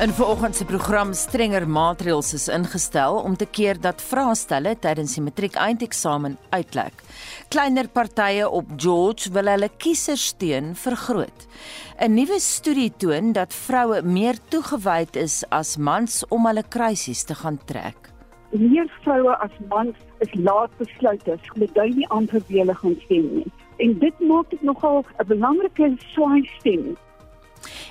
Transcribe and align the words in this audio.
In 0.00 0.08
vanoggend 0.08 0.56
se 0.56 0.64
program 0.64 1.10
strenger 1.12 1.66
maatreëls 1.68 2.30
is 2.32 2.46
ingestel 2.48 3.18
om 3.20 3.34
te 3.36 3.44
keer 3.44 3.76
dat 3.80 4.00
vraestelle 4.00 4.70
tydens 4.80 5.12
die 5.18 5.24
matriek 5.26 5.58
eindeksamen 5.60 6.38
uitlek. 6.56 7.02
Kleiner 7.52 7.88
partye 7.92 8.46
op 8.48 8.70
George 8.80 9.28
wil 9.34 9.50
hulle 9.52 9.68
kiesersteun 9.76 10.70
vergroot. 10.84 11.44
'n 12.00 12.14
Nuwe 12.14 12.38
studie 12.40 12.92
toon 12.96 13.32
dat 13.32 13.52
vroue 13.52 14.00
meer 14.02 14.40
toegewyd 14.48 15.16
is 15.16 15.44
as 15.50 15.76
mans 15.76 16.24
om 16.28 16.46
hulle 16.48 16.64
krisis 16.68 17.22
te 17.22 17.34
gaan 17.34 17.60
trek. 17.64 18.08
Meer 18.56 18.88
vroue 19.04 19.36
as 19.36 19.52
mans 19.68 19.96
is 20.18 20.32
laat 20.34 20.72
besluiters, 20.78 21.44
met 21.56 21.74
dui 21.74 21.92
nie 21.94 22.08
aanbevele 22.08 22.74
gaan 22.74 22.96
stem 23.04 23.28
nie. 23.34 23.52
En 23.76 23.98
dit 23.98 24.20
maak 24.20 24.50
dit 24.50 24.62
nogal 24.62 25.04
'n 25.18 25.26
belangrike 25.26 25.92
swaai 26.08 26.48
stem 26.58 26.96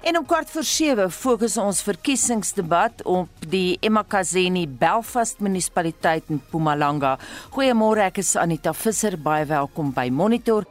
En 0.04 0.18
om 0.18 0.26
kwart 0.26 0.50
voor 0.50 0.64
7 0.64 1.12
fokus 1.12 1.58
ons 1.58 1.82
verkiesingsdebat 1.86 3.04
op 3.04 3.50
die 3.50 3.78
Emakazeni 3.80 4.68
Belfast 4.68 5.40
munisipaliteit 5.40 6.24
in 6.28 6.42
Mpumalanga. 6.44 7.18
Goeiemôre, 7.56 8.08
ek 8.10 8.24
is 8.24 8.36
Anita 8.40 8.74
Visser, 8.74 9.18
baie 9.18 9.46
welkom 9.50 9.94
by 9.96 10.10
Monitor. 10.14 10.68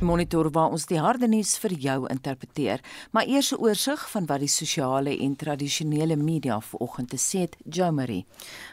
Monitor 0.00 0.48
waar 0.50 0.70
ons 0.72 0.86
die 0.88 0.96
harde 0.96 1.28
nuus 1.28 1.58
vir 1.60 1.74
jou 1.76 1.96
interpreteer. 2.08 2.80
Maar 3.12 3.26
eers 3.28 3.52
'n 3.52 3.60
oorsig 3.60 4.10
van 4.10 4.26
wat 4.26 4.40
die 4.40 4.48
sosiale 4.48 5.18
en 5.18 5.36
tradisionele 5.36 6.16
media 6.16 6.60
vanoggend 6.60 7.10
te 7.10 7.16
sê 7.16 7.40
het, 7.40 7.56
Jo 7.64 7.92
Marie. 7.92 8.24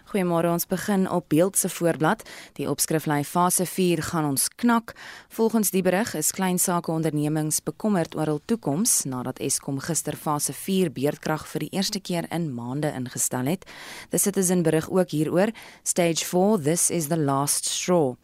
Goeiemôre, 0.08 0.48
ons 0.48 0.64
begin 0.64 1.10
op 1.12 1.26
beeld 1.28 1.58
se 1.60 1.68
voorblad. 1.68 2.22
Die 2.56 2.70
opskrif 2.72 3.10
lei 3.12 3.26
fase 3.28 3.66
4 3.68 4.00
gaan 4.08 4.30
ons 4.30 4.46
knak. 4.56 4.94
Volgens 5.36 5.74
die 5.76 5.82
berig 5.84 6.14
is 6.16 6.32
klein 6.32 6.60
sake 6.64 6.92
ondernemings 6.92 7.60
bekommerd 7.60 8.16
oor 8.16 8.32
hul 8.32 8.40
toekoms 8.48 9.04
nadat 9.04 9.44
Eskom 9.44 9.82
gister 9.84 10.16
fase 10.16 10.56
4 10.56 10.94
beerdkrag 10.96 11.44
vir 11.52 11.68
die 11.68 11.72
eerste 11.76 12.00
keer 12.00 12.32
in 12.32 12.48
maande 12.56 12.94
ingestel 12.96 13.52
het. 13.52 13.68
The 14.16 14.24
Citizen 14.24 14.64
berig 14.64 14.88
ook 14.88 15.12
hieroor. 15.12 15.52
Stage 15.84 16.24
4, 16.24 16.64
this 16.64 16.90
is 16.90 17.12
the 17.12 17.20
last 17.20 17.68
straw. 17.68 18.16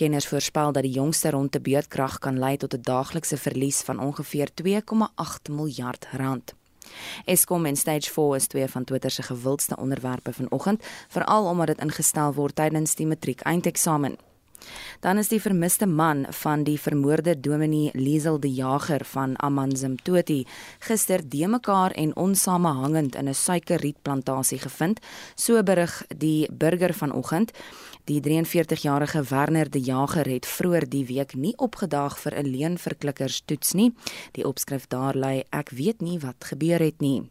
Kenners 0.00 0.32
voorspel 0.32 0.72
dat 0.72 0.88
die 0.88 0.96
jongste 0.96 1.36
ronde 1.36 1.60
beerdkrag 1.60 2.16
kan 2.18 2.40
lei 2.40 2.56
tot 2.56 2.72
'n 2.72 2.80
daaglikse 2.80 3.36
verlies 3.36 3.82
van 3.84 4.00
ongeveer 4.00 4.48
2,8 4.54 5.52
miljard 5.52 6.08
rand. 6.16 6.54
Eskom 7.24 7.66
en 7.66 7.76
Stage 7.76 8.10
4 8.10 8.36
is 8.36 8.46
twee 8.46 8.68
van 8.68 8.84
Twitter 8.84 9.10
se 9.10 9.22
gewildste 9.22 9.76
onderwerpe 9.76 10.32
vanoggend, 10.32 10.82
veral 11.08 11.44
omdat 11.44 11.66
dit 11.66 11.80
ingestel 11.80 12.34
word 12.34 12.54
tydens 12.54 12.94
die 12.94 13.06
matriek 13.06 13.40
eindeksamen. 13.40 14.16
Dan 15.00 15.18
is 15.18 15.28
die 15.28 15.40
vermiste 15.40 15.86
man 15.86 16.26
van 16.30 16.64
die 16.64 16.78
vermoorde 16.80 17.36
Dominee 17.40 17.90
Liesel 17.94 18.38
die 18.40 18.52
Jager 18.54 19.04
van 19.04 19.36
Amanzimtoti 19.40 20.46
gister 20.78 21.22
de 21.28 21.46
mekaar 21.46 21.90
en 21.90 22.16
onsamehangend 22.16 23.14
in 23.14 23.28
'n 23.28 23.34
suikerrietplantasie 23.34 24.58
gevind, 24.58 25.00
so 25.34 25.62
berig 25.62 26.04
die 26.16 26.48
burger 26.52 26.94
vanoggend. 26.94 27.52
Die 28.06 28.20
43-jarige 28.20 29.22
Werner 29.28 29.70
De 29.70 29.80
Jager 29.80 30.28
het 30.30 30.46
vroeër 30.46 30.84
die 30.88 31.04
week 31.08 31.32
nie 31.34 31.56
opgedaag 31.58 32.14
vir 32.22 32.38
'n 32.38 32.46
leenverklikkers 32.46 33.42
toets 33.44 33.72
nie. 33.74 33.94
Die 34.32 34.46
opskrif 34.46 34.86
daar 34.86 35.16
lui: 35.16 35.42
Ek 35.50 35.70
weet 35.70 36.00
nie 36.00 36.18
wat 36.18 36.38
gebeur 36.38 36.78
het 36.78 37.00
nie. 37.00 37.30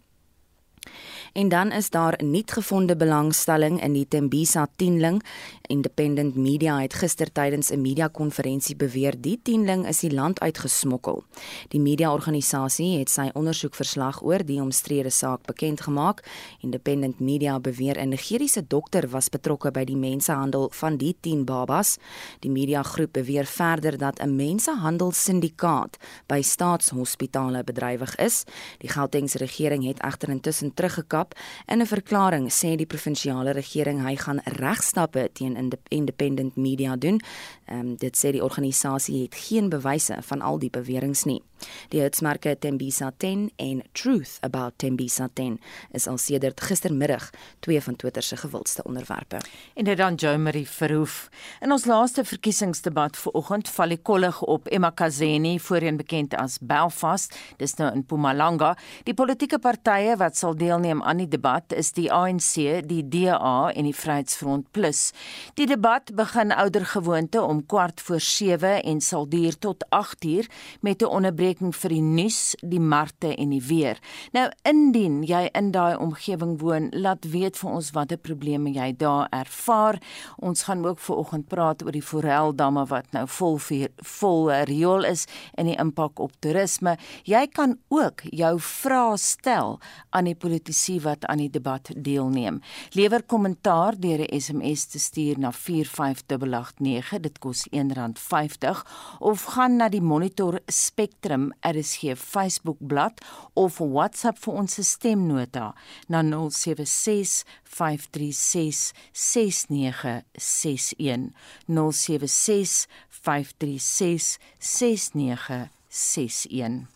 En 1.33 1.49
dan 1.49 1.71
is 1.71 1.89
daar 1.89 2.17
'n 2.17 2.31
nuutgevonde 2.31 2.95
belangstelling 2.95 3.83
in 3.83 3.93
die 3.93 4.07
Tembisa 4.07 4.67
tienling. 4.75 5.23
Independent 5.61 6.35
Media 6.35 6.79
het 6.81 6.93
gister 6.93 7.31
tydens 7.31 7.69
'n 7.69 7.81
media-konferensie 7.81 8.75
beweer 8.75 9.13
die 9.21 9.39
tienling 9.43 9.87
is 9.87 9.99
die 9.99 10.13
land 10.13 10.39
uitgesmokkel. 10.39 11.23
Die 11.67 11.79
media-organisasie 11.79 12.99
het 12.99 13.09
sy 13.09 13.29
ondersoekverslag 13.33 14.23
oor 14.23 14.45
die 14.45 14.61
omstrede 14.61 15.09
saak 15.09 15.45
bekend 15.45 15.81
gemaak. 15.81 16.23
Independent 16.59 17.19
Media 17.19 17.59
beweer 17.59 17.97
'n 17.97 18.09
Nigeriese 18.09 18.67
dokter 18.67 19.09
was 19.09 19.29
betrokke 19.29 19.71
by 19.71 19.83
die 19.83 19.97
mensenhandel 19.97 20.69
van 20.71 20.97
die 20.97 21.15
10 21.19 21.45
babas. 21.45 21.97
Die 22.39 22.51
media-groep 22.51 23.11
beweer 23.11 23.45
verder 23.45 23.97
dat 23.97 24.19
'n 24.19 24.35
mensenhandelsindikaat 24.35 25.97
by 26.27 26.41
staatshospitale 26.41 27.63
bedrywig 27.63 28.15
is. 28.15 28.43
Die 28.77 28.89
Gautengse 28.89 29.37
regering 29.37 29.85
het 29.85 30.01
egter 30.01 30.29
intussen 30.29 30.73
teruggekap. 30.75 31.33
In 31.67 31.81
'n 31.81 31.87
verklaring 31.87 32.51
sê 32.51 32.75
die 32.75 32.85
provinsiale 32.85 33.51
regering 33.51 34.03
hy 34.05 34.15
gaan 34.15 34.39
regstappe 34.45 35.29
teen 35.33 35.71
independent 35.89 36.55
media 36.55 36.95
doen. 36.95 37.21
Ehm 37.65 37.79
um, 37.79 37.95
dit 37.95 38.15
sê 38.17 38.31
die 38.31 38.43
organisasie 38.43 39.21
het 39.21 39.35
geen 39.35 39.69
bewyse 39.69 40.17
van 40.21 40.41
al 40.41 40.59
die 40.59 40.69
beweringe 40.69 41.25
nie. 41.25 41.41
Die 41.89 42.01
hitsmerke 42.01 42.55
Tembisa 42.59 43.11
10 43.17 43.51
en 43.61 43.81
Truth 43.93 44.37
About 44.41 44.77
Tembisa 44.77 45.29
10 45.33 45.59
is 45.91 46.07
al 46.07 46.17
sedert 46.17 46.61
gistermiddag 46.61 47.29
twee 47.59 47.81
van 47.81 47.95
Twitter 47.95 48.23
se 48.23 48.37
gewildste 48.37 48.83
onderwerpe. 48.83 49.39
En 49.73 49.85
dit 49.85 49.97
dan 49.97 50.15
Jo 50.15 50.37
Marie 50.37 50.67
Verhoef. 50.69 51.29
In 51.61 51.71
ons 51.71 51.85
laaste 51.85 52.25
verkiesingsdebat 52.25 53.17
vanoggend 53.17 53.69
val 53.69 53.93
die 53.93 54.01
kollig 54.01 54.41
op 54.41 54.67
Emma 54.67 54.89
Kazeni, 54.89 55.59
voorheen 55.59 55.97
bekend 55.97 56.35
as 56.35 56.57
Belfast, 56.61 57.35
dis 57.57 57.75
nou 57.79 57.91
in 57.93 58.03
Mpumalanga. 58.03 58.75
Die 59.03 59.13
politieke 59.13 59.59
partye 59.59 60.17
wat 60.17 60.37
sal 60.37 60.55
deelneem 60.65 61.03
aan 61.03 61.21
die 61.21 61.29
debat 61.29 61.73
is 61.77 61.91
die 61.93 62.07
ANC, 62.13 62.55
die 62.89 63.03
DA 63.05 63.69
en 63.69 63.85
die 63.87 63.95
Vryheidsfront 63.95 64.71
Plus. 64.73 65.11
Die 65.59 65.67
debat 65.69 66.09
begin 66.17 66.53
oudergewoonte 66.55 67.41
om 67.43 67.61
kwart 67.69 68.01
voor 68.01 68.19
7 68.23 68.81
en 68.83 69.01
sal 69.01 69.27
duur 69.29 69.57
tot 69.61 69.85
8 69.93 70.25
uur 70.25 70.49
met 70.81 71.01
'n 71.01 71.05
onderbreking 71.17 71.75
vir 71.75 71.89
die 71.89 72.01
nuus, 72.01 72.55
die 72.61 72.79
markte 72.79 73.35
en 73.35 73.49
die 73.49 73.61
weer. 73.61 73.99
Nou 74.31 74.49
indien 74.63 75.23
jy 75.23 75.49
in 75.53 75.71
daai 75.71 75.97
omgewing 75.97 76.59
woon, 76.59 76.89
laat 76.91 77.25
weet 77.25 77.57
vir 77.57 77.69
ons 77.69 77.91
watter 77.91 78.17
probleme 78.17 78.73
jy 78.73 78.95
daar 78.97 79.27
ervaar. 79.29 80.01
Ons 80.37 80.63
gaan 80.63 80.85
ook 80.85 80.99
vanoggend 80.99 81.47
praat 81.47 81.83
oor 81.83 81.91
die 81.91 82.01
Foreldamme 82.01 82.85
wat 82.85 83.11
nou 83.11 83.27
vol 83.27 83.57
vir 83.57 83.89
vol 84.01 84.51
riool 84.51 85.03
is 85.03 85.25
en 85.53 85.65
die 85.65 85.77
impak 85.77 86.19
op 86.19 86.31
toerisme. 86.39 86.97
Jy 87.23 87.47
kan 87.47 87.77
ook 87.87 88.21
jou 88.21 88.59
vrae 88.59 89.17
stel 89.17 89.79
aan 90.09 90.25
die 90.25 90.35
politici 90.55 91.01
wat 91.01 91.25
aan 91.25 91.37
die 91.37 91.49
debat 91.49 91.89
deelneem. 91.95 92.61
Lewer 92.95 93.23
kommentaar 93.23 93.99
deur 93.99 94.19
'n 94.19 94.39
SMS 94.39 94.85
te 94.85 94.99
stuur 94.99 95.39
na 95.39 95.51
45889. 95.51 97.19
Dit 97.19 97.39
kos 97.39 97.67
R1.50 97.71 98.85
of 99.19 99.43
gaan 99.43 99.75
na 99.75 99.89
die 99.89 100.01
Monitor 100.01 100.59
Spectrum 100.67 101.53
RSG 101.61 102.15
Facebook 102.15 102.77
bladsy 102.79 103.23
of 103.53 103.77
WhatsApp 103.77 104.37
vir 104.39 104.53
ons 104.53 104.79
stemnota 104.81 105.75
na 106.07 106.23
076 106.23 107.43
536 107.63 108.93
6961 109.11 111.33
076 111.67 112.87
536 113.09 114.37
6961 114.59 116.94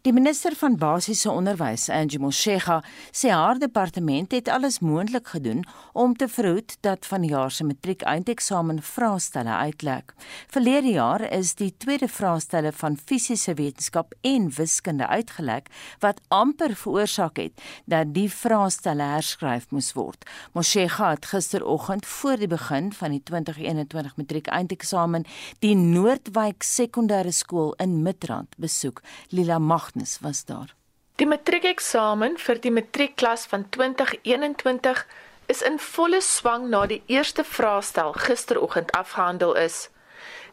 Die 0.00 0.14
minister 0.16 0.54
van 0.56 0.78
basiese 0.80 1.28
onderwys, 1.28 1.90
Angie 1.92 2.16
Motshega, 2.22 2.78
sê 3.12 3.28
haar 3.36 3.58
departement 3.60 4.32
het 4.32 4.46
alles 4.48 4.78
moontlik 4.80 5.26
gedoen 5.28 5.58
om 5.92 6.14
te 6.16 6.24
verhoed 6.28 6.72
dat 6.80 7.04
vanjaar 7.04 7.52
se 7.52 7.66
matriek 7.68 8.00
eindeksamen 8.08 8.80
vraestelle 8.80 9.52
uitlek. 9.52 10.14
Verlede 10.48 10.94
jaar 10.94 11.20
is 11.28 11.52
die 11.58 11.74
tweede 11.76 12.08
vraestelle 12.08 12.72
van 12.72 12.96
fisiese 12.96 13.52
wetenskap 13.58 14.14
en 14.24 14.46
wiskunde 14.56 15.06
uitgelek 15.06 15.68
wat 16.00 16.22
amper 16.28 16.72
veroorsaak 16.72 17.36
het 17.36 17.60
dat 17.84 18.14
die 18.16 18.30
vraestelle 18.32 19.04
herskryf 19.12 19.68
moes 19.68 19.92
word. 19.92 20.24
Motshega 20.56 21.10
het 21.10 21.28
gisteroggend 21.28 22.08
voor 22.08 22.40
die 22.40 22.48
begin 22.48 22.88
van 22.96 23.18
die 23.18 23.22
2021 23.22 24.16
matriek 24.16 24.48
eindeksamen 24.48 25.28
die 25.60 25.76
Noordwyk 25.76 26.64
Sekondêre 26.64 27.36
Skool 27.36 27.74
in 27.76 28.00
Midrand 28.00 28.56
besoek. 28.56 29.04
Lila 29.28 29.60
Mag 29.60 29.89
Agnes 29.90 30.18
was 30.20 30.44
daar. 30.44 30.74
Die 31.16 31.26
matriekeksamen 31.26 32.36
vir 32.38 32.60
die 32.62 32.70
matriekklas 32.70 33.46
van 33.50 33.64
2021 33.74 35.06
is 35.50 35.62
in 35.66 35.78
volle 35.82 36.20
swang 36.22 36.68
na 36.70 36.84
die 36.86 37.02
eerste 37.06 37.44
vraestel 37.44 38.12
gisteroggend 38.12 38.92
afgehandel 38.92 39.56
is. 39.58 39.88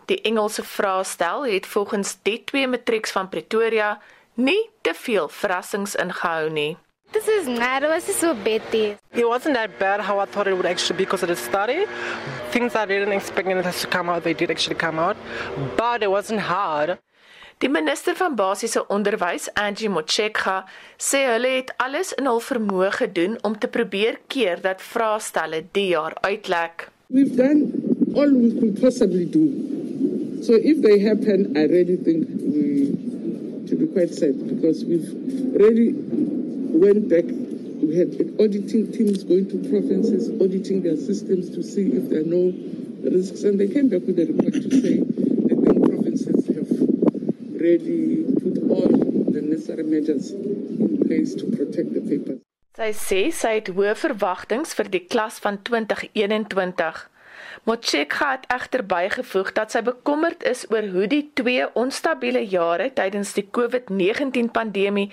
Die 0.09 0.21
Engelse 0.21 0.63
vraestel 0.63 1.45
het 1.45 1.67
volgens 1.67 2.17
die 2.21 2.43
twee 2.43 2.67
matrieks 2.67 3.11
van 3.11 3.29
Pretoria 3.29 4.01
nie 4.33 4.69
te 4.81 4.93
veel 4.93 5.29
verrassings 5.29 5.95
ingehou 5.95 6.49
nie. 6.49 6.77
This 7.11 7.27
is 7.27 7.47
not, 7.47 7.83
it 7.83 7.89
was 7.89 8.19
so 8.19 8.33
day. 8.43 8.97
It 9.13 9.27
wasn't 9.27 9.55
that 9.55 9.79
bad 9.79 10.01
how 10.01 10.19
I 10.19 10.25
thought 10.25 10.47
it 10.47 10.53
would 10.53 10.65
actually 10.65 10.97
be 10.97 11.03
because 11.03 11.23
of 11.23 11.29
the 11.29 11.35
study. 11.35 11.85
Things 12.51 12.75
I 12.75 12.85
didn't 12.85 13.13
expect 13.13 13.47
to 13.47 13.87
come 13.87 14.09
out, 14.09 14.23
they 14.23 14.33
did 14.33 14.49
actually 14.49 14.75
come 14.75 14.99
out. 14.99 15.15
But 15.77 16.01
it 16.01 16.09
wasn't 16.09 16.41
hard. 16.41 16.97
Die 17.57 17.69
minister 17.73 18.13
van 18.13 18.35
basiese 18.37 18.83
onderwys, 18.93 19.47
Angie 19.57 19.89
Motshekga, 19.89 20.59
sê 21.01 21.23
hulle 21.25 21.55
het 21.55 21.71
alles 21.81 22.11
in 22.21 22.27
hul 22.29 22.37
vermoë 22.45 22.91
gedoen 22.99 23.33
om 23.49 23.55
te 23.57 23.69
probeer 23.73 24.19
keer 24.29 24.61
dat 24.61 24.83
vraestelle 24.85 25.63
die 25.73 25.87
jaar 25.95 26.13
uitlek. 26.21 26.85
We've 27.09 27.33
done 27.33 27.71
all 28.13 28.29
we 28.35 28.51
could 28.59 28.77
possibly 28.77 29.25
do. 29.25 29.47
So 30.45 30.53
if 30.53 30.83
they 30.85 30.99
happen, 31.01 31.57
I 31.57 31.65
really 31.73 31.97
think 31.97 32.29
we 32.45 32.93
should 33.65 33.81
be 33.81 33.89
quite 33.89 34.13
sad 34.13 34.37
because 34.53 34.85
we've 34.85 35.09
really 35.57 35.95
went 36.85 37.09
back. 37.09 37.25
We 37.81 37.97
had 37.97 38.13
auditing 38.37 38.91
teams 38.93 39.25
going 39.25 39.49
to 39.49 39.57
provinces, 39.65 40.29
auditing 40.37 40.83
their 40.85 40.99
systems 41.09 41.49
to 41.57 41.63
see 41.63 41.89
if 41.97 42.11
there 42.11 42.21
are 42.21 42.33
no 42.37 42.53
risks, 43.01 43.41
and 43.41 43.57
they 43.57 43.67
came 43.67 43.89
back 43.89 44.05
with 44.05 44.19
a 44.19 44.29
report 44.29 44.53
to 44.61 44.69
say 44.69 45.01
that 45.01 45.57
the 45.57 45.73
provinces 45.89 46.36
really 47.67 48.23
put 48.41 48.57
all 48.71 48.91
the 49.33 49.41
necessary 49.41 49.83
measures 49.83 50.31
in 50.31 50.99
place 51.05 51.35
to 51.35 51.45
protect 51.57 51.93
the 51.93 52.03
papers. 52.09 52.39
Sy 52.77 52.91
sê 52.93 53.21
sy 53.33 53.53
het 53.57 53.69
hoë 53.73 53.95
verwagtinge 53.97 54.69
vir 54.79 54.89
die 54.93 55.05
klas 55.09 55.39
van 55.41 55.55
2021. 55.69 56.99
Motshekga 57.67 58.27
het 58.35 58.45
egter 58.53 58.83
bygevoeg 58.91 59.49
dat 59.57 59.73
sy 59.73 59.81
bekommerd 59.85 60.45
is 60.45 60.61
oor 60.71 60.85
hoe 60.93 61.07
die 61.09 61.23
twee 61.39 61.65
onstabiele 61.81 62.43
jare 62.45 62.91
tydens 62.99 63.33
die 63.37 63.47
COVID-19 63.57 64.51
pandemie 64.53 65.07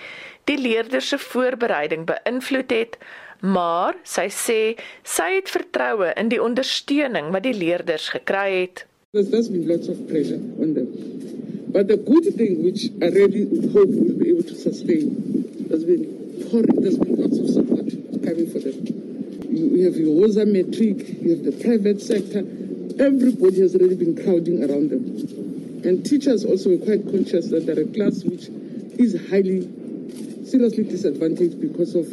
die 0.51 0.59
leerders 0.61 1.09
se 1.13 1.19
voorbereiding 1.25 2.05
beïnvloed 2.11 2.77
het, 2.77 2.99
maar 3.41 3.97
sy 4.17 4.29
sê 4.29 4.61
sy 5.17 5.31
het 5.39 5.53
vertroue 5.57 6.13
in 6.21 6.31
die 6.33 6.43
ondersteuning 6.43 7.33
wat 7.35 7.49
die 7.49 7.57
leerders 7.57 8.11
gekry 8.13 8.49
het. 8.61 8.85
There's 9.15 9.49
been 9.49 9.69
lots 9.69 9.89
of 9.89 10.07
pressure 10.11 10.41
on 10.59 10.75
them. 10.75 11.14
But 11.75 11.89
the 11.89 11.97
good 11.97 12.23
thing 12.37 12.63
which 12.63 12.87
I 13.03 13.11
really 13.11 13.51
hope 13.75 13.91
we'll 13.91 14.15
be 14.17 14.31
able 14.31 14.47
to 14.47 14.55
sustain 14.55 15.67
has 15.75 15.83
been 15.83 16.07
pouring, 16.47 16.71
there's 16.79 16.97
been 16.97 17.19
lots 17.19 17.35
of 17.35 17.51
support 17.51 17.91
coming 18.23 18.47
for 18.47 18.63
them. 18.63 18.79
you 19.51 19.83
have 19.83 19.97
your 19.99 20.15
WOSA 20.15 20.47
metric, 20.47 21.19
you 21.19 21.35
have 21.35 21.43
the 21.43 21.51
private 21.51 22.01
sector. 22.01 22.47
Everybody 23.03 23.59
has 23.67 23.75
already 23.75 23.97
been 23.97 24.15
crowding 24.15 24.63
around 24.63 24.91
them. 24.95 25.83
And 25.83 26.07
teachers 26.07 26.45
also 26.45 26.79
were 26.79 26.85
quite 26.87 27.11
conscious 27.11 27.51
that 27.51 27.67
they're 27.67 27.83
a 27.83 27.91
class 27.91 28.23
which 28.23 28.47
is 28.95 29.19
highly, 29.27 29.67
seriously 30.47 30.85
disadvantaged 30.85 31.61
because 31.61 31.97
of 31.97 32.07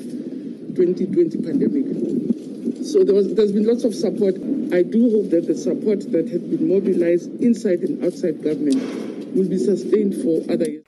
2020 0.73 1.37
pandemic. 1.37 1.85
So 2.83 3.05
there 3.05 3.13
was, 3.13 3.31
there's 3.35 3.51
been 3.51 3.67
lots 3.67 3.83
of 3.83 3.93
support. 3.93 4.33
I 4.73 4.81
do 4.81 5.21
hope 5.21 5.29
that 5.29 5.45
the 5.45 5.53
support 5.53 6.01
that 6.17 6.27
has 6.33 6.41
been 6.41 6.67
mobilized 6.67 7.29
inside 7.39 7.85
and 7.85 8.03
outside 8.03 8.41
government 8.41 9.00
will 9.33 9.47
be 9.47 9.57
sustained 9.57 10.15
for 10.21 10.41
other 10.47 10.69
years. 10.69 10.85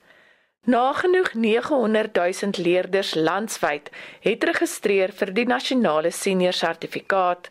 Nagenoeg 0.66 1.34
900 1.34 2.14
000 2.14 2.64
leerders 2.64 3.14
landwyd 3.14 3.90
het 4.20 4.44
geregistreer 4.44 5.12
vir 5.12 5.32
die 5.36 5.44
nasionale 5.44 6.10
senior 6.10 6.56
sertifikaat. 6.56 7.50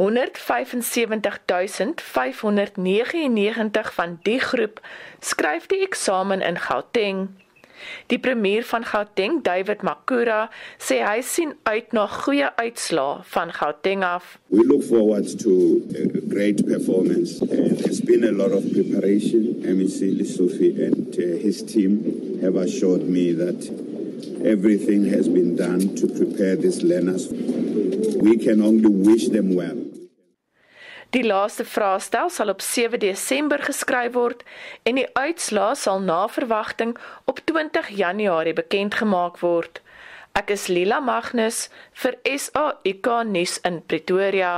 175 0.00 2.00
599 2.00 3.92
van 3.94 4.16
die 4.24 4.38
groep 4.40 4.80
skryf 5.20 5.68
die 5.68 5.82
eksamen 5.84 6.40
in 6.40 6.56
Gauteng. 6.56 7.28
Die 8.06 8.18
premier 8.18 8.62
van 8.62 8.84
Gauteng, 8.84 9.42
David 9.44 9.82
Makura, 9.82 10.48
sê 10.78 11.00
hy 11.04 11.20
sien 11.22 11.54
uit 11.68 11.92
na 11.96 12.06
goeie 12.06 12.48
uitslae 12.60 13.20
van 13.34 13.52
Gauteng 13.54 14.04
af. 14.06 14.38
We 14.48 14.64
look 14.64 14.82
forward 14.82 15.28
to 15.44 15.82
a 15.94 16.06
great 16.32 16.64
performance 16.66 17.40
and 17.40 17.78
there's 17.78 18.00
been 18.00 18.24
a 18.24 18.32
lot 18.32 18.52
of 18.52 18.64
preparation. 18.72 19.62
MEC 19.64 20.16
Lissofi 20.18 20.70
and 20.86 21.14
uh, 21.18 21.38
his 21.42 21.62
team 21.62 22.40
have 22.42 22.56
assured 22.56 23.08
me 23.08 23.32
that 23.32 23.60
everything 24.44 25.04
has 25.04 25.28
been 25.28 25.56
done 25.56 25.94
to 25.96 26.06
prepare 26.06 26.56
these 26.56 26.82
learners. 26.82 27.28
We 27.28 28.36
can 28.36 28.62
only 28.62 28.90
wish 28.90 29.28
them 29.28 29.54
well. 29.54 29.89
Die 31.10 31.24
laaste 31.26 31.64
vraestel 31.66 32.28
sal 32.30 32.52
op 32.52 32.60
7 32.62 33.00
Desember 33.02 33.58
geskryf 33.66 34.12
word 34.14 34.44
en 34.86 34.94
die 35.00 35.08
uitslae 35.18 35.74
sal 35.74 35.98
na 36.06 36.20
verwagting 36.30 36.92
op 37.26 37.40
20 37.50 37.88
Januarie 37.98 38.54
bekend 38.54 38.94
gemaak 39.00 39.40
word. 39.42 39.80
Ek 40.38 40.52
is 40.54 40.68
Lila 40.70 41.00
Magnus 41.02 41.64
vir 42.02 42.14
SAIK 42.22 43.10
nuus 43.26 43.58
in 43.66 43.80
Pretoria. 43.90 44.52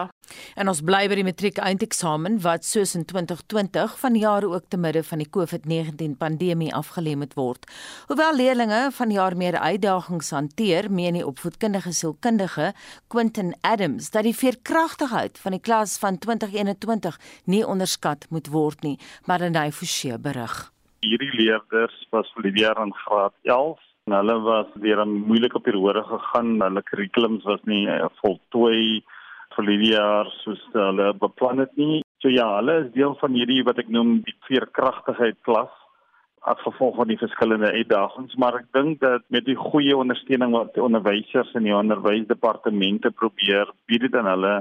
En 0.54 0.68
ons 0.68 0.82
bly 0.82 1.08
by 1.08 1.18
die 1.20 1.26
matriek 1.26 1.58
eindeksamen 1.58 2.40
wat 2.44 2.64
soos 2.64 2.94
in 2.94 3.04
2020 3.04 3.98
van 3.98 4.18
jare 4.18 4.48
ook 4.52 4.68
te 4.68 4.76
midde 4.76 5.02
van 5.02 5.18
die 5.18 5.28
COVID-19 5.28 6.16
pandemie 6.18 6.72
afgelê 6.74 7.16
moet 7.16 7.34
word. 7.34 7.66
Hoewel 8.08 8.36
leerders 8.36 8.94
van 8.96 9.10
jaar 9.10 9.36
meer 9.36 9.56
uitdagings 9.58 10.30
hanteer, 10.30 10.90
meen 10.90 11.14
die 11.14 11.26
opvoedkundige 11.26 11.92
sielkundige 11.92 12.72
Quentin 13.08 13.54
Adams 13.60 14.10
dat 14.10 14.26
die 14.28 14.36
veerkragtigheid 14.36 15.38
van 15.38 15.56
die 15.56 15.60
klas 15.60 15.98
van 15.98 16.18
2021 16.18 17.18
nie 17.44 17.64
onderskat 17.66 18.26
moet 18.30 18.48
word 18.52 18.82
nie, 18.82 18.98
maar 19.26 19.40
in 19.40 19.56
hy 19.56 19.70
forse 19.72 20.18
berig. 20.22 20.72
Hierdie 21.02 21.32
leerders 21.34 21.96
was 22.10 22.28
die 22.44 22.54
jaar 22.60 22.78
in 22.82 22.92
graad 23.04 23.34
11 23.42 23.80
en 24.06 24.16
hulle 24.18 24.36
was 24.42 24.68
deur 24.74 25.00
'n 25.04 25.26
moeilike 25.30 25.60
periode 25.60 26.02
gegaan. 26.02 26.60
Hulle 26.60 26.82
kurrikulums 26.82 27.44
was 27.44 27.60
nie 27.64 27.88
eh, 27.88 28.06
voltooi 28.22 29.02
vir 29.56 29.68
die 29.70 29.92
jaar 29.92 30.30
soos 30.42 30.62
hulle 30.72 31.12
beplan 31.20 31.62
het 31.64 31.72
nie. 31.76 32.02
So 32.22 32.30
ja, 32.32 32.48
hulle 32.58 32.84
is 32.84 32.92
deel 32.94 33.14
van 33.20 33.34
hierdie 33.36 33.62
wat 33.66 33.80
ek 33.82 33.88
noem 33.92 34.20
die 34.26 34.36
veerkragtigheid 34.48 35.40
klas 35.46 35.72
as 36.42 36.58
gevolg 36.66 36.96
van 36.98 37.10
die 37.10 37.18
verskillende 37.20 37.70
uitdagings, 37.70 38.34
maar 38.34 38.56
ek 38.58 38.66
dink 38.74 38.98
dat 39.02 39.22
met 39.30 39.44
die 39.46 39.58
goeie 39.58 39.94
ondersteuning 39.94 40.54
wat 40.56 40.78
onderwysers 40.78 41.52
en 41.54 41.68
die 41.68 41.76
onderwysdepartemente 41.76 43.12
probeer 43.14 43.70
bied 43.86 44.08
dit 44.08 44.16
aan 44.18 44.26
hulle 44.26 44.56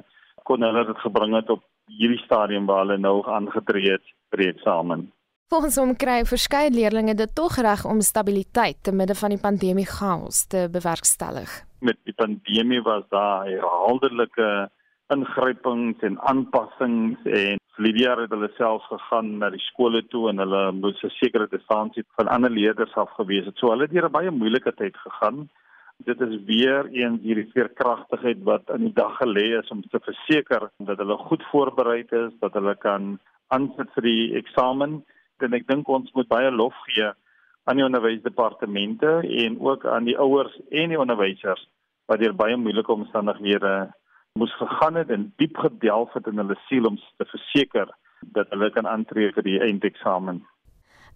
kon 0.46 0.62
hulle 0.66 0.86
dit 0.86 1.02
gebring 1.02 1.34
het 1.38 1.50
op 1.50 1.64
hierdie 1.90 2.22
stadium 2.22 2.70
waar 2.70 2.86
hulle 2.86 3.00
nou 3.02 3.18
aangetree 3.26 3.98
het 3.98 4.14
vir 4.32 4.44
die 4.44 4.52
eksamen. 4.54 5.10
Volgens 5.52 5.76
hom 5.82 5.96
kry 6.00 6.22
verskeie 6.24 6.72
leerders 6.72 7.18
dit 7.20 7.34
tog 7.36 7.58
reg 7.60 7.82
om 7.86 8.00
stabiliteit 8.02 8.78
te 8.86 8.94
midde 8.96 9.18
van 9.20 9.34
die 9.34 9.42
pandemie 9.42 9.88
chaos 9.90 10.46
te 10.48 10.68
bewerkstellig. 10.72 11.50
Met 11.82 11.98
die 12.08 12.16
pandemie 12.16 12.80
was 12.86 13.04
daar 13.10 13.50
herhaaldelike 13.50 14.70
ingrypings 15.13 16.04
en 16.08 16.19
aanpassings 16.30 17.19
en 17.25 17.60
Lydia 17.81 18.13
het 18.19 18.31
hulle 18.34 18.50
self 18.58 18.84
gegaan 18.90 19.38
na 19.42 19.50
die 19.54 19.62
skole 19.63 20.02
toe 20.12 20.28
en 20.30 20.42
hulle 20.44 20.62
moes 20.78 21.02
'n 21.04 21.14
sekere 21.18 21.47
distansie 21.52 22.04
van 22.18 22.28
ander 22.28 22.52
leerders 22.52 22.94
af 22.95 23.09
gewees 23.19 23.45
het. 23.45 23.57
So 23.57 23.71
hulle 23.71 23.88
het 23.88 23.94
deur 23.94 24.09
'n 24.09 24.18
baie 24.18 24.31
moeilike 24.31 24.74
tyd 24.76 24.97
gegaan. 24.97 25.50
Dit 26.06 26.21
is 26.21 26.35
weer 26.45 26.90
een 26.92 27.19
hierdie 27.24 27.50
veerkragtigheid 27.54 28.44
wat 28.44 28.69
in 28.76 28.83
die 28.88 28.94
dag 28.94 29.18
gelê 29.18 29.59
is 29.59 29.69
om 29.69 29.81
te 29.81 30.00
verseker 30.00 30.69
dat 30.78 30.97
hulle 30.97 31.18
goed 31.18 31.44
voorberei 31.52 32.06
is, 32.09 32.33
dat 32.40 32.54
hulle 32.54 32.76
kan 32.76 33.19
aansit 33.47 33.90
vir 33.94 34.04
die 34.04 34.35
eksamen. 34.35 35.04
En 35.40 35.54
ek 35.54 35.68
dink 35.68 35.88
ons 35.88 36.12
moet 36.14 36.28
baie 36.28 36.52
lof 36.52 36.76
gee 36.85 37.12
aan 37.64 37.76
die 37.76 37.85
onderwysdepartemente 37.85 39.21
en 39.45 39.59
ook 39.59 39.85
aan 39.85 40.04
die 40.04 40.18
ouers 40.18 40.59
en 40.69 40.90
die 40.90 41.00
onderwysers 41.00 41.68
wat 42.06 42.19
deur 42.19 42.33
baie 42.35 42.57
moeilike 42.57 42.92
omstandighede 42.92 43.94
moes 44.40 44.54
gegaan 44.57 44.95
het 44.95 45.09
en 45.09 45.33
diep 45.38 45.57
gedelf 45.57 46.14
het 46.14 46.28
in 46.28 46.40
hulle 46.40 46.56
siel 46.68 46.88
om 46.88 46.97
te 47.18 47.28
verseker 47.28 47.92
dat 48.35 48.50
hulle 48.54 48.71
kan 48.71 48.88
aantree 48.88 49.31
vir 49.35 49.44
die 49.44 49.59
eindeksamen. 49.59 50.42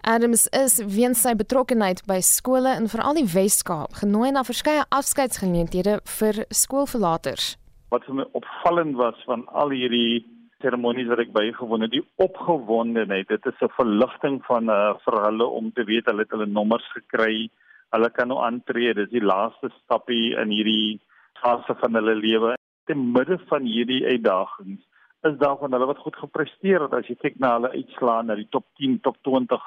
Adams 0.05 0.45
is 0.53 0.77
weens 0.97 1.21
sy 1.23 1.33
betrokkeheid 1.37 2.03
by 2.09 2.19
skole 2.21 2.75
in 2.77 2.89
veral 2.91 3.17
die 3.17 3.27
Wes-Kaap 3.31 4.01
genooi 4.01 4.31
na 4.35 4.43
verskeie 4.45 4.83
afskeidsgeleenthede 4.93 5.99
vir 6.19 6.43
skoolverlaters. 6.53 7.55
Wat 7.93 8.05
vir 8.05 8.19
my 8.19 8.25
opvallend 8.37 8.97
was 8.99 9.17
van 9.29 9.45
al 9.47 9.71
hierdie 9.73 10.25
seremonies 10.61 11.07
wat 11.09 11.23
ek 11.23 11.33
bygewoon 11.33 11.85
het, 11.85 11.93
die 11.93 12.05
opgewondenheid, 12.21 13.29
dit 13.29 13.45
is 13.45 13.61
'n 13.61 13.71
verligting 13.79 14.41
van 14.45 14.69
uh, 14.69 14.93
vir 15.05 15.21
hulle 15.25 15.45
om 15.45 15.71
te 15.71 15.83
weet 15.83 16.05
hulle 16.09 16.25
het 16.25 16.31
hulle 16.31 16.49
nommers 16.49 16.85
gekry. 16.93 17.49
Hulle 17.95 18.09
kan 18.09 18.27
nou 18.27 18.41
aantree, 18.43 18.93
dis 18.93 19.09
die 19.09 19.23
laaste 19.23 19.69
stappie 19.83 20.35
in 20.35 20.49
hierdie 20.49 20.99
fase 21.41 21.75
van 21.79 21.95
hulle 21.95 22.15
lewe 22.15 22.55
te 22.85 22.95
midde 22.95 23.37
van 23.49 23.63
hierdie 23.63 24.05
uitdagings 24.05 24.81
is 25.25 25.37
daar 25.41 25.57
van 25.57 25.71
hulle 25.71 25.85
wat 25.85 26.03
goed 26.03 26.15
gepresteer 26.15 26.81
het 26.85 26.93
as 26.93 27.07
jy 27.09 27.15
kyk 27.15 27.39
na 27.39 27.55
hulle 27.57 27.71
uitslae 27.73 28.23
na 28.23 28.35
die 28.35 28.49
top 28.51 28.65
10, 28.81 28.99
top 29.01 29.17
20 29.23 29.61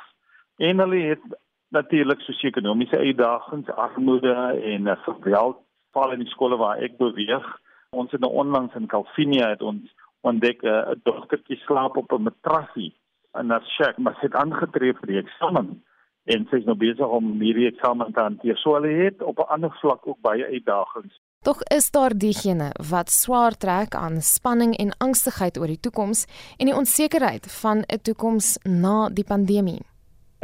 en 0.71 0.85
hulle 0.85 1.01
het 1.11 1.25
natuurlik 1.69 2.21
sosio 2.21 2.49
ekonomiese 2.49 2.99
uitdagings, 2.99 3.71
armoede 3.71 4.35
en 4.73 4.89
'n 4.89 4.97
geweld 5.07 5.59
val 5.93 6.13
in 6.13 6.25
die 6.25 6.33
skole 6.35 6.57
waar 6.57 6.79
ek 6.79 6.97
beweeg. 6.97 7.47
Ons 7.91 8.11
het 8.11 8.21
nou 8.21 8.33
onlangs 8.33 8.75
in 8.75 8.87
Calvinia 8.87 9.49
het 9.49 9.63
ons 9.63 9.95
ontdek 10.21 10.63
'n 10.63 11.01
dogtertjie 11.03 11.61
slaap 11.67 11.97
op 11.97 12.13
'n 12.13 12.23
matrasie 12.23 12.95
in 13.41 13.53
'n 13.53 13.63
shack, 13.77 13.99
maar 13.99 14.15
sy 14.15 14.27
het 14.27 14.35
aangetree 14.35 14.95
vir 14.95 15.07
die 15.07 15.19
eksamen 15.19 15.83
en 16.25 16.47
sy 16.51 16.57
is 16.57 16.65
nou 16.65 16.77
besig 16.77 17.09
om 17.09 17.41
hierdie 17.41 17.69
eksamen 17.69 18.13
te 18.13 18.21
hanteer. 18.21 18.57
So 18.57 18.75
hulle 18.75 19.05
het 19.05 19.23
op 19.23 19.39
'n 19.39 19.53
ander 19.55 19.73
vlak 19.81 20.07
ook 20.07 20.21
baie 20.21 20.45
uitdagings. 20.45 21.21
Tog 21.49 21.63
is 21.63 21.91
daar 21.91 22.13
diegene 22.13 22.67
wat 22.91 23.09
swaar 23.09 23.55
trek 23.57 23.95
aan 23.95 24.21
spanning 24.21 24.75
en 24.77 24.91
angstigheid 25.05 25.57
oor 25.59 25.71
die 25.73 25.81
toekoms 25.87 26.27
en 26.61 26.69
die 26.69 26.75
onsekerheid 26.77 27.47
van 27.63 27.79
'n 27.79 28.01
toekoms 28.09 28.49
na 28.65 29.09
die 29.09 29.25
pandemie. 29.25 29.81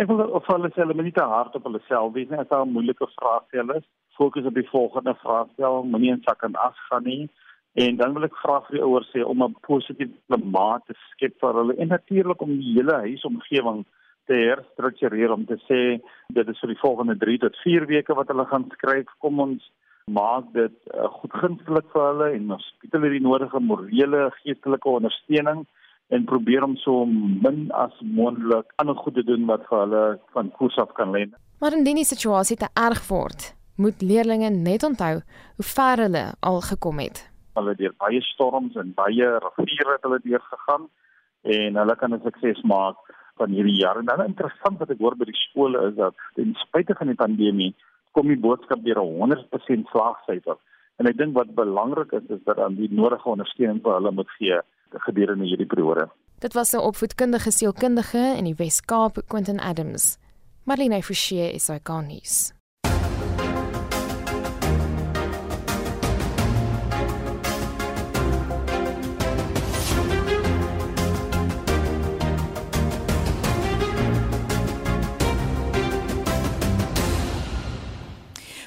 Ek 0.00 0.08
wil 0.08 0.23
of 0.38 0.46
hulle 0.46 0.70
sê 0.70 0.80
hulle 0.80 0.94
moet 0.94 1.04
nie 1.04 1.18
te 1.20 1.28
hard 1.34 1.54
op 1.54 1.64
hulle 1.64 1.82
self 1.88 2.14
wees 2.14 2.30
nie. 2.30 2.38
As 2.38 2.49
daar 2.49 2.64
'n 2.64 2.73
moeilike 2.73 3.06
vraag 3.16 3.44
stel 3.49 3.70
is, 3.76 3.84
fokus 4.16 4.46
op 4.46 4.54
die 4.54 4.68
volgende 4.68 5.14
vraag 5.14 5.49
stel, 5.52 5.82
moenie 5.82 6.12
in 6.12 6.23
sak 6.25 6.42
en 6.42 6.56
as 6.56 6.78
gaan 6.88 7.04
nie. 7.04 7.28
En 7.75 7.96
dan 7.96 8.14
wil 8.14 8.25
ek 8.25 8.40
vra 8.42 8.61
vir 8.61 8.76
die 8.76 8.84
ouers 8.84 9.11
sê 9.12 9.20
om 9.25 9.42
'n 9.42 9.56
positiewe 9.61 10.16
klimaat 10.28 10.87
te 10.87 10.94
skep 11.11 11.34
vir 11.40 11.52
hulle 11.52 11.76
en 11.76 11.88
natuurlik 11.88 12.40
om 12.40 12.56
die 12.56 12.75
hele 12.76 12.96
huisomgewing 13.06 13.84
te 14.26 14.34
herstruktureer 14.34 15.32
om 15.32 15.44
te 15.44 15.58
sê 15.68 16.00
dit 16.28 16.49
is 16.49 16.61
vir 16.61 16.68
die 16.68 16.82
volgende 16.87 17.16
3 17.18 17.38
tot 17.38 17.56
4 17.56 17.87
weke 17.87 18.14
wat 18.14 18.28
hulle 18.28 18.46
gaan 18.46 18.70
skryf. 18.73 19.06
Kom 19.18 19.40
ons 19.40 19.70
maak 20.04 20.52
dit 20.52 20.75
uh, 20.92 21.08
goed 21.18 21.32
gunstelik 21.40 21.87
vir 21.92 22.02
hulle 22.04 22.28
en 22.37 22.52
ons 22.56 22.66
bied 22.82 22.92
hulle 22.92 23.11
die 23.14 23.25
nodige 23.25 23.61
morele 23.61 24.28
geestelike 24.42 24.88
ondersteuning 24.88 25.64
en 26.12 26.26
probeer 26.28 26.64
om 26.66 26.76
so 26.76 27.06
min 27.08 27.70
as 27.73 27.94
moontlik 28.02 28.73
ander 28.76 28.96
goed 29.00 29.16
te 29.16 29.25
doen 29.25 29.46
wat 29.49 29.64
vir 29.70 29.80
hulle 29.80 30.02
van 30.37 30.50
koers 30.58 30.76
af 30.78 30.92
kan 30.99 31.14
lê. 31.14 31.25
Maar 31.61 31.76
indien 31.78 32.02
die 32.02 32.08
situasie 32.08 32.58
te 32.61 32.68
erg 32.76 33.00
word, 33.08 33.54
moet 33.80 34.02
leerders 34.02 34.52
net 34.52 34.84
onthou 34.84 35.14
hoe 35.23 35.68
ver 35.70 36.04
hulle 36.04 36.25
al 36.40 36.61
gekom 36.68 37.00
het. 37.00 37.25
Hulle 37.56 37.73
het 37.73 37.80
deur 37.80 37.96
baie 37.99 38.20
storms 38.28 38.76
en 38.76 38.92
baie 38.94 39.30
riviere 39.56 39.99
hulle 40.02 40.20
deur 40.26 40.44
gegaan 40.52 40.88
en 41.56 41.80
hulle 41.80 41.96
kan 41.96 42.12
'n 42.12 42.20
sukses 42.25 42.62
maak 42.62 43.00
van 43.37 43.50
hierdie 43.50 43.80
jaar. 43.80 43.99
En 43.99 44.04
dan 44.04 44.25
interessant 44.25 44.78
wat 44.78 44.90
ek 44.90 44.99
hoor 44.99 45.16
by 45.16 45.25
die 45.25 45.42
skole 45.49 45.88
is 45.88 45.94
dat 45.96 46.14
ten 46.34 46.54
spyte 46.54 46.94
van 46.94 47.06
die 47.06 47.23
pandemie 47.25 47.75
kom 48.14 48.30
die 48.30 48.40
boodskap 48.40 48.83
deur 48.85 49.02
'n 49.02 49.14
100% 49.21 49.90
slaagsyfer. 49.92 50.56
En 50.99 51.06
ek 51.06 51.18
dink 51.18 51.35
wat 51.35 51.54
belangrik 51.54 52.12
is 52.12 52.26
is 52.28 52.42
dat 52.44 52.56
dan 52.56 52.75
die 52.75 52.90
nodige 52.90 53.28
ondersteuning 53.28 53.83
vir 53.83 53.94
hulle 53.94 54.11
moet 54.11 54.30
gee 54.38 54.61
gedurende 55.06 55.44
hierdie 55.44 55.66
periode. 55.66 56.09
Dit 56.38 56.54
was 56.54 56.73
'n 56.73 56.87
opvoedkundige 56.90 57.50
sielkundige 57.50 58.35
in 58.38 58.44
die 58.44 58.54
Wes-Kaap, 58.54 59.23
Quentin 59.28 59.61
Adams. 59.61 60.18
Marlene 60.64 61.02
Forsie 61.02 61.52
is 61.52 61.68
hy 61.68 61.78
gaan 61.83 62.06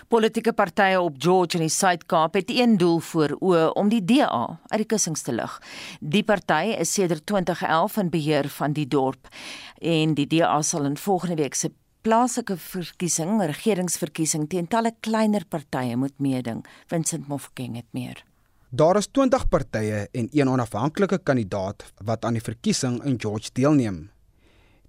Politieke 0.07 0.53
partye 0.55 1.01
op 1.03 1.17
George 1.19 1.57
in 1.57 1.65
die 1.65 1.73
Suid-Kaap 1.73 2.37
het 2.39 2.51
een 2.55 2.77
doel 2.79 3.01
voor 3.03 3.33
oë 3.43 3.65
om 3.75 3.89
die 3.91 3.99
DA 4.07 4.53
uit 4.69 4.79
die 4.79 4.87
kussings 4.87 5.25
te 5.27 5.33
lig. 5.35 5.57
Die 5.99 6.21
party 6.23 6.77
is 6.79 6.93
sedert 6.95 7.25
2011 7.27 7.97
in 7.99 8.11
beheer 8.13 8.47
van 8.55 8.71
die 8.77 8.85
dorp 8.87 9.27
en 9.83 10.15
die 10.15 10.29
DA 10.31 10.61
sal 10.63 10.87
in 10.87 10.95
volgende 10.95 11.35
week 11.41 11.59
se 11.59 11.73
plaaslike 12.07 12.55
verkiesing, 12.55 13.35
regeringsverkiesing 13.51 14.47
teen 14.47 14.71
talle 14.71 14.95
kleiner 15.03 15.43
partye 15.43 15.99
moet 15.99 16.15
meeding. 16.23 16.63
Vincent 16.87 17.27
Mofokeng 17.27 17.75
het 17.75 17.91
meer. 17.91 18.23
Daar 18.71 19.03
is 19.03 19.11
20 19.11 19.49
partye 19.51 20.07
en 20.11 20.31
een 20.31 20.55
onafhanklike 20.55 21.19
kandidaat 21.19 21.83
wat 21.99 22.23
aan 22.23 22.39
die 22.39 22.47
verkiesing 22.47 23.01
in 23.03 23.19
George 23.19 23.51
deelneem. 23.51 24.05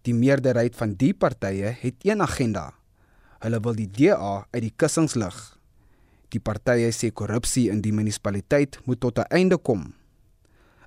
Die 0.06 0.14
meerderheid 0.14 0.78
van 0.78 0.94
die 0.94 1.14
partye 1.14 1.74
het 1.82 2.06
een 2.06 2.22
agenda 2.22 2.77
Hulle 3.38 3.60
wil 3.62 3.76
die 3.78 3.86
DA 3.86 4.46
uit 4.50 4.62
die 4.64 4.74
kussings 4.74 5.14
lig. 5.14 5.36
Die 6.34 6.40
partye 6.42 6.90
sê 6.92 7.12
korrupsie 7.14 7.68
in 7.70 7.80
die 7.84 7.92
munisipaliteit 7.94 8.80
moet 8.84 9.00
tot 9.00 9.18
'n 9.18 9.30
einde 9.30 9.58
kom. 9.58 9.94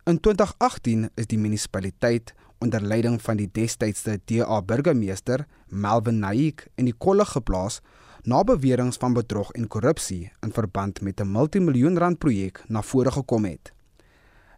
In 0.06 0.20
2018 0.20 1.10
is 1.16 1.28
die 1.28 1.38
munisipaliteit 1.38 2.34
onder 2.60 2.82
leiding 2.82 3.22
van 3.22 3.38
die 3.38 3.50
destydse 3.52 4.20
DA 4.26 4.62
burgemeester 4.62 5.46
Melvin 5.68 6.20
Naik 6.20 6.68
in 6.76 6.86
die 6.86 6.98
kolle 6.98 7.26
geplaas 7.26 7.82
na 8.24 8.44
beweringe 8.44 9.00
van 9.00 9.14
bedrog 9.14 9.52
en 9.52 9.68
korrupsie 9.68 10.32
in 10.46 10.52
verband 10.52 11.02
met 11.02 11.22
'n 11.22 11.32
multimiljoen 11.32 11.98
rand 11.98 12.20
projek 12.20 12.64
na 12.68 12.82
vore 12.82 13.12
gekom 13.12 13.46
het. 13.46 13.72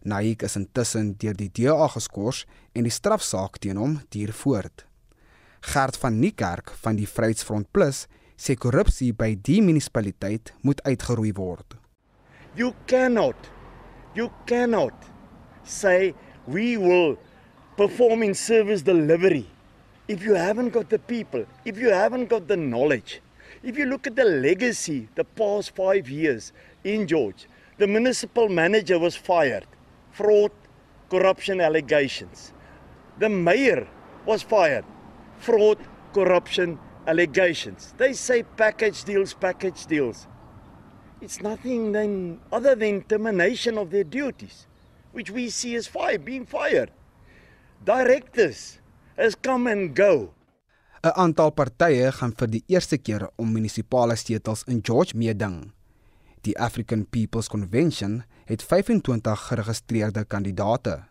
Naik 0.02 0.42
is 0.42 0.56
intussen 0.56 1.14
deur 1.16 1.36
die 1.36 1.50
DA 1.52 1.88
geskort 1.88 2.46
en 2.72 2.82
die 2.82 2.92
strafsaak 2.92 3.58
teen 3.58 3.76
hom 3.76 4.00
duur 4.08 4.32
voort. 4.32 4.86
Gert 5.64 5.96
van 5.96 6.18
Niekerk 6.20 6.70
van 6.84 6.98
die 6.98 7.06
Vryheidsfront 7.08 7.70
Plus 7.72 8.02
sê 8.36 8.52
korrupsie 8.60 9.14
by 9.16 9.30
die 9.48 9.62
munisipaliteit 9.64 10.52
moet 10.60 10.82
uitgeroei 10.84 11.32
word. 11.38 11.78
You 12.54 12.74
cannot 12.90 13.48
you 14.14 14.28
cannot 14.46 15.08
say 15.64 16.12
we 16.46 16.76
will 16.76 17.16
perform 17.78 18.22
in 18.22 18.36
service 18.36 18.84
delivery 18.84 19.46
if 20.06 20.22
you 20.22 20.36
haven't 20.36 20.76
got 20.76 20.90
the 20.90 20.98
people, 20.98 21.46
if 21.64 21.80
you 21.80 21.88
haven't 21.88 22.28
got 22.28 22.46
the 22.46 22.60
knowledge. 22.60 23.22
If 23.62 23.78
you 23.78 23.86
look 23.86 24.06
at 24.06 24.16
the 24.16 24.28
legacy 24.28 25.08
the 25.14 25.24
past 25.24 25.74
5 25.74 26.10
years 26.10 26.52
in 26.84 27.06
George, 27.08 27.48
the 27.78 27.86
municipal 27.86 28.50
manager 28.50 28.98
was 28.98 29.16
fired. 29.16 29.66
Fraud, 30.12 30.52
corruption 31.08 31.62
allegations. 31.62 32.52
The 33.18 33.30
mayor 33.30 33.88
was 34.26 34.42
fired 34.42 34.84
fraud, 35.44 35.78
corruption 36.12 36.78
allegations. 37.06 37.94
They 37.96 38.12
say 38.14 38.42
package 38.42 39.04
deals, 39.04 39.34
package 39.34 39.86
deals. 39.86 40.26
It's 41.20 41.40
nothing 41.40 41.92
then 41.92 42.40
other 42.52 42.74
than 42.74 43.02
termination 43.02 43.78
of 43.78 43.90
their 43.90 44.04
duties, 44.04 44.66
which 45.12 45.30
we 45.30 45.48
see 45.50 45.74
as 45.76 45.86
fire 45.86 46.18
being 46.18 46.46
fired. 46.46 46.90
Directors 47.84 48.80
has 49.16 49.34
come 49.34 49.66
and 49.66 49.94
go. 49.94 50.32
'n 51.04 51.12
Aantal 51.20 51.50
partye 51.52 52.08
gaan 52.16 52.32
vir 52.32 52.48
die 52.48 52.64
eerste 52.72 52.96
keer 52.96 53.28
om 53.36 53.50
munisipale 53.52 54.16
setels 54.16 54.64
in 54.66 54.80
George 54.80 55.12
meeding. 55.16 55.72
Die 56.44 56.56
African 56.56 57.04
People's 57.04 57.48
Convention 57.48 58.22
het 58.48 58.62
25 58.62 59.40
geregistreerde 59.48 60.24
kandidaate. 60.24 61.04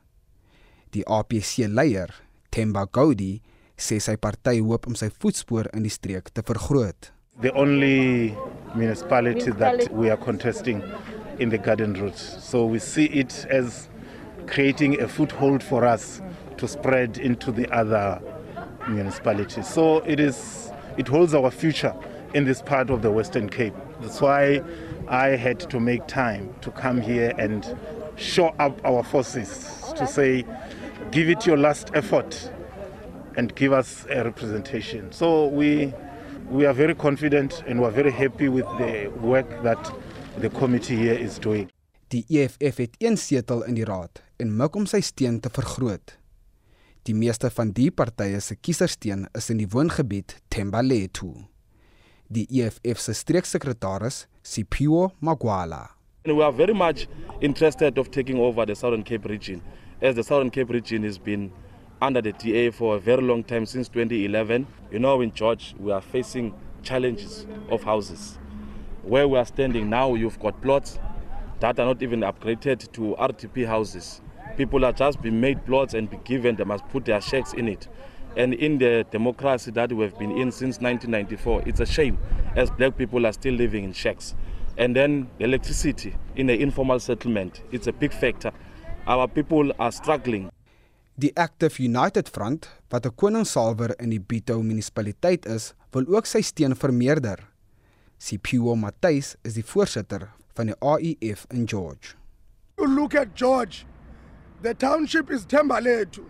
Die 0.89 1.05
APC 1.05 1.69
leier, 1.69 2.09
Themba 2.49 2.87
Gowdy, 2.91 3.41
sê 3.77 3.99
sy 4.01 4.15
party 4.17 4.59
hoop 4.61 4.87
om 4.87 4.95
sy 4.95 5.09
voetspoor 5.09 5.69
in 5.73 5.83
die 5.83 5.91
streek 5.93 6.29
te 6.33 6.43
vergroot. 6.45 7.11
The 7.41 7.51
only 7.57 8.35
municipality 8.75 9.51
that 9.51 9.91
we 9.91 10.09
are 10.09 10.17
contesting 10.17 10.83
in 11.39 11.49
the 11.49 11.57
garden 11.57 11.93
route. 11.93 12.17
So 12.17 12.65
we 12.65 12.79
see 12.79 13.05
it 13.05 13.45
as 13.49 13.89
creating 14.45 15.01
a 15.01 15.07
foothold 15.07 15.63
for 15.63 15.85
us 15.85 16.21
to 16.57 16.67
spread 16.67 17.17
into 17.17 17.51
the 17.51 17.67
other 17.71 18.21
municipalities. 18.87 19.67
So 19.67 19.99
it 19.99 20.19
is 20.19 20.71
it 20.97 21.07
holds 21.07 21.33
our 21.33 21.49
future 21.49 21.95
in 22.33 22.45
this 22.45 22.61
part 22.61 22.89
of 22.89 23.01
the 23.01 23.11
Western 23.11 23.49
Cape. 23.49 23.73
That's 24.01 24.21
why 24.21 24.61
I 25.07 25.29
had 25.29 25.59
to 25.71 25.79
make 25.79 26.07
time 26.07 26.53
to 26.61 26.71
come 26.71 27.01
here 27.01 27.33
and 27.37 27.75
show 28.15 28.53
up 28.59 28.79
our 28.85 29.03
forces 29.03 29.93
to 29.95 30.05
say 30.05 30.45
give 31.11 31.29
it 31.29 31.45
your 31.45 31.57
last 31.57 31.91
effort 31.95 32.51
and 33.35 33.55
give 33.55 33.73
us 33.73 34.05
a 34.09 34.23
representation. 34.23 35.11
So 35.11 35.47
we 35.47 35.93
we 36.49 36.65
are 36.65 36.73
very 36.73 36.95
confident 36.95 37.63
and 37.67 37.79
we 37.79 37.85
are 37.85 37.91
very 37.91 38.11
happy 38.11 38.49
with 38.49 38.65
the 38.77 39.07
work 39.21 39.63
that 39.63 39.91
the 40.37 40.49
committee 40.49 40.95
here 40.95 41.17
is 41.19 41.39
doing. 41.39 41.69
Die 42.07 42.25
EFF 42.29 42.77
het 42.77 42.95
een 42.97 43.17
setel 43.17 43.63
in 43.63 43.73
die 43.73 43.85
raad 43.85 44.21
en 44.37 44.51
mik 44.57 44.75
om 44.75 44.85
sy 44.85 45.01
steun 45.01 45.39
te 45.41 45.49
vergroot. 45.49 46.17
Die 47.03 47.15
meeste 47.15 47.49
van 47.51 47.71
die 47.75 47.89
partye 47.91 48.39
se 48.41 48.55
kiesersteen 48.55 49.25
is 49.35 49.49
in 49.49 49.57
die 49.59 49.67
woongebied 49.67 50.37
Thembalethu. 50.53 51.33
Die 52.33 52.45
EFF 52.61 53.01
se 53.01 53.13
streeksekretaris, 53.13 54.27
Sipho 54.43 55.09
Magwala. 55.19 55.89
And 56.25 56.37
we 56.37 56.43
are 56.43 56.53
very 56.53 56.73
much 56.73 57.07
interested 57.41 57.97
of 57.97 58.11
taking 58.11 58.39
over 58.39 58.65
the 58.65 58.75
Southern 58.75 59.03
Cape 59.03 59.27
region 59.27 59.61
as 60.01 60.15
the 60.15 60.23
Southern 60.23 60.49
Cape 60.49 60.71
region 60.71 61.03
has 61.03 61.17
been 61.17 61.51
under 62.03 62.21
the 62.21 62.33
TA 62.33 62.75
for 62.75 62.97
a 62.97 62.99
very 62.99 63.21
long 63.21 63.45
time 63.45 63.65
since 63.65 63.87
2011. 63.87 64.67
You 64.91 64.99
know, 64.99 65.21
in 65.21 65.33
George, 65.33 65.73
we 65.79 65.89
are 65.93 66.01
facing 66.01 66.53
challenges 66.83 67.47
of 67.69 67.81
houses. 67.83 68.37
Where 69.03 69.25
we 69.25 69.37
are 69.37 69.45
standing 69.45 69.89
now, 69.89 70.13
you've 70.15 70.37
got 70.39 70.61
plots 70.61 70.99
that 71.61 71.79
are 71.79 71.85
not 71.85 72.03
even 72.03 72.19
upgraded 72.19 72.91
to 72.91 73.15
RTP 73.17 73.65
houses. 73.65 74.21
People 74.57 74.83
are 74.83 74.91
just 74.91 75.21
being 75.21 75.39
made 75.39 75.65
plots 75.65 75.93
and 75.93 76.09
be 76.09 76.17
given, 76.25 76.57
they 76.57 76.65
must 76.65 76.85
put 76.89 77.05
their 77.05 77.21
shacks 77.21 77.53
in 77.53 77.69
it. 77.69 77.87
And 78.35 78.53
in 78.53 78.79
the 78.79 79.05
democracy 79.09 79.71
that 79.71 79.93
we 79.93 80.03
have 80.03 80.19
been 80.19 80.31
in 80.31 80.51
since 80.51 80.81
1994, 80.81 81.63
it's 81.65 81.79
a 81.79 81.85
shame 81.85 82.17
as 82.57 82.69
black 82.69 82.97
people 82.97 83.25
are 83.25 83.33
still 83.33 83.53
living 83.53 83.85
in 83.85 83.93
shacks. 83.93 84.35
And 84.77 84.93
then 84.93 85.29
the 85.37 85.45
electricity 85.45 86.15
in 86.35 86.47
the 86.47 86.59
informal 86.59 86.99
settlement, 86.99 87.61
it's 87.71 87.87
a 87.87 87.93
big 87.93 88.11
factor. 88.11 88.51
Our 89.07 89.29
people 89.29 89.71
are 89.79 89.91
struggling 89.91 90.51
Die 91.15 91.31
Active 91.37 91.77
United 91.77 92.27
Front, 92.29 92.67
wat 92.89 93.05
'n 93.05 93.15
koningssalwer 93.15 93.93
in 93.99 94.09
die 94.09 94.19
Bito 94.19 94.61
munisipaliteit 94.63 95.45
is, 95.45 95.73
wil 95.91 96.07
ook 96.07 96.25
sy 96.25 96.41
steun 96.41 96.75
vermeerder. 96.75 97.37
Sipho 98.17 98.75
Matthys 98.75 99.35
is 99.43 99.53
die 99.53 99.63
voorsitter 99.63 100.31
van 100.55 100.65
die 100.65 100.75
AEF 100.79 101.45
in 101.51 101.67
George. 101.67 102.15
You 102.77 102.87
look 102.87 103.13
at 103.15 103.35
George. 103.35 103.85
The 104.63 104.73
township 104.73 105.29
is 105.29 105.45
Thembalethu. 105.45 106.23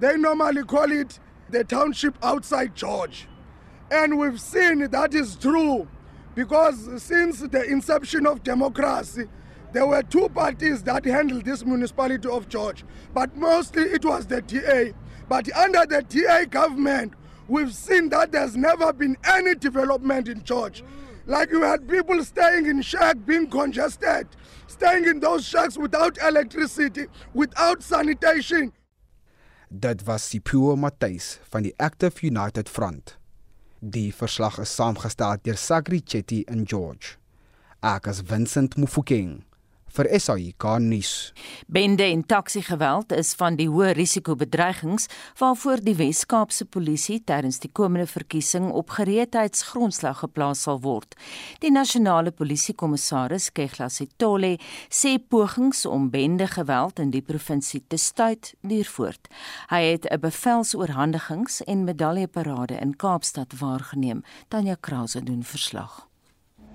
They 0.00 0.16
normally 0.16 0.64
call 0.64 0.90
it 0.92 1.20
the 1.50 1.64
township 1.64 2.16
outside 2.22 2.74
George. 2.74 3.28
And 3.90 4.18
we've 4.18 4.40
seen 4.40 4.88
that 4.90 5.14
is 5.14 5.36
true 5.36 5.86
because 6.34 7.02
since 7.02 7.46
the 7.48 7.64
inception 7.64 8.26
of 8.26 8.42
democracy, 8.42 9.28
there 9.72 9.86
were 9.86 10.02
two 10.02 10.28
parties 10.28 10.82
that 10.82 11.04
handled 11.04 11.44
this 11.44 11.64
municipality 11.64 12.28
of 12.28 12.48
George, 12.48 12.84
but 13.14 13.34
mostly 13.36 13.84
it 13.84 14.04
was 14.04 14.26
the 14.26 14.42
TA. 14.42 14.96
But 15.28 15.50
under 15.56 15.86
the 15.86 16.02
TA 16.02 16.44
government, 16.44 17.14
we've 17.48 17.72
seen 17.72 18.10
that 18.10 18.32
there's 18.32 18.56
never 18.56 18.92
been 18.92 19.16
any 19.24 19.54
development 19.54 20.28
in 20.28 20.44
George. 20.44 20.84
Like 21.24 21.50
you 21.50 21.62
had 21.62 21.88
people 21.88 22.22
staying 22.24 22.66
in 22.66 22.82
shacks 22.82 23.20
being 23.24 23.48
congested, 23.48 24.26
staying 24.66 25.06
in 25.06 25.20
those 25.20 25.46
shacks 25.46 25.78
without 25.78 26.18
electricity, 26.18 27.06
without 27.32 27.82
sanitation. 27.82 28.72
Dit 29.70 30.02
was 30.06 30.22
Sipho 30.28 30.76
Matthys 30.76 31.38
van 31.50 31.62
die 31.62 31.72
Active 31.78 32.20
United 32.22 32.68
Front. 32.68 33.16
Die 33.80 34.12
verslag 34.12 34.58
is 34.58 34.74
saamgestel 34.76 35.38
deur 35.42 35.56
Sagri 35.56 36.02
Chetty 36.04 36.42
in 36.46 36.66
George. 36.66 37.16
Ek 37.82 38.06
is 38.06 38.20
Vincent 38.20 38.76
Mufokeng 38.76 39.44
vir 39.96 40.08
SAIK 40.20 40.66
nuus. 40.80 41.32
Bende 41.66 42.04
en 42.04 42.24
taxi-geweld 42.26 43.12
is 43.12 43.34
van 43.38 43.56
die 43.58 43.68
hoë 43.68 43.92
risiko 43.96 44.34
bedreigings 44.38 45.08
waarvoor 45.40 45.82
die 45.84 45.94
Wes-Kaapse 45.98 46.64
polisie 46.64 47.20
tydens 47.28 47.60
die 47.62 47.70
komende 47.72 48.06
verkiesing 48.06 48.70
op 48.72 48.94
gereedheidsgrondslag 48.96 50.22
geplaas 50.24 50.64
sal 50.66 50.80
word. 50.84 51.16
Die 51.60 51.72
nasionale 51.72 52.32
polisiekommissaris 52.32 53.50
Kegla 53.56 53.88
Sitole 53.92 54.56
sê 54.88 55.16
pogings 55.18 55.84
om 55.86 56.10
bende 56.10 56.46
geweld 56.46 57.02
in 57.02 57.10
die 57.12 57.24
provinsie 57.24 57.82
te 57.88 57.96
stuit 57.96 58.54
duur 58.60 58.88
voort. 58.96 59.28
Hy 59.70 59.82
het 59.92 60.06
'n 60.10 60.20
bevelsoorhandigings 60.20 61.62
en 61.64 61.84
medaljeparade 61.84 62.80
in 62.80 62.96
Kaapstad 62.96 63.58
waargeneem. 63.58 64.22
Tanya 64.48 64.76
Krause 64.80 65.22
doen 65.22 65.42
verslag. 65.42 66.11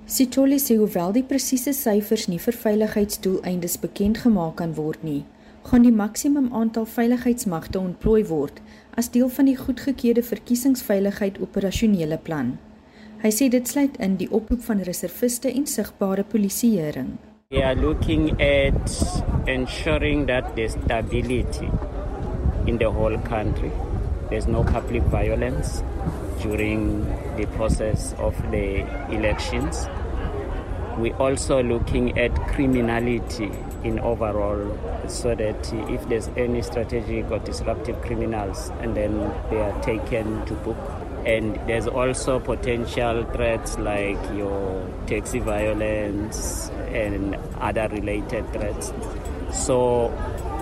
Sitoli 0.07 0.55
sê 0.55 0.77
hoewel 0.79 1.11
die 1.17 1.25
presiese 1.27 1.73
syfers 1.75 2.29
nie 2.31 2.37
vir 2.39 2.55
veiligheidsdoeleindes 2.55 3.73
bekend 3.81 4.21
gemaak 4.23 4.53
kan 4.61 4.75
word 4.77 5.01
nie, 5.03 5.25
gaan 5.67 5.83
die 5.83 5.91
maksimum 5.91 6.47
aantal 6.55 6.85
veiligheidsmagte 6.87 7.81
ontplooi 7.81 8.21
word 8.29 8.61
as 8.95 9.11
deel 9.11 9.27
van 9.27 9.49
die 9.51 9.57
goedgekeurde 9.59 10.23
verkiesingsveiligheid 10.23 11.41
operasionele 11.43 12.15
plan. 12.29 12.53
Hy 13.19 13.33
sê 13.35 13.49
dit 13.51 13.67
sluit 13.67 13.99
in 13.99 14.15
die 14.21 14.29
oproep 14.31 14.63
van 14.69 14.85
reserviste 14.87 15.51
en 15.51 15.67
sigbare 15.67 16.23
polisieering. 16.23 17.17
We 17.51 17.59
are 17.59 17.75
looking 17.75 18.31
at 18.39 18.95
ensuring 19.51 20.23
that 20.31 20.55
there's 20.55 20.79
stability 20.85 21.67
in 22.65 22.79
the 22.79 22.87
whole 22.87 23.19
country. 23.27 23.75
There's 24.29 24.47
no 24.47 24.63
public 24.63 25.03
violence 25.11 25.83
during 26.41 27.05
the 27.37 27.45
process 27.55 28.13
of 28.19 28.35
the 28.51 28.81
elections. 29.13 29.87
We're 30.97 31.15
also 31.17 31.61
looking 31.61 32.17
at 32.17 32.33
criminality 32.47 33.51
in 33.83 33.99
overall 33.99 34.77
so 35.07 35.35
that 35.35 35.73
if 35.73 36.07
there's 36.09 36.27
any 36.29 36.61
strategic 36.63 37.29
or 37.29 37.39
disruptive 37.39 38.01
criminals 38.01 38.71
and 38.81 38.95
then 38.95 39.31
they 39.49 39.61
are 39.61 39.79
taken 39.81 40.45
to 40.45 40.53
book. 40.55 40.77
And 41.25 41.55
there's 41.67 41.87
also 41.87 42.39
potential 42.39 43.23
threats 43.25 43.77
like 43.77 44.17
your 44.33 44.89
taxi 45.07 45.39
violence 45.39 46.69
and 46.89 47.35
other 47.59 47.87
related 47.89 48.51
threats. 48.53 48.93
So 49.51 50.11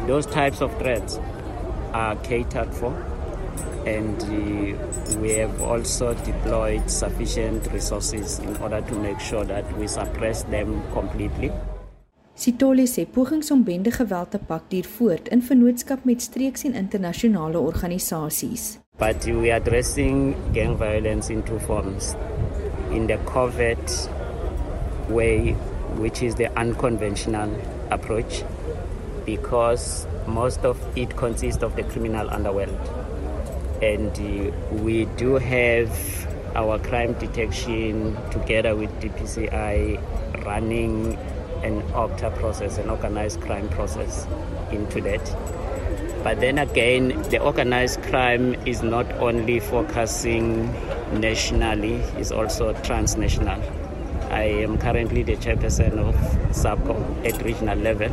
those 0.08 0.25
types 0.25 0.62
of 0.62 0.75
threats 0.79 1.20
are 1.94 2.15
catered 2.17 2.74
for 2.74 2.94
and 3.86 4.22
uh, 4.24 5.18
we 5.22 5.34
have 5.34 5.62
also 5.62 6.13
deployed 6.25 6.90
sufficient 6.90 7.72
resources 7.72 8.40
in 8.40 8.55
order 8.57 8.81
to 8.81 8.96
make 8.96 9.20
sure 9.20 9.46
that 9.46 9.66
we 9.77 9.88
suppress 9.88 10.44
them 10.44 10.81
completely. 10.92 11.51
Sitole 12.36 12.83
sê 12.86 13.05
pogings 13.05 13.51
om 13.51 13.62
bende 13.64 13.92
geweld 13.96 14.33
te 14.33 14.40
pak 14.48 14.66
duur 14.70 14.88
voort 14.98 15.29
in 15.31 15.42
vennootskap 15.42 16.03
met 16.03 16.22
streeks 16.22 16.66
en 16.68 16.74
internasionale 16.75 17.59
organisasies. 17.59 18.79
But 19.00 19.24
we 19.25 19.51
are 19.51 19.62
addressing 19.62 20.36
gang 20.51 20.75
violence 20.77 21.29
in 21.31 21.44
two 21.44 21.59
forms. 21.59 22.16
In 22.92 23.07
the 23.07 23.18
covert 23.25 24.09
way, 25.09 25.55
which 25.96 26.22
is 26.24 26.36
the 26.36 26.51
unconventional 26.57 27.50
approach, 27.90 28.44
because 29.25 30.05
most 30.27 30.66
of 30.66 30.77
it 30.96 31.16
consists 31.16 31.64
of 31.64 31.75
the 31.75 31.83
criminal 31.83 32.29
underworld. 32.29 33.04
And 33.81 34.83
we 34.83 35.05
do 35.18 35.35
have 35.35 35.92
our 36.55 36.79
crime 36.79 37.14
detection 37.14 38.16
together 38.31 38.75
with 38.75 38.90
DPCI 39.01 40.46
running 40.46 41.18
an 41.64 41.81
OCTA 41.94 42.35
process, 42.35 42.77
an 42.77 42.90
organized 42.90 43.42
crime 43.42 43.68
process 43.70 44.27
into 44.72 45.01
that. 45.01 45.22
But 46.24 46.40
then 46.40 46.57
again, 46.57 47.22
the 47.29 47.40
organized 47.40 48.01
crime 48.03 48.55
is 48.66 48.81
not 48.81 49.11
only 49.14 49.59
focusing 49.59 50.72
nationally, 51.20 51.96
it's 52.18 52.31
also 52.31 52.74
transnational. 52.81 53.61
I 54.31 54.44
am 54.44 54.77
currently 54.77 55.24
the 55.24 55.35
chairperson 55.35 55.98
of 56.00 56.16
SAPCO 56.55 57.25
at 57.25 57.44
regional 57.44 57.77
level. 57.77 58.09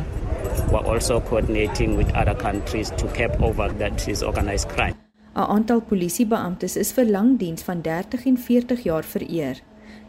We're 0.71 0.85
also 0.85 1.21
coordinating 1.21 1.97
with 1.97 2.13
other 2.13 2.35
countries 2.35 2.91
to 2.91 3.07
cap 3.09 3.41
over 3.41 3.69
that 3.69 4.07
is 4.07 4.21
organized 4.21 4.69
crime. 4.69 5.02
'n 5.35 5.49
Aantal 5.49 5.81
polisiebeamptes 5.81 6.75
is 6.77 6.91
vir 6.91 7.05
lang 7.05 7.37
diens 7.37 7.63
van 7.63 7.81
30 7.81 8.25
en 8.25 8.37
40 8.37 8.83
jaar 8.83 9.03
vereer, 9.03 9.61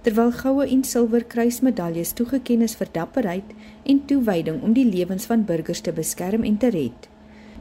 terwyl 0.02 0.32
goue 0.32 0.66
en 0.68 0.84
silwer 0.84 1.24
kruismedaljes 1.24 2.12
toegekend 2.12 2.62
is 2.62 2.74
vir 2.76 2.88
dapperheid 2.92 3.54
en 3.82 4.04
toewyding 4.04 4.62
om 4.62 4.72
die 4.72 4.84
lewens 4.84 5.24
van 5.24 5.44
burgers 5.44 5.80
te 5.80 5.92
beskerm 5.92 6.44
en 6.44 6.56
te 6.56 6.68
red. 6.68 7.08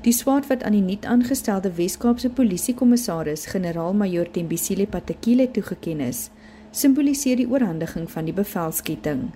Die 0.04 0.12
swaard 0.12 0.48
wat 0.48 0.64
aan 0.64 0.76
die 0.76 0.84
nuut 0.84 1.06
aangestelde 1.06 1.72
Wes-Kaapse 1.72 2.30
polisiekommissaris, 2.30 3.46
generaal-majoor 3.46 4.32
Tembisile 4.32 4.88
Patekile 4.88 5.48
toegekend 5.52 6.02
is, 6.02 6.30
simboliseer 6.72 7.40
die 7.40 7.48
oorhandiging 7.48 8.12
van 8.12 8.28
die 8.28 8.36
bevelsketting. 8.36 9.30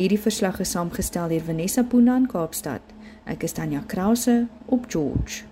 Hierdie 0.00 0.20
verslag 0.24 0.60
is 0.64 0.72
saamgestel 0.72 1.28
deur 1.28 1.44
Vanessa 1.52 1.84
Puna 1.84 2.16
in 2.16 2.32
Kaapstad. 2.32 2.80
Ek 3.28 3.44
is 3.44 3.52
Tanya 3.52 3.84
Krause 3.86 4.46
op 4.72 4.88
George. 4.88 5.51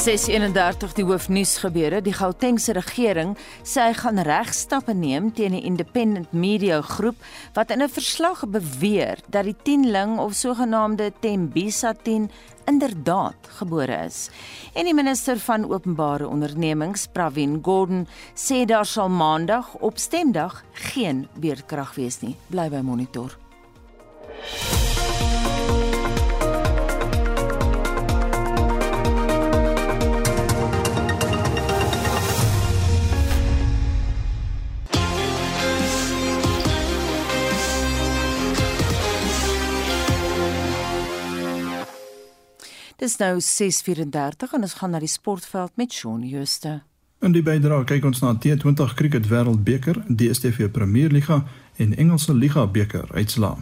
631 0.00 0.94
die 0.96 1.04
hoofnuus 1.04 1.58
gebeure 1.60 1.98
die 2.00 2.14
Gautengse 2.16 2.72
regering 2.72 3.34
sê 3.68 3.90
hy 3.90 3.96
gaan 3.98 4.20
regstappe 4.24 4.94
neem 4.96 5.26
teen 5.36 5.52
die 5.52 5.60
Independent 5.68 6.32
Media 6.32 6.78
Groep 6.80 7.20
wat 7.52 7.70
in 7.74 7.82
'n 7.82 7.88
verslag 7.88 8.40
beweer 8.48 9.20
dat 9.28 9.44
die 9.44 9.56
10ling 9.66 10.16
of 10.18 10.32
sogenaamde 10.32 11.12
Tembisa 11.20 11.92
10 11.92 12.30
inderdaad 12.64 13.36
gebore 13.58 14.04
is. 14.06 14.30
En 14.72 14.84
die 14.84 14.94
minister 14.94 15.38
van 15.38 15.68
openbare 15.68 16.28
ondernemings, 16.28 17.06
Pravin 17.12 17.60
Gordhan, 17.62 18.06
sê 18.34 18.64
daar 18.64 18.86
sal 18.86 19.08
maandag 19.08 19.74
op 19.74 19.98
stemdag 19.98 20.64
geen 20.72 21.28
beerdkrag 21.34 21.94
wees 21.94 22.20
nie. 22.20 22.36
Bly 22.46 22.68
by 22.68 22.80
monitor. 22.80 23.36
Dis 43.00 43.16
nou 43.16 43.40
6:34 43.40 44.52
en 44.52 44.60
ons 44.60 44.74
gaan 44.74 44.90
na 44.90 44.98
die 44.98 45.08
sportveld 45.08 45.70
met 45.74 45.92
Shaun 45.92 46.26
Jooste. 46.28 46.82
In 47.20 47.32
die 47.32 47.42
bydrae 47.42 47.84
kyk 47.84 48.04
ons 48.04 48.20
na 48.20 48.34
T20 48.36 48.92
Cricket 48.94 49.28
Wêreldbeker, 49.28 50.02
DStv 50.08 50.68
Premierliga 50.70 51.46
en 51.76 51.96
Engelse 51.96 52.34
Liga 52.34 52.66
beker 52.66 53.08
uitslae. 53.14 53.56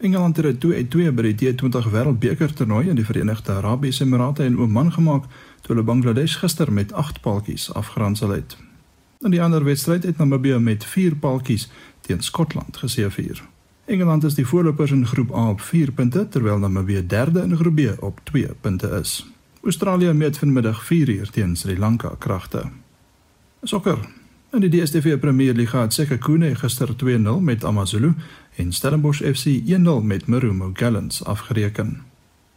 Engeland 0.00 0.36
het 0.36 0.64
2-2 0.64 1.12
by 1.12 1.32
die 1.34 1.52
T20 1.52 1.90
Wêreldbeker 1.92 2.56
toernooi 2.56 2.88
in 2.88 2.96
die 2.96 3.04
Verenigde 3.04 3.52
Arabiese 3.52 4.04
Emirate 4.04 4.44
en 4.44 4.58
Oman 4.58 4.92
gemaak 4.92 5.28
toe 5.60 5.74
hulle 5.74 5.84
Bangladesh 5.84 6.36
gister 6.40 6.72
met 6.72 6.92
8 6.92 7.20
paaltjies 7.20 7.72
afgeronsel 7.72 8.30
het. 8.30 8.56
In 9.20 9.30
die 9.30 9.42
ander 9.42 9.64
wedstryd 9.64 10.08
het 10.08 10.16
Namibië 10.16 10.58
met 10.58 10.84
4 10.84 11.16
paltjies 11.16 11.68
teen 12.00 12.20
Skotland 12.20 12.76
geseëvier. 12.76 13.44
Engeland 13.84 14.24
is 14.24 14.34
die 14.34 14.46
voorlopers 14.46 14.90
in 14.90 15.06
groep 15.06 15.34
A 15.34 15.48
op 15.48 15.60
4 15.60 15.92
punte 15.92 16.28
terwyl 16.28 16.58
Namibië 16.58 17.06
derde 17.06 17.40
in 17.40 17.56
groep 17.56 17.74
B 17.76 18.02
op 18.02 18.20
2 18.22 18.48
punte 18.60 18.88
is. 19.00 19.26
Australië 19.62 20.12
meet 20.12 20.38
vanmiddag 20.38 20.84
4 20.84 21.08
uur 21.08 21.30
teen 21.30 21.56
Sri 21.56 21.78
Lanka 21.78 22.14
kragte. 22.18 22.62
Sokker. 23.62 23.98
In 24.52 24.60
die 24.60 24.70
DStv 24.70 25.18
Premier 25.18 25.54
Liga 25.54 25.80
het 25.80 25.92
Sekhukhune 25.92 26.54
gister 26.54 26.88
2-0 27.04 27.40
met 27.40 27.64
AmaZulu 27.64 28.14
en 28.56 28.72
Stellenbosch 28.72 29.22
FC 29.22 29.46
1-0 29.46 30.02
met 30.02 30.26
Marumo 30.26 30.70
Gallants 30.72 31.24
afgereken. 31.24 32.02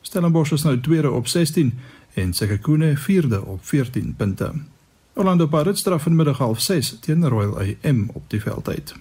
Stellenbosch 0.02 0.52
is 0.52 0.64
nou 0.64 0.80
tweede 0.80 1.12
op 1.12 1.28
16 1.28 1.74
en 2.14 2.34
Sekhukhune 2.34 2.98
vierde 2.98 3.46
op 3.46 3.66
14 3.66 4.14
punte. 4.18 4.52
Orlando 5.14 5.48
Pirates 5.48 5.80
straf 5.80 6.04
vanmiddag 6.04 6.38
half 6.38 6.62
6 6.62 7.00
teen 7.00 7.28
Royal 7.28 7.60
AM 7.60 8.10
op 8.14 8.24
die 8.28 8.42
veldheid. 8.42 8.96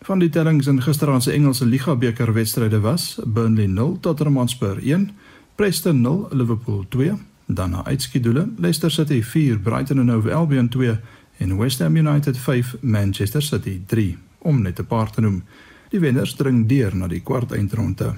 Van 0.00 0.18
die 0.18 0.30
tellings 0.32 0.66
in 0.66 0.78
gisteraand 0.82 1.22
se 1.22 1.32
Engelse 1.32 1.66
Liga 1.66 1.92
beker 1.96 2.32
wedstryde 2.32 2.80
was 2.80 3.18
Burnley 3.24 3.66
0 3.66 3.98
Tottenham 4.00 4.36
Hotspur 4.36 4.78
1, 4.80 5.10
Preston 5.54 6.00
0 6.00 6.28
Liverpool 6.30 6.84
2, 6.88 7.12
dan 7.46 7.70
na 7.70 7.84
uitskeidule 7.84 8.48
Leicester 8.56 8.90
City 8.90 9.22
4 9.22 9.58
Brighton 9.58 9.98
and 9.98 10.10
Hove 10.10 10.32
Albion 10.32 10.68
2 10.68 10.98
en 11.36 11.56
West 11.56 11.78
Ham 11.78 11.96
United 11.96 12.38
5 12.38 12.76
Manchester 12.80 13.42
City 13.42 13.82
3 13.86 14.16
om 14.38 14.62
net 14.62 14.78
'n 14.80 14.86
paar 14.86 15.10
te 15.10 15.20
noem. 15.20 15.42
Die 15.90 16.00
wenners 16.00 16.34
dring 16.34 16.68
deur 16.68 16.96
na 16.96 17.06
die 17.06 17.20
kwart 17.20 17.52
eindronde. 17.52 18.14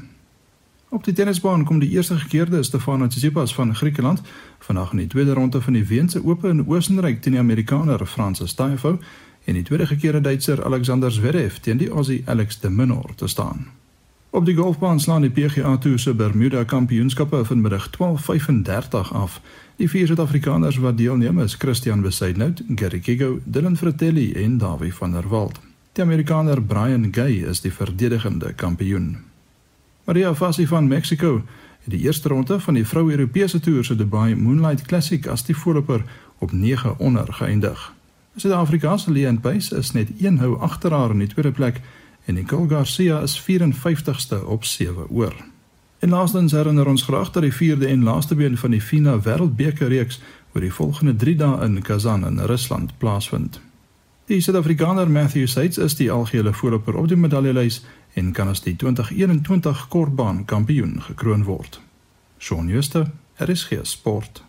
Op 0.89 1.05
die 1.05 1.15
tennisbaan 1.15 1.65
kom 1.65 1.79
die 1.79 1.91
eerste 1.91 2.19
gekeerde 2.19 2.63
Stefanos 2.63 3.09
Tsitsipas 3.09 3.55
van 3.55 3.75
Griekeland 3.75 4.21
vandag 4.59 4.93
in 4.93 4.99
die 4.99 5.07
tweede 5.07 5.33
ronde 5.33 5.61
van 5.61 5.73
die 5.73 5.87
Weense 5.87 6.25
Ope 6.25 6.49
in 6.49 6.67
Oostenryk 6.67 7.23
teen 7.23 7.33
die 7.33 7.41
Amerikaner 7.41 8.07
Francis 8.07 8.55
Tiafoe 8.55 8.99
en 9.45 9.55
die 9.55 9.63
tweede 9.63 9.87
gekeerde 9.87 10.21
Duitser 10.21 10.65
Alexander 10.65 11.13
Zverev 11.13 11.57
teen 11.61 11.77
die 11.77 11.91
Aussie 11.91 12.23
Alex 12.25 12.61
de 12.61 12.71
Minaur 12.71 13.15
te 13.15 13.27
staan. 13.27 13.67
Op 14.31 14.45
die 14.45 14.55
golfbaan 14.57 15.01
slaan 15.01 15.21
die 15.21 15.31
PGA 15.31 15.77
Tour 15.77 15.99
se 15.99 16.15
Bermuda 16.15 16.65
Kampioenskappe 16.65 17.45
vanmiddag 17.45 17.91
12:35 17.91 19.13
af. 19.13 19.41
Die 19.77 19.89
vier 19.89 20.07
Suid-Afrikaners 20.07 20.77
wat 20.77 20.97
deelneem 20.97 21.39
is 21.39 21.55
Christian 21.55 22.01
Besaidnout, 22.01 22.63
Gary 22.75 22.99
Kigo, 22.99 23.39
Dylan 23.45 23.77
Fratelli 23.77 24.33
en 24.33 24.59
Davie 24.59 24.95
van 24.95 25.13
der 25.13 25.29
Walt. 25.29 25.61
Die 25.93 26.05
Amerikaner 26.05 26.63
Brian 26.63 27.09
Gay 27.11 27.33
is 27.33 27.61
die 27.61 27.73
verdedigende 27.73 28.53
kampioen. 28.53 29.17
Maria 30.05 30.35
Fassi 30.35 30.67
van 30.67 30.89
Mexico 30.89 31.43
het 31.83 31.91
die 31.91 32.01
eerste 32.01 32.29
ronde 32.29 32.61
van 32.61 32.75
die 32.75 32.87
vroue-Europese 32.87 33.61
toer 33.61 33.85
se 33.85 33.97
Dubai 33.97 34.37
Moonlight 34.37 34.83
Classic 34.83 35.27
as 35.27 35.45
die 35.45 35.57
voorloper 35.57 36.05
op 36.39 36.53
9 36.53 36.99
onder 36.99 37.33
geëindig. 37.33 37.93
Suid-Afrikaanse 38.37 39.11
Leon 39.11 39.41
Pace 39.41 39.77
is 39.77 39.93
net 39.93 40.09
1 40.19 40.39
hou 40.39 40.55
agter 40.59 40.93
haar 40.93 41.11
in 41.11 41.19
die 41.21 41.29
tweede 41.29 41.53
plek 41.53 41.81
en 42.25 42.35
Nicole 42.35 42.69
Garcia 42.69 43.21
is 43.21 43.35
54ste 43.41 44.39
op 44.47 44.65
7 44.65 45.09
oor. 45.11 45.35
En 45.99 46.09
laastens 46.09 46.53
herinner 46.53 46.87
ons 46.87 47.03
graag 47.03 47.31
dat 47.31 47.43
die 47.43 47.53
vierde 47.53 47.87
en 47.87 48.03
laaste 48.03 48.35
been 48.35 48.57
van 48.59 48.71
die 48.71 48.81
FINA 48.81 49.19
Wêreldbeker 49.21 49.89
reeks 49.89 50.21
oor 50.55 50.65
die 50.65 50.73
volgende 50.73 51.17
3 51.17 51.37
dae 51.37 51.65
in 51.65 51.83
Kazan 51.83 52.27
in 52.27 52.39
Rusland 52.39 52.97
plaasvind. 52.99 53.61
Die 54.27 54.41
Suid-Afrikaner 54.41 55.11
Matthew 55.11 55.47
Seitz 55.47 55.77
is 55.77 55.95
die 55.95 56.11
algehele 56.13 56.53
voorloper 56.53 56.97
op 56.97 57.09
die 57.09 57.17
medaljelys 57.17 57.83
en 58.15 58.33
kan 58.33 58.49
as 58.49 58.65
die 58.65 58.77
2021 58.77 59.89
kortbaan 59.89 60.45
kampioen 60.45 61.03
gekroon 61.03 61.45
word. 61.45 61.81
Shaun 62.39 62.69
Schuster, 62.69 63.11
RSG 63.37 63.83
Sport. 63.83 64.43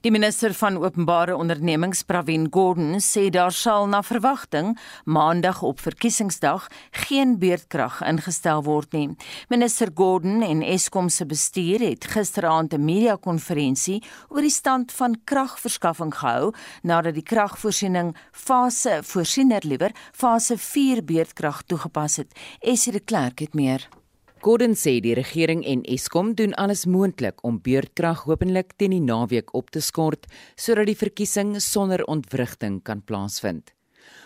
Die 0.00 0.10
minister 0.10 0.54
van 0.56 0.78
Openbare 0.80 1.34
Ondernemings, 1.36 2.00
Pravin 2.08 2.46
Gordhan, 2.50 3.02
sê 3.04 3.26
daar 3.28 3.52
sal 3.52 3.84
na 3.92 3.98
verwagting 4.00 4.70
maandag 5.04 5.60
op 5.62 5.82
verkiesingsdag 5.84 6.70
geen 7.02 7.34
beurtkrag 7.42 7.98
ingestel 8.08 8.64
word 8.64 8.96
nie. 8.96 9.10
Minister 9.52 9.92
Gordhan 9.94 10.40
en 10.40 10.64
Eskom 10.64 11.12
se 11.12 11.28
bestuur 11.28 11.84
het 11.84 12.08
gisteraand 12.16 12.72
'n 12.72 12.84
media-konferensie 12.84 14.02
oor 14.30 14.40
die 14.40 14.56
stand 14.56 14.92
van 14.92 15.20
kragverskaffing 15.24 16.14
gehou 16.16 16.54
nadat 16.82 17.14
die 17.14 17.28
kragvoorsiening 17.32 18.16
fase 18.32 19.00
voorsiener 19.02 19.60
liewer 19.66 19.92
fase 20.12 20.56
4 20.58 21.04
beurtkrag 21.04 21.62
toegepas 21.62 22.16
het. 22.16 22.32
Esie 22.60 22.92
de 22.92 23.00
Klerk 23.00 23.38
het 23.38 23.54
meer. 23.54 23.99
Gordon 24.40 24.72
sê 24.72 24.94
die 25.04 25.12
regering 25.12 25.60
en 25.68 25.82
Eskom 25.84 26.30
doen 26.32 26.54
alles 26.56 26.86
moontlik 26.88 27.42
om 27.44 27.58
beurtkrag 27.60 28.22
hopelik 28.24 28.70
teen 28.80 28.94
die 28.94 29.02
naweek 29.04 29.50
op 29.58 29.68
te 29.68 29.82
skort 29.84 30.24
sodat 30.56 30.88
die 30.88 30.96
verkiesing 30.96 31.50
sonder 31.60 32.00
ontwrigting 32.08 32.78
kan 32.80 33.02
plaasvind. 33.04 33.74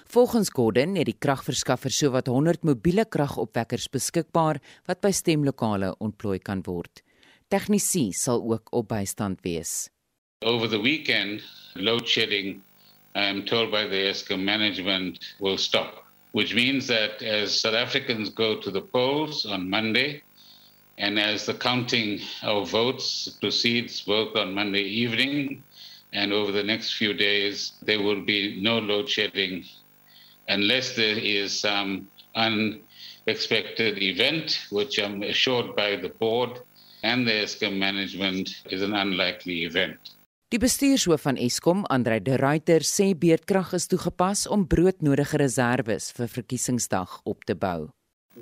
Volgens 0.07 0.53
Gordon 0.55 0.95
het 0.95 1.11
die 1.11 1.17
kragverskaffer 1.19 1.91
sowat 1.91 2.31
100 2.31 2.63
mobiele 2.63 3.03
kragopwekkers 3.11 3.89
beskikbaar 3.91 4.63
wat 4.87 5.03
by 5.03 5.11
stemlokale 5.11 5.91
ontplooi 5.99 6.39
kan 6.39 6.63
word. 6.63 7.03
Tegnisi 7.51 8.13
sal 8.15 8.39
ook 8.39 8.71
op 8.71 8.93
bystand 8.95 9.43
wees. 9.43 9.91
Over 10.47 10.71
the 10.71 10.79
weekend, 10.79 11.43
load 11.75 12.07
shedding 12.07 12.63
I 13.17 13.27
am 13.27 13.43
told 13.47 13.73
by 13.73 13.89
the 13.89 14.11
Eskom 14.15 14.45
management 14.45 15.19
will 15.41 15.59
stop. 15.59 16.04
Which 16.35 16.53
means 16.53 16.89
that 16.89 17.23
as 17.23 17.61
South 17.61 17.75
Africans 17.75 18.29
go 18.29 18.61
to 18.61 18.69
the 18.73 18.81
polls 18.81 19.47
on 19.47 19.71
Monday, 19.71 20.21
and 20.99 21.17
as 21.17 21.47
the 21.47 21.55
counting 21.55 22.21
of 22.43 22.71
votes 22.71 23.29
proceeds 23.41 24.01
both 24.01 24.35
on 24.35 24.53
Monday 24.53 24.83
evening 24.83 25.63
and 26.13 26.33
over 26.33 26.51
the 26.51 26.63
next 26.65 26.95
few 26.95 27.15
days, 27.15 27.75
there 27.83 28.03
will 28.03 28.21
be 28.21 28.61
no 28.61 28.81
load 28.81 29.09
shedding 29.09 29.65
unless 30.49 30.97
there 30.97 31.17
is 31.17 31.61
some 31.61 32.09
unexpected 32.35 34.03
event, 34.03 34.67
which 34.71 34.99
I'm 34.99 35.23
assured 35.23 35.77
by 35.77 35.95
the 35.95 36.09
board 36.09 36.59
and 37.05 37.25
the 37.29 37.45
ESCOM 37.45 37.79
management 37.79 38.51
is 38.71 38.83
an 38.83 38.93
unlikely 38.93 39.63
event. 39.67 40.01
Die 40.53 40.59
bestuurshoof 40.61 41.23
van 41.25 41.37
Eskom, 41.41 41.85
Andre 41.89 42.21
de 42.23 42.37
Ruyter, 42.37 42.85
sê 42.85 43.15
beerdkrag 43.17 43.73
is 43.79 43.89
toegepas 43.89 44.45
om 44.47 44.67
broodnodige 44.69 45.41
reserves 45.41 46.11
vir 46.13 46.29
verkiesingsdag 46.29 47.21
op 47.25 47.47
te 47.49 47.57
bou. 47.57 47.89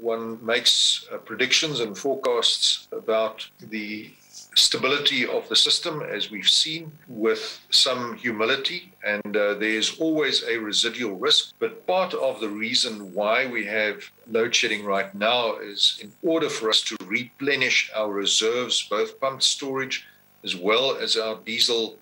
One 0.03 0.39
makes 0.43 1.07
uh, 1.13 1.19
predictions 1.19 1.81
and 1.81 1.97
forecasts 1.99 2.89
about 2.93 3.51
the 3.71 4.11
stability 4.55 5.27
of 5.27 5.49
the 5.49 5.57
system 5.57 6.03
as 6.03 6.31
we've 6.31 6.49
seen 6.49 6.91
with 7.09 7.61
some 7.71 8.17
humility 8.17 8.93
and 9.05 9.37
uh, 9.37 9.55
there's 9.55 9.99
always 9.99 10.43
a 10.45 10.59
residual 10.59 11.17
risk 11.17 11.55
but 11.59 11.87
part 11.87 12.15
of 12.15 12.41
the 12.41 12.49
reason 12.49 13.15
why 13.15 13.47
we 13.47 13.65
have 13.65 14.11
load 14.31 14.55
shedding 14.55 14.85
right 14.85 15.15
now 15.15 15.57
is 15.59 15.99
in 16.03 16.13
order 16.23 16.49
for 16.49 16.69
us 16.69 16.83
to 16.83 16.97
replenish 17.07 17.91
our 17.95 18.13
reserves 18.13 18.87
both 18.91 19.19
pumped 19.21 19.43
storage 19.43 20.07
as 20.45 20.57
well 20.57 20.97
as 20.97 21.17
our 21.17 21.37
diesel 21.45 21.99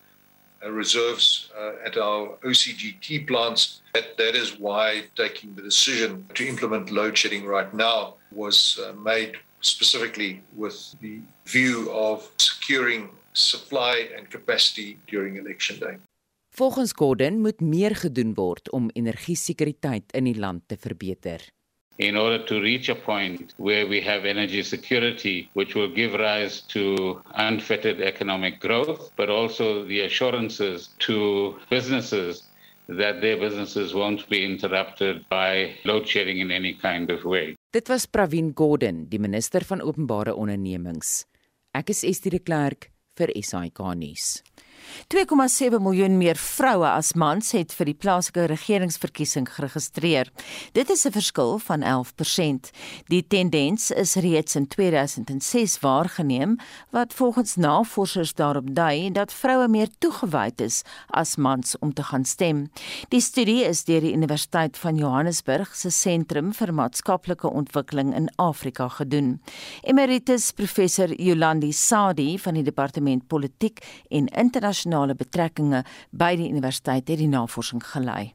uh, 0.63 0.71
reserves 0.71 1.51
uh, 1.59 1.87
at 1.87 1.97
our 1.97 2.37
OCGT 2.45 3.27
plants. 3.27 3.83
That, 3.95 4.17
that 4.17 4.35
is 4.35 4.59
why 4.59 5.05
taking 5.17 5.55
the 5.55 5.63
decision 5.63 6.27
to 6.35 6.47
implement 6.47 6.91
load 6.91 7.17
shedding 7.17 7.47
right 7.47 7.73
now 7.73 8.15
was 8.31 8.79
uh, 8.79 8.93
made 8.93 9.39
specifically 9.61 10.43
with 10.57 10.95
the 11.01 11.21
view 11.47 11.91
of 11.93 12.29
securing 12.37 13.11
supply 13.33 14.09
and 14.17 14.29
capacity 14.31 14.99
during 15.07 15.37
election 15.37 15.79
day. 15.79 15.99
Volgens 16.51 16.93
Gordon 16.93 17.41
moet 17.41 17.61
meer 17.61 17.95
gedoen 17.97 18.35
word 18.35 18.71
om 18.75 18.91
energiesekuriteit 18.93 20.13
in 20.13 20.27
die 20.27 20.39
land 20.39 20.67
te 20.67 20.77
verbeter. 20.77 21.41
In 21.99 22.17
order 22.17 22.43
to 22.47 22.61
reach 22.61 22.89
a 22.89 22.95
point 22.95 23.55
where 23.59 23.87
we 23.87 24.01
have 24.01 24.25
energy 24.25 24.63
security, 24.63 25.51
which 25.55 25.75
will 25.75 25.89
give 25.89 26.15
rise 26.15 26.61
to 26.69 27.21
unfettered 27.35 28.01
economic 28.01 28.61
growth, 28.61 29.13
but 29.17 29.29
also 29.29 29.85
the 29.85 30.01
assurances 30.01 30.91
to 30.99 31.57
businesses 31.69 32.45
that 32.89 33.21
their 33.21 33.37
businesses 33.37 33.95
won't 33.95 34.29
be 34.29 34.45
interrupted 34.45 35.29
by 35.29 35.77
load 35.85 36.09
shedding 36.09 36.39
in 36.39 36.51
any 36.51 36.75
kind 36.75 37.11
of 37.11 37.25
way. 37.25 37.55
Dit 37.73 37.89
was 37.89 38.07
Pravin 38.07 38.53
Gordhan, 38.55 39.07
die 39.09 39.21
minister 39.21 39.65
van 39.65 39.81
openbare 39.81 40.35
ondernemings. 40.35 41.25
Ek 41.71 41.93
is 41.95 42.03
Estie 42.03 42.33
de 42.35 42.41
Klerk 42.43 42.91
vir 43.15 43.31
SAK 43.39 43.79
nuus. 43.95 44.41
2,7 45.11 45.81
miljoen 45.83 46.17
meer 46.19 46.39
vroue 46.39 46.87
as 46.87 47.13
mans 47.19 47.51
het 47.57 47.73
vir 47.75 47.89
die 47.91 47.97
plaaslike 47.99 48.45
regeringsverkiesing 48.51 49.49
geregistreer. 49.51 50.31
Dit 50.73 50.91
is 50.91 51.05
'n 51.07 51.13
verskil 51.13 51.59
van 51.59 51.83
11%. 51.83 52.71
Die 53.09 53.27
tendens 53.27 53.91
is 53.91 54.15
reeds 54.15 54.57
in 54.57 54.67
2006 54.69 55.81
waargeneem 55.81 56.57
wat 56.91 57.15
volgens 57.15 57.57
navorsers 57.57 58.35
daarop 58.35 58.75
dui 58.75 59.11
dat 59.13 59.33
vroue 59.33 59.69
meer 59.69 59.89
toegewyd 59.99 60.61
is 60.61 60.83
as 61.07 61.37
mans 61.37 61.79
om 61.79 61.93
te 61.93 62.03
gaan 62.03 62.25
stem. 62.25 62.71
Die 63.09 63.21
studie 63.21 63.65
is 63.65 63.85
deur 63.85 64.01
die 64.01 64.13
Universiteit 64.13 64.79
van 64.79 64.97
Johannesburg 64.97 65.77
se 65.77 65.91
Sentrum 65.91 66.53
vir 66.53 66.75
Maatskaplike 66.75 67.51
Ontwikkeling 67.51 68.15
in 68.15 68.31
Afrika 68.37 68.89
gedoen. 68.89 69.41
Emeritus 69.83 70.53
professor 70.53 71.21
Yolandi 71.21 71.73
Sadi 71.73 72.39
van 72.39 72.55
die 72.55 72.63
Departement 72.63 73.27
Politiek 73.27 73.79
en 74.09 74.27
Internasionale 74.27 74.70
internasionale 74.71 75.15
betrekkinge 75.15 75.83
by 76.11 76.37
die 76.39 76.51
universiteit 76.51 77.09
het 77.09 77.19
die 77.19 77.29
navorsing 77.29 77.83
gelei. 77.83 78.33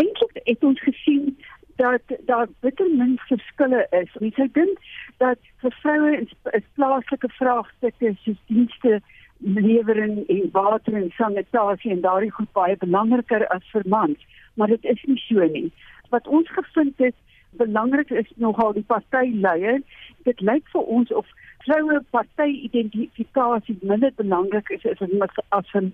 Eintlik 0.00 0.40
het 0.44 0.64
ons 0.64 0.80
gesien 0.80 1.36
dat 1.80 2.02
daar 2.28 2.48
bitter 2.60 2.88
min 2.96 3.16
verskille 3.28 3.86
is. 3.96 4.10
Ons 4.20 4.36
sê 4.36 4.46
dink 4.52 4.76
dat 5.18 5.38
vir 5.62 5.76
vroue 5.80 6.12
is, 6.18 6.34
is 6.52 6.66
plaaslike 6.76 7.30
vraagstukke 7.38 8.12
soos 8.24 8.42
dienste 8.52 9.00
lewering 9.40 10.26
en 10.28 10.50
water 10.52 10.94
en 10.94 11.08
sanitasie 11.16 11.94
en 11.94 12.04
daardie 12.04 12.32
goed 12.36 12.52
baie 12.52 12.76
belangriker 12.76 13.46
as 13.48 13.64
vir 13.72 13.86
mans, 13.88 14.20
maar 14.54 14.68
dit 14.68 14.84
is 14.84 15.00
nie 15.08 15.20
so 15.24 15.46
nie. 15.48 15.70
Wat 16.12 16.28
ons 16.28 16.48
gevind 16.52 17.00
het 17.00 17.16
belangrik 17.56 18.10
is 18.10 18.28
nogal 18.36 18.76
die 18.76 18.84
partyleier. 18.86 19.80
Dit 20.28 20.40
lyk 20.44 20.68
vir 20.74 20.84
ons 20.84 21.12
of 21.12 21.26
vroue 21.64 22.00
party-identifikasie 22.10 23.78
minder 23.82 24.12
belangrik 24.16 24.68
is 24.76 24.86
as 24.92 25.02
wat 25.22 25.44
as 25.48 25.70
van 25.70 25.92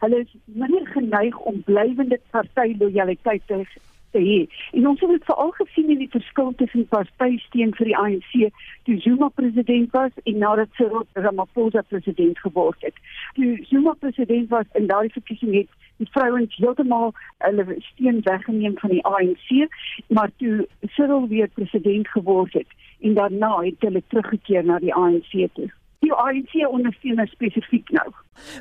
hulle 0.00 0.20
is 0.20 0.32
minder 0.44 0.86
geneig 0.86 1.38
om 1.38 1.62
blywende 1.64 2.20
party-lojaliteit 2.30 3.46
te 3.46 3.64
te 4.16 4.22
hê. 4.22 4.38
En 4.78 4.88
ons 4.88 5.00
het 5.00 5.24
veral 5.28 5.50
gesien 5.58 5.90
in 5.94 5.98
die 6.04 6.10
verskil 6.12 6.52
tussen 6.60 6.86
partysteun 6.92 7.74
vir 7.78 7.90
die 7.90 7.96
ANC 8.02 8.32
toe 8.88 8.96
Zuma 9.04 9.28
president 9.40 9.92
was 9.96 10.14
en 10.24 10.38
nadat 10.44 10.72
Cyril 10.78 11.04
Ramaphosa 11.26 11.82
president 11.90 12.38
geword 12.44 12.86
het. 12.86 12.96
Toe 13.38 13.56
Zuma 13.70 13.96
president 14.00 14.48
was 14.54 14.70
en 14.80 14.88
daardie 14.92 15.12
verkiesing 15.18 15.54
het 15.60 15.68
die 16.00 16.08
vrouens 16.12 16.56
heeltemal 16.60 17.12
hulle 17.44 17.78
steun 17.90 18.20
weggeneem 18.24 18.74
van 18.80 18.92
die 18.92 19.04
ANC, 19.04 19.68
maar 20.08 20.30
toe 20.36 20.66
Cyril 20.96 21.28
weer 21.28 21.48
president 21.60 22.08
geword 22.08 22.52
het 22.52 22.76
en 23.06 23.14
daarna 23.14 23.52
het 23.62 23.84
hulle 23.86 24.02
teruggekeer 24.10 24.64
na 24.66 24.78
die 24.82 24.94
ANC 24.94 25.32
toe. 25.54 25.68
Die 26.04 26.12
ANC 26.12 26.54
ondersteun 26.68 27.22
spesifiek 27.30 27.90
nou. 27.94 28.06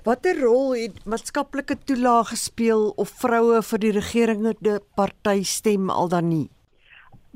Watter 0.06 0.38
rol 0.40 0.76
het 0.78 1.02
maatskaplike 1.06 1.78
toelaag 1.90 2.32
gespeel 2.34 2.88
of 3.02 3.12
vroue 3.22 3.62
vir 3.70 3.82
die 3.84 3.96
regerende 3.98 4.78
party 5.00 5.42
stem 5.44 5.90
al 5.90 6.12
dan 6.14 6.30
nie? 6.30 6.46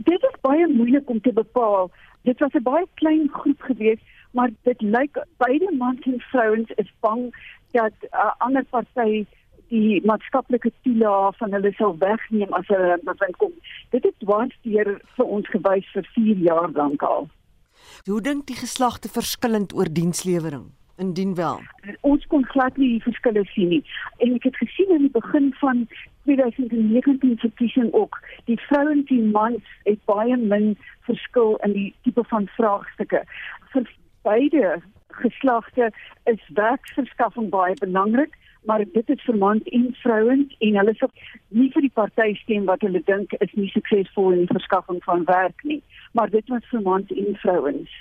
Dit 0.08 0.24
is 0.24 0.38
baie 0.46 0.68
moeilik 0.72 1.10
om 1.10 1.20
te 1.22 1.34
bepaal. 1.36 1.92
Dit 2.24 2.40
was 2.40 2.54
'n 2.54 2.64
baie 2.64 2.88
klein 3.02 3.28
groep 3.34 3.62
geweest, 3.62 4.04
maar 4.32 4.50
dit 4.64 4.82
lyk 4.82 5.18
beide 5.38 5.76
mans 5.78 6.06
en 6.06 6.20
vrouens 6.32 6.72
is 6.76 6.92
bang 7.00 7.30
dat 7.72 7.94
'n 8.02 8.16
uh, 8.16 8.32
ander 8.38 8.66
party 8.70 9.26
die 9.70 10.02
maatskaplike 10.06 10.72
toelaag 10.86 11.38
van 11.38 11.54
hulle 11.54 11.72
sal 11.78 11.96
wegneem 12.02 12.54
as 12.58 12.68
hulle 12.68 12.98
bevind 13.04 13.38
kom. 13.38 13.54
Dit 13.94 14.04
het 14.08 14.18
dwars 14.24 14.56
deur 14.66 14.96
vir 15.18 15.26
ons 15.38 15.48
gewys 15.54 15.88
vir 15.94 16.10
4 16.16 16.44
jaar 16.50 16.72
lank 16.76 17.06
al. 17.06 17.30
Hoe 18.06 18.22
dink 18.22 18.48
die 18.48 18.60
geslagte 18.60 19.10
verskillend 19.10 19.74
oor 19.74 19.90
dienslewering? 19.94 20.70
Indien 21.00 21.36
wel. 21.36 21.62
Ons 22.02 22.26
kon 22.28 22.44
glad 22.52 22.78
nie 22.78 22.90
die 22.98 23.04
verskille 23.06 23.46
sien 23.54 23.70
nie. 23.72 23.84
En 24.20 24.34
ek 24.36 24.50
het 24.50 24.58
gesien 24.60 24.90
in 24.92 25.06
die 25.08 25.14
begin 25.16 25.54
van 25.62 25.86
2019 26.28 27.38
verkiesing 27.40 27.94
ook, 27.94 28.20
die 28.52 28.60
vrouens 28.68 29.14
en 29.16 29.32
mans 29.32 29.72
het 29.88 30.02
baie 30.12 30.36
min 30.38 30.74
verskil 31.08 31.56
in 31.64 31.76
die 31.78 31.88
tipe 32.04 32.26
van 32.34 32.50
vraagstukke. 32.58 33.24
Vir 33.72 33.88
beide 34.28 34.82
geslagte 35.24 35.90
is 36.24 36.44
werksverskaffing 36.60 37.50
baie 37.50 37.80
belangrik 37.80 38.36
maar 38.66 38.84
dit 38.94 39.10
is 39.10 39.22
vir 39.26 39.38
mans 39.38 39.64
en 39.64 39.86
vrouens 40.02 40.56
en 40.60 40.78
hulle 40.82 40.94
sal 41.00 41.12
nie 41.48 41.70
vir 41.74 41.86
die 41.86 41.94
party 42.02 42.28
stem 42.42 42.68
wat 42.70 42.84
hulle 42.86 43.02
dink 43.08 43.34
is 43.40 43.54
nie 43.56 43.70
suksesvol 43.74 44.34
in 44.36 44.44
die 44.44 44.52
verskaffing 44.52 45.00
van 45.06 45.26
werk 45.30 45.64
nie. 45.64 45.82
Maar 46.18 46.30
dit 46.34 46.48
was 46.50 46.66
vir 46.72 46.82
mans 46.86 47.12
en 47.16 47.36
vrouens. 47.44 47.96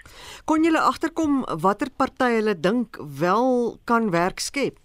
Kon 0.45 0.65
julle 0.67 0.83
agterkom 0.91 1.43
watter 1.65 1.91
party 1.97 2.31
hulle 2.39 2.57
dink 2.59 2.99
wel 3.21 3.77
kan 3.85 4.11
werk 4.15 4.43
skep? 4.45 4.79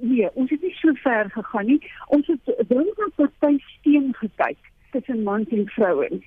Nee 0.00 0.30
ons 0.34 0.50
het 0.52 0.62
nie 0.62 0.74
so 0.80 0.94
ver 1.02 1.30
gegaan 1.32 1.70
nie. 1.72 1.80
Ons 2.12 2.26
het 2.32 2.56
dink 2.72 2.98
na 3.02 3.10
party 3.20 3.56
stem 3.76 4.10
gekyk 4.22 4.72
tussen 4.96 5.22
mans 5.22 5.52
en 5.54 5.68
vrouens. 5.76 6.24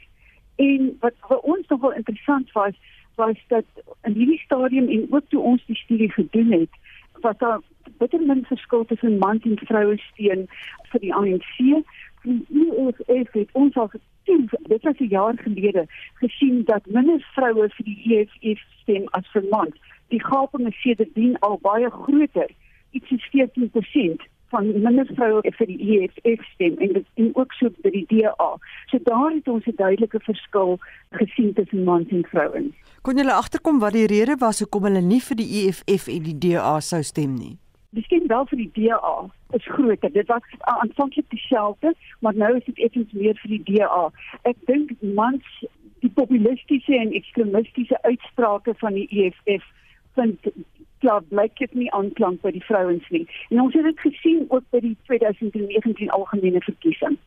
En 0.60 0.96
wat 1.04 1.16
vir 1.28 1.52
ons 1.56 1.68
nogal 1.68 2.00
interessant 2.00 2.52
was 2.56 2.80
was 3.20 3.40
dat 3.48 3.66
in 4.08 4.14
hierdie 4.16 4.40
stadium 4.40 4.88
en 4.88 5.08
ook 5.12 5.26
toe 5.28 5.42
ons 5.44 5.64
die 5.68 5.76
studie 5.76 6.12
gedoen 6.12 6.52
het 6.52 6.78
was 7.22 7.38
daar 7.38 7.60
bitter 7.98 8.22
min 8.22 8.46
verskil 8.46 8.86
tussen 8.86 9.18
mans 9.18 9.44
en 9.44 9.58
vroue 9.58 9.98
steun 9.98 10.48
vir 10.92 11.00
die 11.00 11.14
ANC. 11.14 11.58
Die 12.24 12.70
EFF 12.84 13.32
het 13.34 13.50
ons 13.52 13.76
al 13.76 13.88
gesien, 13.94 14.50
dit 14.68 14.84
was 14.84 15.00
'n 15.00 15.14
jaar 15.14 15.38
gelede, 15.38 15.86
gesien 16.14 16.64
dat 16.66 16.86
minder 16.86 17.20
vroue 17.36 17.70
vir 17.70 17.86
die 17.86 18.00
EFF 18.16 18.62
stem 18.82 19.08
as 19.12 19.28
vir 19.32 19.44
mans. 19.50 19.76
Die 20.08 20.24
gaping 20.24 20.68
is 20.68 20.82
sedertdien 20.82 21.40
al 21.40 21.60
baie 21.62 21.90
groter, 21.90 22.50
iets 22.92 23.08
soos 23.08 23.30
14% 23.32 24.28
van 24.50 24.82
minder 24.82 25.06
vroue 25.16 25.54
vir 25.58 25.68
die 25.70 25.80
EFF 25.96 26.44
stem 26.54 26.78
en 26.78 26.94
dit 26.94 27.08
en 27.22 27.32
ook 27.36 27.54
so 27.54 27.70
by 27.84 27.92
die 27.94 28.06
DA. 28.10 28.50
So 28.92 29.00
daar 29.04 29.32
het 29.32 29.48
ons 29.48 29.66
'n 29.66 29.76
duidelike 29.76 30.20
verskil 30.20 30.78
gesien 31.12 31.54
tussen 31.54 31.84
mans 31.84 32.10
en 32.10 32.26
vrouens. 32.26 32.76
Kon 33.02 33.18
julle 33.18 33.34
agterkom 33.34 33.80
wat 33.80 33.94
die 33.94 34.06
rede 34.06 34.36
was 34.40 34.60
hoekom 34.60 34.84
hulle 34.84 35.02
nie 35.02 35.22
vir 35.22 35.36
die 35.36 35.50
EFF 35.60 36.08
en 36.08 36.24
die 36.24 36.38
DA 36.38 36.80
sou 36.80 37.04
stem 37.04 37.34
nie? 37.34 37.58
Stem 38.04 38.28
wel 38.28 38.46
vir 38.46 38.58
die 38.58 38.72
DA 38.74 39.30
is 39.52 39.66
groter. 39.66 40.12
Dit 40.14 40.28
was 40.28 40.42
aanvanklik 40.60 41.30
dieselfde, 41.30 41.94
maar 42.20 42.36
nou 42.36 42.58
is 42.58 42.66
dit 42.66 42.78
effens 42.78 43.12
meer 43.12 43.36
vir 43.42 43.50
die 43.50 43.64
DA. 43.64 44.12
Ek 44.42 44.56
dink 44.66 44.92
mans 45.02 45.44
die 46.00 46.10
populistiese 46.10 46.96
en 46.96 47.12
ekstremistiese 47.12 48.02
uitsprake 48.02 48.74
van 48.78 48.94
die 48.94 49.08
EFF 49.10 49.66
vind 50.14 50.40
klaar 51.00 51.24
blyk 51.32 51.58
dit 51.60 51.74
nie 51.74 51.92
aanklank 51.92 52.42
by 52.42 52.52
die 52.56 52.64
vrouens 52.64 53.06
nie. 53.10 53.26
En 53.50 53.62
ons 53.62 53.74
het 53.74 53.84
dit 53.84 54.00
gesien 54.00 54.46
ook 54.50 54.64
by 54.74 54.82
die 54.84 54.96
2019 55.12 56.10
algemene 56.16 56.62
verkiesing. 56.66 57.18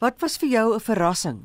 Wat 0.00 0.20
was 0.20 0.38
vir 0.40 0.48
jou 0.48 0.74
'n 0.74 0.80
verrassing? 0.80 1.38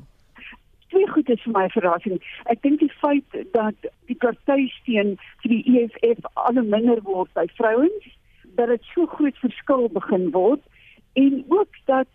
Twee 0.88 1.08
goed 1.08 1.28
is 1.28 1.42
vir 1.42 1.52
my 1.52 1.68
verrassing. 1.68 2.20
Ek 2.44 2.62
dink 2.62 2.80
die 2.80 2.92
feit 3.00 3.30
dat 3.52 3.74
die 4.06 4.16
partysteun 4.16 5.18
vir 5.42 5.50
die 5.50 5.64
EFF 5.72 6.24
al 6.34 6.62
minder 6.62 7.02
word 7.02 7.32
by 7.34 7.46
vrouens 7.56 8.04
dat 8.56 8.68
dit 8.68 8.82
so 8.94 9.06
groot 9.06 9.36
verskil 9.36 9.88
begin 9.88 10.30
word 10.30 10.62
en 11.12 11.44
ook 11.48 11.74
dat 11.84 12.06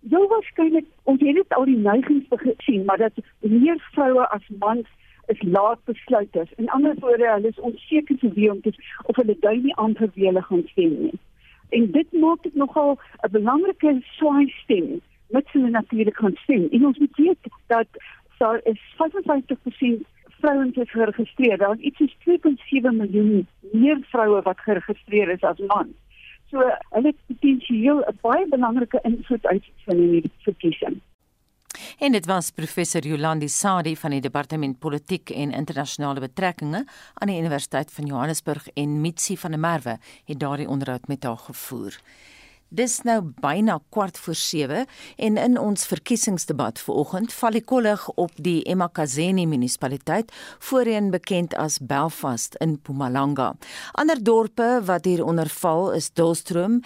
jou 0.00 0.28
waarskynlik 0.28 0.86
ons 1.02 1.20
het 1.20 1.34
dit 1.34 1.54
al 1.54 1.64
die 1.64 1.78
neigings 1.78 2.26
gesien 2.30 2.84
maar 2.84 2.98
dat 2.98 3.12
meer 3.40 3.78
vroue 3.94 4.26
as 4.28 4.46
mans 4.58 4.88
is 5.26 5.42
laat 5.42 5.84
besluiters. 5.84 6.50
In 6.56 6.68
ander 6.68 6.94
woorde, 6.98 7.28
hulle 7.28 7.48
is 7.48 7.60
onseker 7.60 8.18
te 8.18 8.32
wie 8.32 8.50
om 8.50 8.60
te 8.60 8.72
of 9.02 9.16
hulle 9.16 9.36
dui 9.40 9.58
nie 9.62 9.76
aan 9.76 9.94
vir 9.94 10.10
wie 10.14 10.26
hulle 10.26 10.42
gaan 10.42 10.64
stem 10.70 10.96
nie. 11.02 11.18
En 11.70 11.90
dit 11.90 12.12
maak 12.12 12.42
dit 12.42 12.54
nogal 12.54 12.98
'n 13.22 13.30
belangrike 13.30 14.00
swaai 14.16 14.48
stem 14.62 15.00
met 15.28 15.48
hulle 15.52 15.70
natuurlik 15.70 16.16
gaan 16.16 16.36
stem. 16.36 16.68
En 16.70 16.86
ons 16.86 16.98
moet 16.98 17.16
weet 17.16 17.38
dat 17.66 17.86
daar 18.38 18.60
is 18.64 18.80
55% 18.96 20.06
vrouens 20.40 20.76
is 20.76 20.90
geregistreer. 20.90 21.58
Daar 21.58 21.74
is 21.74 21.80
iets 21.80 21.96
soos 21.96 22.16
2.7 22.18 22.96
miljoen 22.96 23.46
meer 23.72 23.98
vroue 24.00 24.42
wat 24.42 24.60
geregistreer 24.60 25.28
is 25.28 25.42
as 25.42 25.58
mans. 25.58 25.94
So 26.50 26.58
hulle 26.90 27.06
het 27.12 27.26
potensieel 27.26 27.98
'n 28.00 28.18
baie 28.20 28.48
belangrike 28.48 28.98
invloed 29.02 29.46
uitvind 29.46 29.98
in 29.98 30.10
die 30.10 30.30
verkiesing. 30.38 31.00
En 31.98 32.12
dit 32.12 32.26
was 32.26 32.50
professor 32.50 33.06
Jolandi 33.06 33.48
Sadi 33.48 33.96
van 33.96 34.10
die 34.10 34.20
Departement 34.20 34.78
Politiek 34.78 35.30
en 35.30 35.52
Internasionale 35.52 36.20
Betrekkinge 36.20 36.84
aan 37.14 37.28
die 37.28 37.38
Universiteit 37.38 37.92
van 37.92 38.06
Johannesburg 38.06 38.68
en 38.74 39.00
Mitsi 39.00 39.36
van 39.36 39.50
der 39.50 39.60
Merwe 39.60 39.98
het 40.24 40.40
daardie 40.40 40.68
onderhoud 40.68 41.06
met 41.08 41.22
haar 41.24 41.38
gevoer. 41.38 42.00
Dis 42.72 43.02
nou 43.04 43.18
byna 43.44 43.74
kwart 43.92 44.16
voor 44.18 44.34
7 44.34 44.86
en 45.16 45.36
in 45.36 45.58
ons 45.60 45.82
verkiesingsdebat 45.84 46.78
vanoggend 46.80 47.32
val 47.36 47.52
die 47.52 47.60
kollig 47.68 48.06
op 48.16 48.30
die 48.40 48.62
eMakhazeni 48.64 49.44
munisipaliteit, 49.46 50.32
voorheen 50.64 51.10
bekend 51.12 51.52
as 51.60 51.76
Belfast 51.84 52.56
in 52.64 52.78
Mpumalanga. 52.78 53.50
Ander 53.92 54.22
dorpe 54.24 54.80
wat 54.88 55.04
hieronder 55.04 55.50
val 55.52 55.90
is 55.92 56.08
Dolstrom 56.16 56.78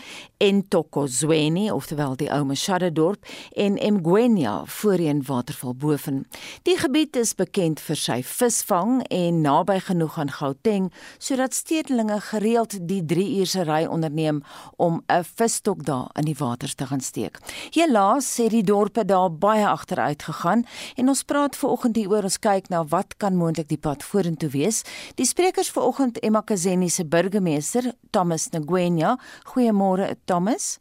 en 0.42 0.64
Tokozweni, 0.68 1.68
oftewel 1.70 2.16
die 2.18 2.32
ou 2.34 2.42
Mashada 2.50 2.90
dorp 2.90 3.22
en 3.54 3.78
Mgwenya, 3.78 4.56
voorheen 4.80 5.22
Waterval 5.22 5.78
Boven. 5.78 6.24
Die 6.66 6.74
gebied 6.82 7.14
is 7.16 7.36
bekend 7.38 7.78
vir 7.86 8.02
sy 8.02 8.18
visvang 8.26 9.04
en 9.06 9.40
naby 9.46 9.78
genoeg 9.86 10.18
aan 10.18 10.34
Gauteng, 10.34 10.90
sodat 11.22 11.54
stedelinge 11.54 12.18
gereeld 12.32 12.74
die 12.90 13.04
3 13.06 13.30
uur 13.38 13.54
se 13.54 13.62
ry 13.70 13.84
onderneem 13.86 14.42
om 14.82 14.98
'n 15.06 15.22
visstok 15.22 15.75
ook 15.76 15.84
daar 15.84 16.10
in 16.12 16.24
die 16.24 16.36
waters 16.38 16.74
te 16.74 16.86
gaan 16.86 17.00
steek. 17.00 17.38
Helaas 17.70 18.26
sê 18.40 18.48
die 18.48 18.64
dorpe 18.64 19.04
daar 19.04 19.30
baie 19.32 19.66
agteruit 19.66 20.22
gegaan 20.22 20.64
en 20.96 21.08
ons 21.08 21.22
praat 21.22 21.56
ver 21.56 21.68
oggend 21.68 21.96
hieroor 21.96 22.22
ons 22.22 22.38
kyk 22.38 22.68
na 22.68 22.84
wat 22.84 23.16
kan 23.16 23.36
moontlik 23.36 23.68
die 23.68 23.78
pad 23.80 24.02
vorentoe 24.02 24.50
wees. 24.50 24.82
Die 25.14 25.26
sprekers 25.26 25.70
ver 25.70 25.82
oggend 25.82 26.18
Emma 26.18 26.40
Kazeni 26.40 26.88
se 26.88 27.04
burgemeester 27.04 27.92
Thomas 28.10 28.48
Ngwenya. 28.50 29.18
Goeiemôre 29.44 30.16
Thomas. 30.24 30.78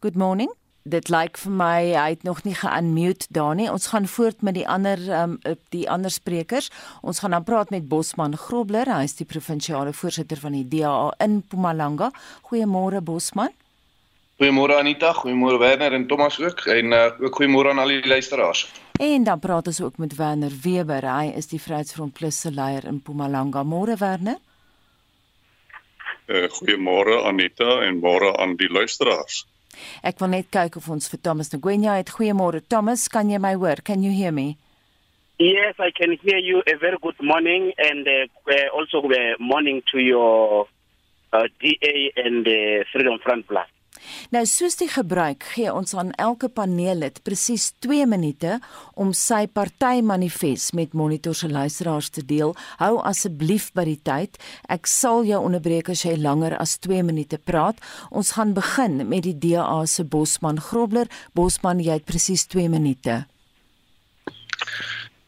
Good 0.00 0.16
morning. 0.16 0.50
Dit 0.82 1.08
lyk 1.08 1.38
vir 1.38 1.52
my 1.54 1.92
hy 1.94 2.08
het 2.10 2.24
nog 2.26 2.42
nie 2.42 2.56
ge-unmute 2.58 3.26
daar 3.30 3.54
nie. 3.54 3.70
Ons 3.70 3.86
gaan 3.86 4.08
voort 4.10 4.42
met 4.42 4.54
die 4.54 4.66
ander 4.66 4.98
um, 5.14 5.38
die 5.70 5.86
ander 5.90 6.10
sprekers. 6.10 6.70
Ons 7.02 7.22
gaan 7.22 7.30
dan 7.30 7.44
praat 7.44 7.70
met 7.70 7.86
Bosman 7.88 8.34
Grobler, 8.36 8.90
hy 8.90 9.04
is 9.06 9.14
die 9.14 9.26
provinsiale 9.26 9.92
voorsitter 9.94 10.42
van 10.42 10.58
die 10.58 10.66
DA 10.66 11.12
in 11.22 11.44
Mpumalanga. 11.44 12.10
Goeiemôre 12.50 13.00
Bosman. 13.00 13.54
Goeiemôre 14.42 14.74
Anita, 14.74 15.12
goeiemôre 15.12 15.58
Werner 15.58 15.92
en 15.94 16.06
Thomas 16.06 16.40
ook 16.40 16.64
en 16.66 16.92
uh, 16.92 17.10
ook 17.20 17.36
goeiemôre 17.38 17.70
aan 17.70 17.78
al 17.78 17.92
die 17.94 18.06
luisteraars. 18.06 18.66
En 18.98 19.24
dan 19.24 19.38
praat 19.38 19.66
ons 19.66 19.80
ook 19.80 19.96
met 20.02 20.16
Werner 20.16 20.50
Weber. 20.62 21.04
Hy 21.06 21.28
is 21.38 21.46
die 21.46 21.60
Vryheidsfront 21.62 22.12
Plus 22.12 22.40
se 22.40 22.50
leier 22.50 22.82
in 22.90 22.96
Mpumalanga. 22.98 23.62
Môre 23.62 23.94
Werner. 24.00 24.40
Uh, 26.26 26.48
goeiemôre 26.56 27.20
Anita 27.22 27.76
en 27.86 28.00
môre 28.02 28.32
aan 28.42 28.56
die 28.58 28.66
luisteraars. 28.66 29.44
Ek 30.02 30.18
wil 30.18 30.32
net 30.32 30.48
kyk 30.50 30.80
of 30.80 30.88
ons 30.90 31.06
vir 31.12 31.22
Thomas 31.22 31.54
Ngwenya 31.54 31.94
het. 32.00 32.10
Goeiemôre 32.10 32.64
Thomas, 32.66 33.04
kan 33.06 33.30
jy 33.30 33.38
my 33.38 33.52
hoor? 33.54 33.78
Can 33.86 34.02
you 34.02 34.10
hear 34.10 34.34
me? 34.34 34.56
Yes, 35.38 35.78
I 35.78 35.92
can 35.94 36.18
hear 36.18 36.42
you. 36.42 36.64
A 36.66 36.74
very 36.82 36.98
good 36.98 37.22
morning 37.22 37.70
and 37.78 38.10
uh, 38.10 38.26
also 38.74 39.06
a 39.06 39.38
morning 39.38 39.84
to 39.92 40.02
your 40.02 40.66
uh, 41.32 41.46
DA 41.62 42.10
and 42.16 42.44
the 42.44 42.84
Freedom 42.90 43.22
Front 43.22 43.46
Plus. 43.46 43.70
Nou 44.34 44.42
soos 44.48 44.76
die 44.80 44.88
gebruik 44.90 45.44
gee 45.54 45.72
ons 45.72 45.94
aan 45.98 46.12
elke 46.20 46.48
paneellid 46.48 47.20
presies 47.26 47.70
2 47.84 48.06
minute 48.10 48.58
om 48.94 49.12
sy 49.16 49.44
partymanifest 49.46 50.72
met 50.78 50.96
Monitor 50.96 51.36
se 51.36 51.48
luisteraars 51.48 52.10
te 52.10 52.24
deel. 52.26 52.54
Hou 52.80 52.94
asseblief 53.04 53.70
by 53.76 53.86
die 53.88 54.00
tyd. 54.02 54.38
Ek 54.72 54.88
sal 54.90 55.26
jou 55.28 55.40
onderbreek 55.42 55.92
as 55.92 56.04
jy 56.06 56.16
langer 56.20 56.56
as 56.58 56.78
2 56.84 57.02
minute 57.06 57.38
praat. 57.38 57.80
Ons 58.10 58.34
gaan 58.38 58.54
begin 58.56 59.02
met 59.08 59.26
die 59.28 59.36
DA 59.36 59.84
se 59.86 60.04
Bosman 60.04 60.60
Grobler. 60.60 61.10
Bosman, 61.36 61.82
jy 61.82 62.00
het 62.00 62.08
presies 62.08 62.46
2 62.48 62.68
minute. 62.72 63.22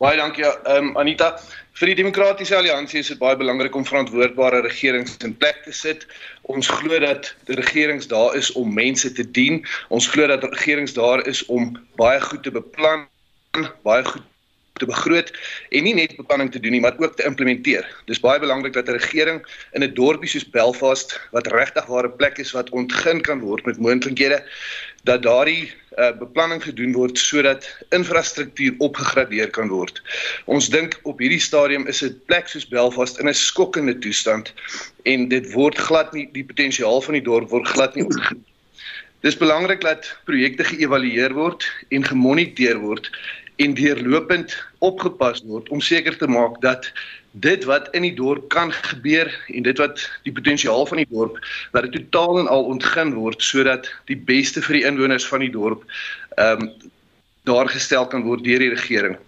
Baie 0.02 0.16
dankie, 0.18 0.42
ehm 0.42 0.88
um, 0.90 0.96
Anita. 0.98 1.36
Vir 1.78 1.90
die 1.92 1.94
Demokratiese 2.00 2.56
Alliansie 2.56 2.98
is 2.98 3.12
dit 3.12 3.18
baie 3.20 3.36
belangrik 3.38 3.76
om 3.78 3.84
verantwoordbare 3.86 4.64
regerings 4.66 5.14
in 5.22 5.36
plek 5.38 5.60
te 5.62 5.72
sit. 5.72 6.02
Ons 6.50 6.66
glo 6.66 6.98
dat 6.98 7.30
die 7.46 7.54
regerings 7.60 8.10
daar 8.10 8.34
is 8.34 8.50
om 8.58 8.74
mense 8.74 9.12
te 9.14 9.22
dien. 9.38 9.62
Ons 9.94 10.08
glo 10.10 10.26
dat 10.26 10.42
regerings 10.50 10.96
daar 10.98 11.22
is 11.30 11.44
om 11.46 11.76
baie 12.00 12.18
goed 12.26 12.42
te 12.42 12.50
beplan, 12.50 13.06
baie 13.86 14.02
goed 14.06 14.26
te 14.82 14.86
begroot 14.90 15.30
en 15.70 15.86
nie 15.86 15.94
net 15.94 16.16
beplanning 16.18 16.50
te 16.50 16.58
doen 16.58 16.74
nie, 16.74 16.82
maar 16.82 16.98
ook 16.98 17.14
te 17.14 17.26
implementeer. 17.30 17.86
Dis 18.10 18.22
baie 18.22 18.42
belangrik 18.42 18.74
dat 18.74 18.90
'n 18.90 18.98
regering 18.98 19.44
in 19.78 19.86
'n 19.86 19.94
dorpie 19.94 20.28
soos 20.28 20.50
Belfast 20.50 21.14
wat 21.30 21.46
regtig 21.54 21.86
ware 21.86 22.10
plek 22.10 22.38
is 22.38 22.50
wat 22.50 22.70
ontgin 22.70 23.22
kan 23.22 23.38
word 23.40 23.64
met 23.64 23.78
moontlikhede 23.78 24.42
dat 25.04 25.22
daardie 25.22 25.70
uh, 25.98 26.10
beplanning 26.18 26.62
gedoen 26.62 26.92
word 26.92 27.18
sodat 27.18 27.66
infrastruktuur 27.96 28.74
opgegradeer 28.78 29.50
kan 29.50 29.68
word. 29.68 30.02
Ons 30.50 30.68
dink 30.68 30.98
op 31.02 31.20
hierdie 31.22 31.42
stadium 31.42 31.86
is 31.86 32.02
'n 32.02 32.20
plek 32.26 32.48
soos 32.48 32.68
Belfast 32.68 33.18
in 33.18 33.28
'n 33.28 33.34
skokkende 33.34 33.98
toestand 33.98 34.52
en 35.04 35.28
dit 35.28 35.52
word 35.52 35.78
glad 35.78 36.12
nie 36.12 36.28
die 36.32 36.44
potensiaal 36.44 37.00
van 37.00 37.14
die 37.14 37.26
dorp 37.30 37.50
word 37.50 37.68
glad 37.68 37.94
nie 37.94 38.04
ontgin. 38.04 38.44
Dis 39.24 39.36
belangrik 39.36 39.80
dat 39.80 40.04
projekte 40.24 40.64
geëvalueer 40.64 41.32
word 41.32 41.64
en 41.88 42.04
gemoniteer 42.04 42.76
word 42.78 43.10
en 43.56 43.74
deurlopend 43.74 44.56
opgepas 44.78 45.42
word 45.46 45.68
om 45.68 45.80
seker 45.80 46.16
te 46.18 46.26
maak 46.26 46.60
dat 46.62 46.90
dit 47.44 47.64
wat 47.64 47.88
in 47.94 48.06
die 48.06 48.14
dorp 48.14 48.48
kan 48.54 48.72
gebeur 48.72 49.30
en 49.50 49.66
dit 49.66 49.78
wat 49.78 50.02
die 50.26 50.32
potensiaal 50.32 50.86
van 50.86 51.02
die 51.02 51.10
dorp 51.10 51.38
dat 51.72 51.86
dit 51.86 51.96
totaal 52.00 52.38
en 52.44 52.50
al 52.50 52.66
ontgin 52.70 53.14
word 53.14 53.42
sodat 53.42 53.90
die 54.10 54.18
beste 54.18 54.62
vir 54.62 54.80
die 54.80 54.86
inwoners 54.90 55.26
van 55.30 55.46
die 55.46 55.52
dorp 55.54 55.86
ehm 56.36 56.68
um, 56.68 56.92
daar 57.44 57.68
gestel 57.68 58.06
kan 58.08 58.22
word 58.24 58.40
deur 58.40 58.62
die 58.62 58.70
regering. 58.72 59.18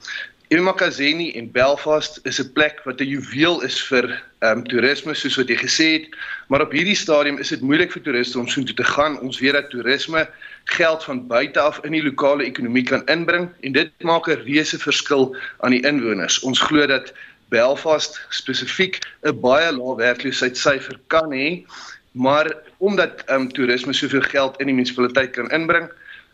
Emakazeni 0.49 1.33
en 1.33 1.51
Belfast 1.51 2.21
is 2.23 2.39
'n 2.39 2.53
plek 2.53 2.81
wat 2.85 3.01
'n 3.01 3.09
juweel 3.15 3.63
is 3.63 3.83
vir 3.83 4.23
ehm 4.39 4.59
um, 4.59 4.65
toerisme 4.65 5.15
soos 5.15 5.37
wat 5.37 5.49
jy 5.49 5.57
gesê 5.57 5.87
het, 5.93 6.07
maar 6.49 6.61
op 6.61 6.71
hierdie 6.71 6.95
stadium 6.95 7.39
is 7.39 7.49
dit 7.49 7.61
moeilik 7.61 7.93
vir 7.93 8.03
toeriste 8.03 8.39
om 8.39 8.49
soontoe 8.49 8.77
te 8.77 8.85
gaan. 8.85 9.19
Ons 9.21 9.41
weet 9.41 9.53
dat 9.53 9.71
toerisme 9.71 10.29
geld 10.65 11.05
van 11.05 11.27
buite 11.27 11.61
af 11.61 11.81
in 11.85 11.93
die 11.93 12.03
lokale 12.03 12.45
ekonomie 12.45 12.83
kan 12.83 13.03
inbring 13.07 13.51
en 13.61 13.73
dit 13.73 13.91
maak 14.03 14.29
'n 14.29 14.43
reuse 14.47 14.79
verskil 14.79 15.37
aan 15.59 15.71
die 15.71 15.83
inwoners. 15.83 16.39
Ons 16.41 16.61
glo 16.61 16.87
dat 16.87 17.13
Belfast 17.49 18.21
spesifiek 18.31 18.99
'n 19.23 19.41
baie 19.41 19.73
lae 19.73 19.97
werkloosheidsyfer 19.97 21.01
kan 21.07 21.33
hê, 21.33 21.67
maar 22.13 22.55
omdat 22.79 23.25
ehm 23.27 23.41
um, 23.41 23.53
toerisme 23.53 23.93
soveel 23.93 24.23
geld 24.23 24.61
in 24.61 24.67
die 24.67 24.75
munisipaliteit 24.75 25.31
kan 25.31 25.51
inbring, 25.51 25.91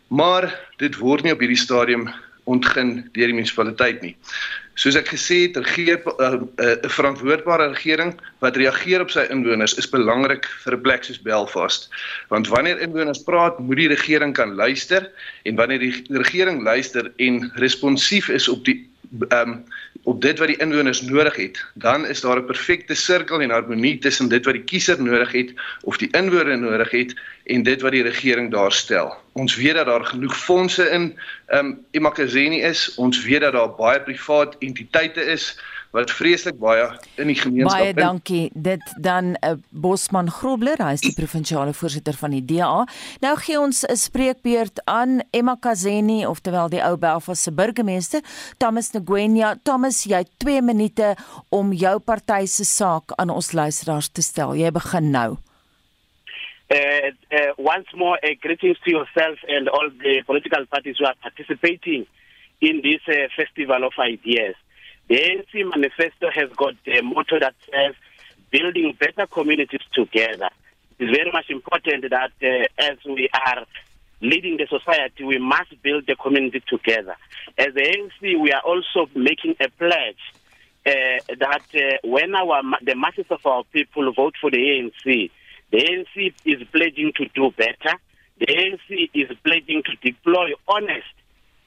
maar 0.07 0.53
dit 0.77 0.95
word 0.97 1.23
nie 1.23 1.33
op 1.33 1.39
hierdie 1.39 1.65
stadium 1.65 2.13
ontgin 2.43 3.09
deur 3.13 3.29
die 3.31 3.35
munisipaliteit 3.37 4.01
nie. 4.01 4.15
Soos 4.75 4.95
ek 4.97 5.11
gesê 5.13 5.43
het, 5.45 5.57
'n 5.57 5.65
uh, 5.65 5.93
uh, 5.93 6.39
uh, 6.57 6.89
verantwoordbare 6.89 7.67
regering 7.75 8.15
wat 8.41 8.57
reageer 8.57 9.01
op 9.01 9.11
sy 9.11 9.25
inwoners 9.29 9.77
is 9.77 9.89
belangrik 9.89 10.45
vir 10.63 10.73
'n 10.73 10.81
plek 10.81 11.03
soos 11.03 11.21
Belfast. 11.21 11.89
Want 12.29 12.47
wanneer 12.47 12.81
inwoners 12.81 13.23
praat, 13.23 13.59
moet 13.59 13.77
die 13.77 13.93
regering 13.93 14.33
kan 14.33 14.55
luister 14.55 15.11
en 15.43 15.55
wanneer 15.55 15.79
die 15.79 16.03
regering 16.09 16.63
luister 16.63 17.11
en 17.17 17.51
responsief 17.55 18.29
is 18.29 18.49
op 18.49 18.65
die 18.65 18.89
ehm 19.29 19.49
um, 19.49 19.63
op 20.03 20.21
dit 20.21 20.39
wat 20.39 20.47
die 20.47 20.57
inwoners 20.57 21.01
nodig 21.01 21.35
het, 21.35 21.65
dan 21.73 22.05
is 22.05 22.21
daar 22.21 22.37
'n 22.37 22.45
perfekte 22.45 22.93
sirkel 22.93 23.41
en 23.41 23.49
harmonie 23.49 23.99
tussen 23.99 24.29
dit 24.29 24.45
wat 24.45 24.53
die 24.53 24.63
kiezer 24.63 25.01
nodig 25.01 25.31
het 25.31 25.53
of 25.81 25.97
die 25.97 26.11
inwoner 26.11 26.57
nodig 26.57 26.91
het 26.91 27.15
en 27.43 27.63
dit 27.63 27.81
wat 27.81 27.91
die 27.91 28.03
regering 28.03 28.51
daar 28.51 28.71
stel. 28.71 29.15
Ons 29.31 29.55
weet 29.55 29.73
dat 29.73 29.85
daar 29.85 30.05
genoeg 30.05 30.37
fondse 30.37 30.89
in 30.89 31.19
ehm 31.45 31.65
um, 31.65 31.85
Imakazeni 31.91 32.61
is. 32.61 32.95
Ons 32.95 33.23
weet 33.23 33.41
dat 33.41 33.53
daar 33.53 33.75
baie 33.75 34.01
privaat 34.01 34.55
entiteite 34.59 35.21
is 35.25 35.59
wat 35.93 36.11
vreeslik 36.11 36.57
baie 36.57 36.87
in 37.21 37.29
die 37.29 37.37
gemeenskap 37.37 37.77
Baie 37.77 37.93
dankie. 37.93 38.49
Dit 38.53 38.81
dan 39.01 39.33
'n 39.33 39.37
uh, 39.37 39.51
eh, 39.51 39.57
Bosman 39.69 40.29
Grobler, 40.29 40.77
hy 40.81 40.93
is 40.93 41.05
die 41.05 41.13
provinsiale 41.13 41.73
voorsitter 41.73 42.13
van 42.13 42.31
die 42.31 42.45
DA. 42.45 42.85
Nou 43.21 43.35
gee 43.37 43.59
ons 43.59 43.85
'n 43.85 43.95
spreekbeurt 43.95 44.81
aan 44.85 45.21
Emma 45.31 45.55
Kazeni, 45.59 46.25
oftewel 46.25 46.69
die 46.69 46.81
ou 46.81 46.97
Belfast 46.97 47.43
se 47.43 47.51
burgemeester, 47.51 48.21
Thomas 48.57 48.91
Ngwenya. 48.91 49.55
Thomas, 49.63 50.03
jy 50.03 50.17
het 50.17 50.31
2 50.37 50.61
minute 50.61 51.15
om 51.49 51.73
jou 51.73 51.99
party 51.99 52.45
se 52.45 52.63
saak 52.63 53.11
aan 53.15 53.29
ons 53.29 53.51
luisteraars 53.51 54.09
te 54.09 54.21
stel. 54.21 54.55
Jy 54.55 54.71
begin 54.71 55.11
nou. 55.11 55.37
Uh, 56.69 57.11
uh, 57.29 57.51
once 57.57 57.95
more, 57.95 58.17
uh, 58.23 58.35
greetings 58.39 58.79
to 58.79 58.89
yourself 58.89 59.37
and 59.47 59.69
all 59.69 59.89
the 59.99 60.23
political 60.25 60.65
parties 60.65 60.97
who 60.97 61.05
are 61.05 61.15
participating 61.21 62.07
in 62.61 62.81
this 62.81 63.01
uh, 63.07 63.27
festival 63.35 63.83
of 63.83 63.93
ideas. 63.99 64.55
The 65.09 65.15
ANC 65.15 65.69
manifesto 65.69 66.29
has 66.33 66.49
got 66.55 66.75
a 66.87 67.01
motto 67.01 67.39
that 67.39 67.55
says 67.69 67.95
building 68.51 68.95
better 68.99 69.27
communities 69.27 69.81
together. 69.93 70.49
It's 70.99 71.11
very 71.11 71.31
much 71.31 71.49
important 71.49 72.09
that 72.09 72.31
uh, 72.41 72.65
as 72.77 72.97
we 73.05 73.29
are 73.33 73.65
leading 74.21 74.57
the 74.57 74.67
society, 74.67 75.23
we 75.23 75.37
must 75.37 75.81
build 75.81 76.07
the 76.07 76.15
community 76.15 76.63
together. 76.67 77.15
As 77.57 77.73
the 77.73 77.81
ANC, 77.81 78.39
we 78.39 78.51
are 78.51 78.61
also 78.61 79.09
making 79.15 79.55
a 79.59 79.69
pledge 79.69 80.23
uh, 80.85 80.91
that 81.39 81.63
uh, 81.75 82.07
when 82.07 82.35
our 82.35 82.61
the 82.81 82.95
masses 82.95 83.25
of 83.29 83.45
our 83.45 83.63
people 83.65 84.11
vote 84.13 84.35
for 84.39 84.51
the 84.51 84.57
ANC, 84.57 85.31
the 85.71 85.77
ANC 85.77 86.33
is 86.45 86.67
pledging 86.71 87.11
to 87.15 87.25
do 87.33 87.51
better. 87.51 87.97
The 88.39 88.47
ANC 88.47 89.09
is 89.13 89.37
pledging 89.43 89.83
to 89.83 89.95
deploy 90.01 90.51
honest 90.67 91.13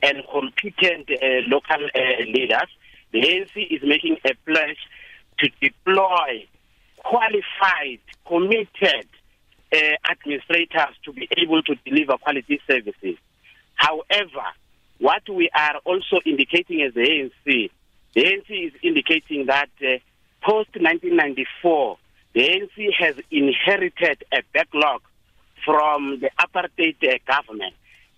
and 0.03 0.23
competent 0.31 1.11
uh, 1.11 1.41
local 1.49 1.85
uh, 1.95 2.23
leaders 2.25 2.69
the 3.13 3.21
ANC 3.21 3.67
is 3.71 3.83
making 3.83 4.17
a 4.25 4.35
pledge 4.45 4.79
to 5.39 5.51
deploy 5.61 6.47
qualified, 6.97 8.01
committed 8.27 9.07
uh, 9.73 9.79
administrators 10.11 10.95
to 11.05 11.13
be 11.13 11.29
able 11.37 11.63
to 11.63 11.75
deliver 11.85 12.17
quality 12.19 12.61
services. 12.67 13.17
However, 13.75 14.45
what 14.99 15.23
we 15.29 15.51
are 15.55 15.77
also 15.85 16.21
indicating 16.25 16.83
as 16.83 16.95
the 16.95 17.01
ANC, 17.01 17.71
the 18.15 18.23
ANC 18.25 18.67
is 18.67 18.73
indicating 18.83 19.47
that 19.47 19.69
uh, 19.83 19.99
post 20.43 20.71
1994, 20.75 21.99
the 22.35 22.41
ANC 22.41 22.93
has 22.99 23.17
inherited 23.31 24.25
a 24.33 24.43
backlog 24.53 25.03
from 25.65 26.21
the 26.21 26.31
apartheid 26.39 26.97
uh, 27.03 27.19
government, 27.27 27.75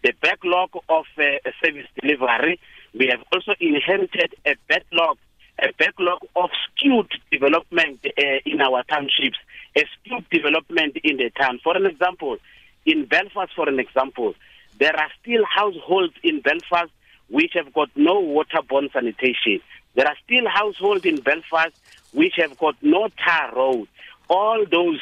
the 0.09 0.15
backlog 0.23 0.71
of 0.89 1.05
uh, 1.19 1.23
service 1.63 1.87
delivery. 2.01 2.59
We 2.95 3.09
have 3.09 3.21
also 3.31 3.53
inherited 3.61 4.35
a 4.47 4.55
backlog, 4.67 5.19
a 5.59 5.71
backlog 5.79 6.21
of 6.35 6.49
skewed 6.65 7.13
development 7.31 8.01
uh, 8.07 8.23
in 8.47 8.63
our 8.63 8.85
townships, 8.85 9.37
a 9.77 9.85
skewed 10.01 10.25
development 10.31 10.97
in 11.05 11.19
the 11.19 11.31
town. 11.39 11.61
For 11.63 11.77
an 11.77 11.85
example, 11.85 12.39
in 12.87 13.05
Belfast, 13.05 13.53
for 13.55 13.69
an 13.69 13.79
example, 13.79 14.35
there 14.79 14.97
are 14.97 15.11
still 15.21 15.45
households 15.45 16.15
in 16.23 16.41
Belfast 16.41 16.91
which 17.29 17.53
have 17.53 17.75
got 17.75 17.91
no 17.95 18.23
waterborne 18.23 18.91
sanitation. 18.91 19.61
There 19.95 20.07
are 20.07 20.17
still 20.25 20.49
households 20.49 21.05
in 21.05 21.21
Belfast 21.21 21.75
which 22.13 22.37
have 22.39 22.57
got 22.57 22.77
no 22.81 23.09
tar 23.23 23.55
road. 23.55 23.89
All 24.31 24.65
those 24.71 25.01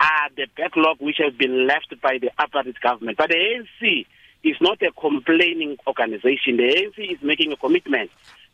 are 0.00 0.28
the 0.36 0.48
backlog 0.56 0.96
which 0.98 1.18
has 1.18 1.34
been 1.34 1.68
left 1.68 1.94
by 2.02 2.18
the 2.18 2.32
apartheid 2.36 2.80
government. 2.80 3.16
But 3.16 3.28
the 3.28 3.36
ANC 3.36 4.06
is 4.42 4.56
not 4.60 4.80
a 4.82 4.90
complaining 4.92 5.76
organization. 5.86 6.56
The 6.56 6.90
ANC 6.98 7.12
is 7.12 7.22
making 7.22 7.52
a 7.52 7.56
commitment 7.56 8.10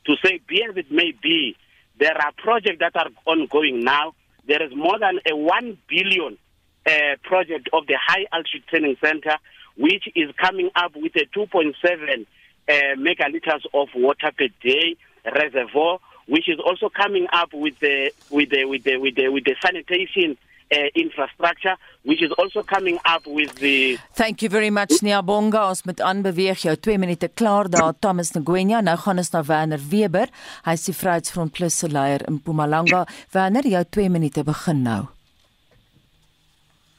to 0.06 0.14
say, 0.24 0.40
be 0.46 0.64
as 0.68 0.76
it 0.76 0.90
may 0.90 1.12
be, 1.22 1.56
there 1.98 2.16
are 2.16 2.32
projects 2.36 2.78
that 2.80 2.96
are 2.96 3.08
ongoing 3.24 3.84
now. 3.84 4.14
There 4.46 4.62
is 4.62 4.74
more 4.74 4.98
than 4.98 5.18
a 5.30 5.36
1 5.36 5.78
billion 5.88 6.38
uh, 6.86 6.90
project 7.22 7.68
of 7.72 7.86
the 7.86 7.98
High 8.04 8.26
Altitude 8.32 8.66
Training 8.68 8.96
Center, 9.02 9.36
which 9.76 10.04
is 10.14 10.30
coming 10.40 10.70
up 10.76 10.92
with 10.94 11.12
a 11.16 11.26
2.7 11.36 12.26
uh, 12.68 12.72
megaliters 12.96 13.64
of 13.74 13.88
water 13.94 14.30
per 14.36 14.48
day 14.62 14.96
reservoir, 15.24 15.98
which 16.26 16.48
is 16.48 16.58
also 16.64 16.88
coming 16.88 17.26
up 17.32 17.50
with 17.52 17.78
the 17.80 18.12
with 18.30 18.50
the 18.50 18.64
with 18.64 18.84
the 18.84 18.96
with 18.96 19.14
the, 19.14 19.28
with 19.28 19.44
the 19.44 19.56
sanitation 19.64 20.36
uh, 20.70 20.88
infrastructure 20.94 21.76
which 22.02 22.22
is 22.22 22.30
also 22.38 22.62
coming 22.62 22.98
up 23.04 23.26
with 23.26 23.54
the 23.56 23.98
Thank 24.14 24.42
you 24.42 24.48
very 24.48 24.70
much 24.70 25.02
Niabonga 25.02 25.66
ons 25.68 25.82
moet 25.84 26.00
aanbeweeg. 26.00 26.62
Jou 26.62 26.76
2 26.76 26.98
minute 26.98 27.28
klaar 27.34 27.70
daar. 27.70 27.94
Thomas 27.98 28.30
Ngwenya 28.36 28.80
nou 28.80 28.96
gaan 28.98 29.18
ons 29.18 29.32
na 29.34 29.42
Werner 29.44 29.82
Weber. 29.90 30.30
Hy 30.64 30.76
is 30.78 30.86
die 30.86 30.94
Vryheidsfront 30.94 31.52
Plus 31.52 31.78
se 31.78 31.90
leier 31.90 32.22
in 32.28 32.38
Mpumalanga. 32.40 33.06
Werner 33.34 33.66
jou 33.66 33.84
2 33.98 34.08
minute 34.08 34.46
begin 34.46 34.82
nou 34.86 35.15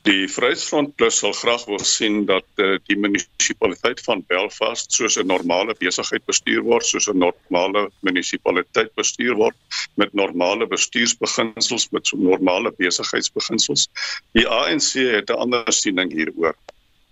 Die 0.07 0.27
Vryheidsfront 0.31 0.93
Plus 0.95 1.17
sal 1.19 1.33
graag 1.35 1.65
wil 1.67 1.81
sien 1.83 2.21
dat 2.29 2.61
uh, 2.63 2.77
die 2.87 2.95
munisipaliteit 2.95 3.99
van 4.05 4.21
Belfast 4.29 4.93
soos 4.95 5.17
'n 5.19 5.27
normale 5.27 5.75
besigheid 5.75 6.23
bestuur 6.31 6.61
word, 6.63 6.85
soos 6.87 7.09
'n 7.11 7.19
normale 7.19 7.81
munisipaliteit 8.07 8.93
bestuur 8.95 9.35
word 9.35 9.57
met 9.99 10.13
normale 10.15 10.67
bestuursbeginsels, 10.71 11.89
met 11.91 12.07
so 12.07 12.15
normale 12.15 12.71
besigheidsbeginsels. 12.77 13.89
Die 14.31 14.47
ANC 14.47 14.93
het 15.17 15.29
'n 15.29 15.41
ander 15.43 15.73
siening 15.73 16.15
hieroor. 16.15 16.55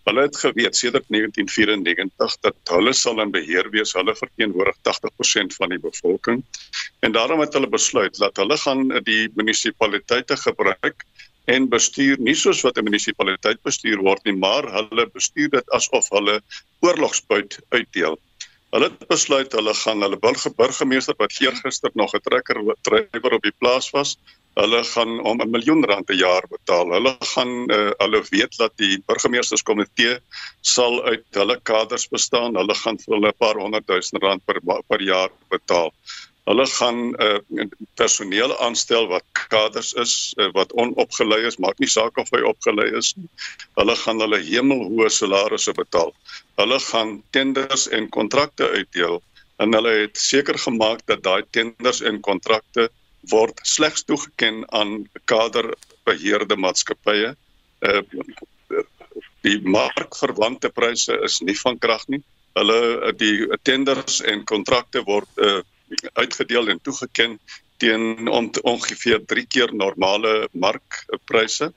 Hulle 0.07 0.21
het 0.21 0.37
geweet 0.37 0.75
sedert 0.75 1.09
1994 1.09 2.37
dat 2.47 2.55
hulle 2.71 2.93
sal 2.93 3.19
in 3.21 3.31
beheer 3.31 3.69
wees, 3.75 3.91
hulle 3.93 4.15
verteenwoordig 4.15 4.77
80% 4.87 5.55
van 5.59 5.69
die 5.69 5.83
bevolking. 5.83 6.45
En 6.99 7.11
daarom 7.11 7.39
het 7.43 7.53
hulle 7.53 7.67
besluit 7.67 8.15
dat 8.17 8.37
hulle 8.37 8.57
gaan 8.57 8.87
die 9.03 9.27
munisipaliteite 9.35 10.37
gebruik 10.37 11.03
en 11.45 11.67
bestuur 11.69 12.17
nie 12.19 12.35
soos 12.35 12.61
wat 12.65 12.77
'n 12.77 12.87
munisipaliteit 12.87 13.61
bestuur 13.63 14.01
word 14.01 14.23
nie, 14.25 14.37
maar 14.45 14.65
hulle 14.77 15.05
bestuur 15.13 15.49
dit 15.49 15.75
asof 15.77 16.09
hulle 16.09 16.39
oorlogsbuit 16.81 17.59
uitdeel. 17.69 18.17
Hulle 18.73 18.89
het 18.89 19.07
besluit 19.07 19.53
hulle 19.53 19.73
gaan 19.73 20.01
hulle 20.01 20.17
burgemeester 20.57 21.15
wat 21.17 21.37
eergister 21.39 21.91
nog 21.93 22.15
'n 22.15 22.23
trekker 22.29 22.57
drywer 22.81 23.33
op 23.33 23.43
die 23.43 23.57
plaas 23.59 23.91
was, 23.91 24.17
hulle 24.55 24.83
gaan 24.83 25.19
om 25.19 25.41
'n 25.41 25.49
miljoen 25.51 25.85
rand 25.85 26.05
per 26.05 26.15
jaar 26.15 26.43
betaal. 26.49 26.91
Hulle 26.91 27.15
gaan 27.19 27.71
uh, 27.71 27.91
hulle 27.97 28.21
weet 28.29 28.57
dat 28.57 28.73
die 28.77 29.03
burgemeesterskomitee 29.07 30.19
sal 30.61 31.03
uit 31.03 31.25
hulle 31.31 31.59
kaders 31.63 32.07
bestaan. 32.07 32.55
Hulle 32.55 32.75
gaan 32.75 32.97
vir 32.97 33.15
hulle 33.15 33.27
'n 33.27 33.37
paar 33.37 33.55
honderd 33.55 33.87
duisend 33.87 34.23
rand 34.23 34.45
per 34.45 34.59
per 34.87 35.01
jaar 35.01 35.29
betaal. 35.49 35.93
Hulle 36.45 36.65
gaan 36.69 36.99
uh, 37.17 37.65
personeel 37.97 38.51
aanstel 38.61 39.07
wat 39.09 39.23
kaders 39.49 39.93
is, 39.97 40.33
uh, 40.37 40.51
wat 40.53 40.73
onopgelei 40.77 41.41
is, 41.49 41.57
maak 41.57 41.79
nie 41.81 41.89
saak 41.89 42.19
of 42.21 42.29
hy 42.35 42.43
opgelei 42.45 42.91
is 42.99 43.15
nie. 43.17 43.25
Hulle 43.79 43.95
gaan 44.03 44.21
hulle 44.21 44.41
hemelhoë 44.45 45.09
salarisse 45.09 45.73
betaal. 45.73 46.13
Hulle 46.61 46.77
gaan 46.85 47.17
tenders 47.33 47.87
en 47.89 48.11
kontrakte 48.13 48.69
uitdeel 48.77 49.21
en 49.63 49.73
hulle 49.73 49.95
het 50.03 50.21
seker 50.21 50.59
gemaak 50.59 51.01
dat 51.09 51.23
daai 51.25 51.41
tenders 51.55 52.03
en 52.05 52.21
kontrakte 52.21 52.89
word 53.31 53.59
slegs 53.65 54.05
toegeken 54.05 54.65
aan 54.69 54.97
kaderbeheerde 55.31 56.61
maatskappye. 56.61 57.33
Uh, 57.81 58.01
die 59.45 59.59
markverwante 59.65 60.69
pryse 60.69 61.17
is 61.25 61.41
nie 61.41 61.57
van 61.65 61.81
krag 61.81 62.05
nie. 62.13 62.21
Hulle 62.53 63.13
die 63.17 63.47
tenders 63.65 64.21
en 64.21 64.45
kontrakte 64.45 65.01
word 65.09 65.41
uh, 65.41 65.63
uitgedeel 66.13 66.67
en 66.73 66.81
toegeken 66.81 67.39
teen 67.77 68.29
ongeveer 68.61 69.25
3 69.25 69.45
keer 69.47 69.73
normale 69.75 70.49
markpryse. 70.51 71.73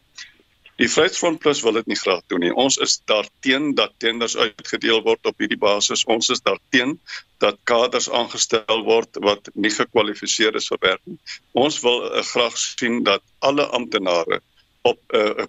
Die 0.78 0.86
Vryheidsfront 0.86 1.40
Plus 1.42 1.60
wil 1.66 1.74
dit 1.74 1.88
nie 1.90 1.98
graag 1.98 2.20
doen 2.30 2.44
nie. 2.44 2.52
Ons 2.54 2.76
is 2.78 3.00
daarteen 3.10 3.72
dat 3.74 3.96
tenders 3.98 4.36
uitgedeel 4.36 5.00
word 5.02 5.26
op 5.26 5.40
hierdie 5.42 5.58
basis. 5.58 6.04
Ons 6.06 6.28
is 6.30 6.42
daarteen 6.46 7.00
dat 7.42 7.58
kaders 7.66 8.06
aangestel 8.14 8.84
word 8.86 9.18
wat 9.26 9.50
nie 9.54 9.72
gekwalifiseer 9.74 10.54
is 10.54 10.70
vir 10.70 10.78
werk 10.84 11.02
nie. 11.10 11.18
Ons 11.58 11.80
wil 11.82 12.06
uh, 12.06 12.22
graag 12.30 12.54
sien 12.62 13.02
dat 13.02 13.24
alle 13.42 13.66
amptenare 13.74 14.38
op 14.86 15.02
uh, 15.18 15.48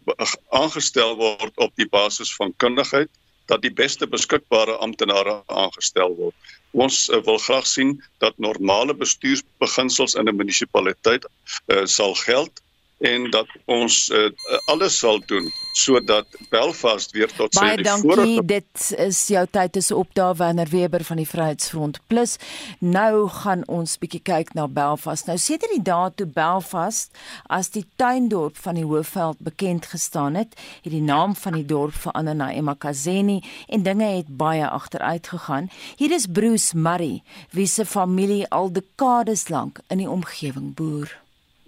aangestel 0.49 1.13
word 1.21 1.53
op 1.61 1.77
die 1.77 1.87
basis 1.87 2.33
van 2.33 2.55
kundigheid 2.57 3.13
dat 3.49 3.61
die 3.61 3.73
beste 3.73 4.09
beskikbare 4.09 4.79
amptenare 4.81 5.43
aangestel 5.45 6.17
word. 6.17 6.57
Ons 6.71 7.09
uh, 7.09 7.21
wil 7.25 7.37
graag 7.37 7.67
sien 7.67 8.03
dat 8.17 8.37
normale 8.37 8.95
bestuursbeginsels 8.95 10.13
in 10.13 10.29
'n 10.29 10.35
munisipaliteit 10.35 11.25
uh, 11.25 11.85
sal 11.85 12.13
geld 12.15 12.61
en 12.99 13.29
dat 13.31 13.47
ons 13.65 14.09
uh, 14.09 14.27
alles 14.65 14.97
sal 14.99 15.21
doen 15.25 15.47
sodat 15.79 16.27
Belfast 16.49 17.13
weer 17.15 17.29
tot 17.31 17.53
sy 17.53 17.61
voorraad 17.61 17.83
Baie 17.83 17.85
dankie, 17.85 18.41
dit 18.43 18.87
is 18.99 19.19
jou 19.31 19.43
tyd 19.51 19.77
is 19.79 19.91
op 19.95 20.11
daar 20.17 20.35
Werner 20.35 20.67
Weber 20.67 21.03
van 21.07 21.21
die 21.21 21.27
Vryheidsfront 21.27 21.99
Plus. 22.11 22.35
Nou 22.79 23.29
gaan 23.31 23.63
ons 23.71 23.95
bietjie 24.01 24.21
kyk 24.25 24.51
na 24.57 24.67
Belfast. 24.67 25.29
Nou 25.29 25.37
sedert 25.39 25.71
die 25.71 25.83
dae 25.85 26.09
toe 26.19 26.27
Belfast 26.27 27.15
as 27.47 27.71
die 27.75 27.85
tuindorp 28.01 28.59
van 28.59 28.79
die 28.79 28.83
Hoëveld 28.83 29.39
bekend 29.45 29.87
gestaan 29.93 30.35
het, 30.39 30.57
het 30.83 30.91
die 30.91 31.05
naam 31.05 31.37
van 31.39 31.55
die 31.55 31.65
dorp 31.69 31.95
verander 31.95 32.35
na 32.35 32.51
Emakazeni 32.51 33.39
en 33.69 33.87
dinge 33.87 34.11
het 34.17 34.35
baie 34.41 34.67
agteruit 34.67 35.31
gegaan. 35.31 35.71
Hier 35.95 36.11
is 36.11 36.27
Bruce 36.27 36.75
Murray, 36.77 37.21
wie 37.55 37.67
se 37.67 37.85
familie 37.85 38.43
al 38.49 38.73
dekades 38.73 39.47
lank 39.47 39.79
in 39.87 40.03
die 40.03 40.09
omgewing 40.09 40.73
boer. 40.75 41.15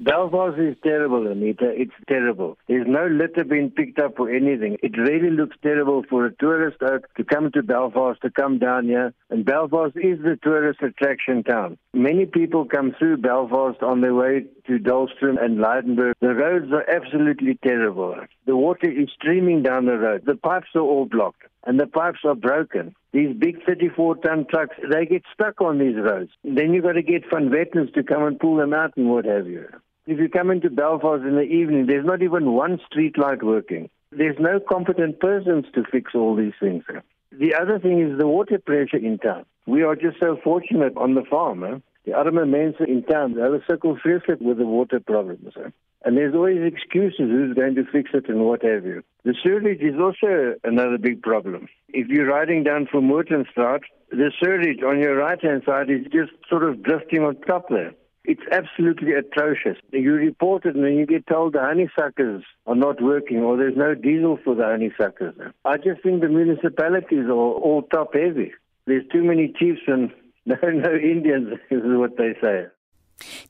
Belfast 0.03 0.57
is 0.57 0.75
terrible, 0.83 1.27
Anita. 1.27 1.69
It's 1.75 1.93
terrible. 2.07 2.57
There's 2.67 2.87
no 2.87 3.05
litter 3.05 3.43
being 3.43 3.69
picked 3.69 3.99
up 3.99 4.15
for 4.17 4.31
anything. 4.31 4.77
It 4.81 4.97
really 4.97 5.29
looks 5.29 5.55
terrible 5.61 6.01
for 6.09 6.25
a 6.25 6.33
tourist 6.33 6.77
to 6.79 7.23
come 7.23 7.51
to 7.51 7.61
Belfast, 7.61 8.19
to 8.23 8.31
come 8.31 8.57
down 8.57 8.85
here. 8.85 9.13
And 9.29 9.45
Belfast 9.45 9.95
is 9.97 10.17
the 10.23 10.39
tourist 10.41 10.79
attraction 10.81 11.43
town. 11.43 11.77
Many 11.93 12.25
people 12.25 12.65
come 12.65 12.95
through 12.97 13.17
Belfast 13.17 13.83
on 13.83 14.01
their 14.01 14.15
way 14.15 14.45
to 14.65 14.79
Dalston 14.79 15.37
and 15.37 15.59
Leidenburg. 15.59 16.15
The 16.19 16.33
roads 16.33 16.71
are 16.71 16.89
absolutely 16.89 17.59
terrible. 17.63 18.15
The 18.47 18.55
water 18.55 18.89
is 18.89 19.09
streaming 19.13 19.61
down 19.61 19.85
the 19.85 19.99
road. 19.99 20.23
The 20.25 20.35
pipes 20.35 20.69
are 20.73 20.81
all 20.81 21.05
blocked 21.05 21.43
and 21.63 21.79
the 21.79 21.85
pipes 21.85 22.21
are 22.25 22.33
broken. 22.33 22.95
These 23.13 23.35
big 23.37 23.63
34 23.67 24.15
ton 24.17 24.45
trucks, 24.49 24.75
they 24.91 25.05
get 25.05 25.21
stuck 25.31 25.61
on 25.61 25.77
these 25.77 25.95
roads. 25.95 26.31
Then 26.43 26.73
you've 26.73 26.85
got 26.85 26.93
to 26.93 27.03
get 27.03 27.29
Van 27.31 27.51
Vettens 27.51 27.91
to 27.93 28.01
come 28.01 28.23
and 28.23 28.39
pull 28.39 28.55
them 28.55 28.73
out 28.73 28.97
and 28.97 29.07
what 29.09 29.25
have 29.25 29.47
you. 29.47 29.67
If 30.11 30.19
you 30.19 30.27
come 30.27 30.51
into 30.51 30.69
Belfast 30.69 31.23
in 31.23 31.35
the 31.35 31.43
evening, 31.43 31.85
there's 31.85 32.05
not 32.05 32.21
even 32.21 32.51
one 32.51 32.81
street 32.85 33.17
light 33.17 33.41
working. 33.41 33.89
There's 34.11 34.35
no 34.41 34.59
competent 34.59 35.21
persons 35.21 35.67
to 35.73 35.85
fix 35.89 36.11
all 36.13 36.35
these 36.35 36.51
things. 36.59 36.83
The 37.31 37.55
other 37.55 37.79
thing 37.79 38.01
is 38.01 38.19
the 38.19 38.27
water 38.27 38.59
pressure 38.59 38.97
in 38.97 39.19
town. 39.19 39.45
We 39.67 39.83
are 39.83 39.95
just 39.95 40.19
so 40.19 40.37
fortunate 40.43 40.97
on 40.97 41.13
the 41.15 41.23
farm. 41.23 41.63
Eh? 41.63 41.77
The 42.05 42.11
other 42.11 42.33
men 42.33 42.75
in 42.85 43.03
town, 43.03 43.35
they 43.35 43.41
have 43.41 43.53
a 43.53 43.63
circle 43.69 43.97
vreeslik 44.05 44.41
with 44.41 44.57
the 44.57 44.65
water 44.65 44.99
problems. 44.99 45.53
Eh? 45.55 45.69
And 46.03 46.17
there's 46.17 46.35
always 46.35 46.61
excuses 46.61 47.29
who's 47.31 47.55
going 47.55 47.75
to 47.75 47.85
fix 47.85 48.09
it 48.13 48.27
and 48.27 48.43
what 48.43 48.65
have 48.65 48.85
you. 48.85 49.03
The 49.23 49.33
sewage 49.41 49.79
is 49.79 49.95
also 49.97 50.55
another 50.65 50.97
big 50.97 51.21
problem. 51.21 51.69
If 51.87 52.09
you're 52.09 52.27
riding 52.27 52.65
down 52.65 52.89
from 52.91 53.09
Start, 53.53 53.83
the 54.09 54.29
sewage 54.43 54.83
on 54.83 54.99
your 54.99 55.15
right 55.15 55.41
hand 55.41 55.63
side 55.65 55.89
is 55.89 56.03
just 56.11 56.33
sort 56.49 56.63
of 56.63 56.83
drifting 56.83 57.23
on 57.23 57.37
top 57.47 57.69
there. 57.69 57.93
It's 58.23 58.41
absolutely 58.51 59.13
atrocious. 59.13 59.77
You 59.91 60.13
report 60.13 60.65
it 60.65 60.75
and 60.75 60.83
then 60.83 60.93
you 60.93 61.07
get 61.07 61.25
told 61.25 61.53
the 61.53 61.61
honeysuckers 61.61 62.43
are 62.67 62.75
not 62.75 63.01
working 63.01 63.39
or 63.39 63.57
there's 63.57 63.75
no 63.75 63.95
diesel 63.95 64.37
for 64.43 64.53
the 64.53 64.63
honeysuckers. 64.63 65.33
I 65.65 65.77
just 65.77 66.03
think 66.03 66.21
the 66.21 66.29
municipalities 66.29 67.25
are 67.25 67.31
all 67.31 67.81
top 67.91 68.13
heavy. 68.13 68.53
There's 68.85 69.07
too 69.11 69.23
many 69.23 69.53
chiefs 69.57 69.81
and 69.87 70.11
no, 70.45 70.55
no 70.61 70.93
Indians, 70.93 71.59
is 71.71 71.81
what 71.83 72.17
they 72.17 72.35
say. 72.41 72.67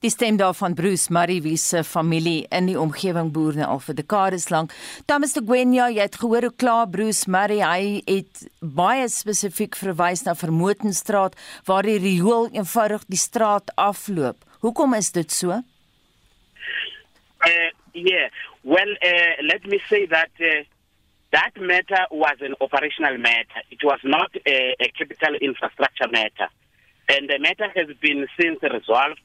Die 0.00 0.10
stem 0.10 0.36
daarvan 0.36 0.74
Bruce 0.76 1.12
Murray 1.12 1.40
wie 1.42 1.56
se 1.56 1.80
familie 1.84 2.46
in 2.50 2.66
die 2.68 2.78
omgewing 2.78 3.30
boer 3.32 3.56
nou 3.56 3.68
al 3.74 3.80
vir 3.80 3.96
dekades 3.96 4.50
lank. 4.52 4.74
Thomas 5.08 5.32
de 5.32 5.40
Gwenya, 5.40 5.88
jy 5.88 6.04
het 6.04 6.18
gehoor 6.20 6.48
hoe 6.48 6.54
klaar 6.56 6.90
Bruce 6.92 7.30
Murray, 7.30 7.62
hy 7.64 8.02
het 8.04 8.44
baie 8.60 9.08
spesifiek 9.08 9.78
verwys 9.80 10.26
na 10.26 10.36
Vermotenstraat 10.36 11.38
waar 11.68 11.88
die 11.88 11.96
riool 12.02 12.50
eenvoudig 12.52 13.08
die 13.08 13.20
straat 13.20 13.72
afloop. 13.80 14.44
Hoekom 14.62 14.94
is 14.94 15.10
dit 15.10 15.32
so? 15.32 15.50
Uh, 15.50 15.60
yeah, 17.94 18.28
well, 18.62 18.90
uh, 19.02 19.42
let 19.50 19.64
me 19.66 19.80
say 19.90 20.06
that 20.06 20.30
uh, 20.40 20.62
that 21.32 21.50
matter 21.60 22.06
was 22.12 22.36
an 22.40 22.54
operational 22.60 23.18
matter. 23.18 23.60
It 23.70 23.80
was 23.82 23.98
not 24.04 24.30
a, 24.46 24.76
a 24.78 24.88
capital 24.96 25.34
infrastructure 25.40 26.06
matter. 26.12 26.48
And 27.08 27.28
the 27.28 27.40
matter 27.40 27.66
has 27.74 27.88
been 28.00 28.28
since 28.38 28.62
resolved 28.62 29.18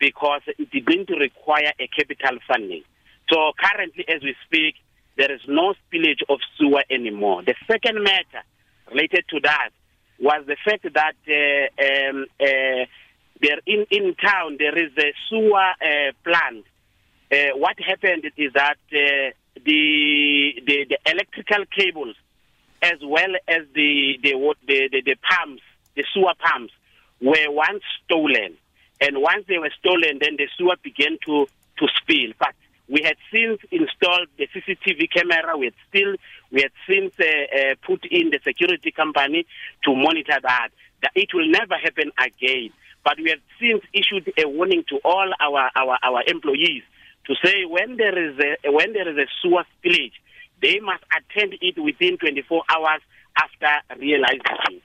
because 0.00 0.42
it 0.58 0.70
didn't 0.72 1.10
require 1.10 1.72
a 1.78 1.86
capital 1.86 2.38
funding. 2.48 2.82
So 3.30 3.52
currently, 3.62 4.04
as 4.08 4.22
we 4.22 4.34
speak, 4.44 4.74
there 5.16 5.30
is 5.30 5.42
no 5.46 5.74
spillage 5.84 6.22
of 6.28 6.40
sewer 6.58 6.82
anymore. 6.90 7.44
The 7.44 7.54
second 7.70 8.02
matter 8.02 8.42
related 8.90 9.24
to 9.28 9.38
that 9.44 9.70
was 10.18 10.44
the 10.46 10.56
fact 10.64 10.82
that 10.82 11.14
uh, 11.28 12.10
um, 12.10 12.26
uh, 12.40 12.86
there 13.40 13.58
in, 13.66 13.86
in 13.90 14.14
town 14.14 14.56
there 14.58 14.76
is 14.78 14.92
a 14.98 15.12
sewer 15.28 15.56
uh, 15.56 16.12
plant. 16.24 16.64
Uh, 17.32 17.56
what 17.56 17.78
happened 17.80 18.24
is 18.36 18.52
that 18.54 18.78
uh, 18.92 19.30
the, 19.64 20.62
the 20.66 20.86
the 20.88 20.98
electrical 21.06 21.64
cables, 21.76 22.16
as 22.82 22.98
well 23.04 23.34
as 23.48 23.62
the 23.74 24.18
the 24.22 24.32
the, 24.66 24.88
the, 24.92 25.02
the 25.02 25.16
pumps, 25.16 25.62
the 25.96 26.04
sewer 26.12 26.34
pumps, 26.38 26.72
were 27.20 27.50
once 27.50 27.82
stolen. 28.04 28.56
And 29.00 29.16
once 29.20 29.44
they 29.48 29.58
were 29.58 29.72
stolen, 29.78 30.18
then 30.20 30.36
the 30.36 30.48
sewer 30.58 30.76
began 30.82 31.18
to, 31.26 31.46
to 31.78 31.86
spill. 31.96 32.32
But 32.38 32.54
we 32.88 33.02
had 33.02 33.16
since 33.32 33.60
installed 33.70 34.28
the 34.36 34.46
CCTV 34.48 35.10
camera. 35.10 35.56
We 35.56 35.66
had 35.66 35.74
still 35.88 36.16
we 36.50 36.62
had 36.62 36.72
since 36.88 37.14
uh, 37.18 37.24
uh, 37.24 37.74
put 37.86 38.04
in 38.06 38.30
the 38.30 38.40
security 38.44 38.90
company 38.90 39.46
to 39.84 39.94
monitor 39.94 40.38
that. 40.42 40.68
That 41.02 41.12
it 41.14 41.32
will 41.32 41.48
never 41.48 41.76
happen 41.76 42.10
again. 42.18 42.70
But 43.04 43.18
we 43.18 43.30
have 43.30 43.40
since 43.58 43.82
issued 43.92 44.32
a 44.36 44.48
warning 44.48 44.84
to 44.88 44.98
all 45.04 45.30
our, 45.40 45.70
our, 45.74 45.98
our 46.02 46.22
employees 46.26 46.82
to 47.26 47.34
say 47.44 47.64
when 47.64 47.96
there 47.96 48.18
is 48.18 48.38
a 48.38 48.70
when 48.70 48.92
there 48.92 49.08
is 49.08 49.16
a 49.16 49.26
sewer 49.40 49.64
spillage, 49.78 50.12
they 50.60 50.80
must 50.80 51.04
attend 51.16 51.54
it 51.60 51.78
within 51.82 52.18
24 52.18 52.62
hours 52.68 53.00
after 53.36 54.00
realizing 54.00 54.40
it. 54.70 54.82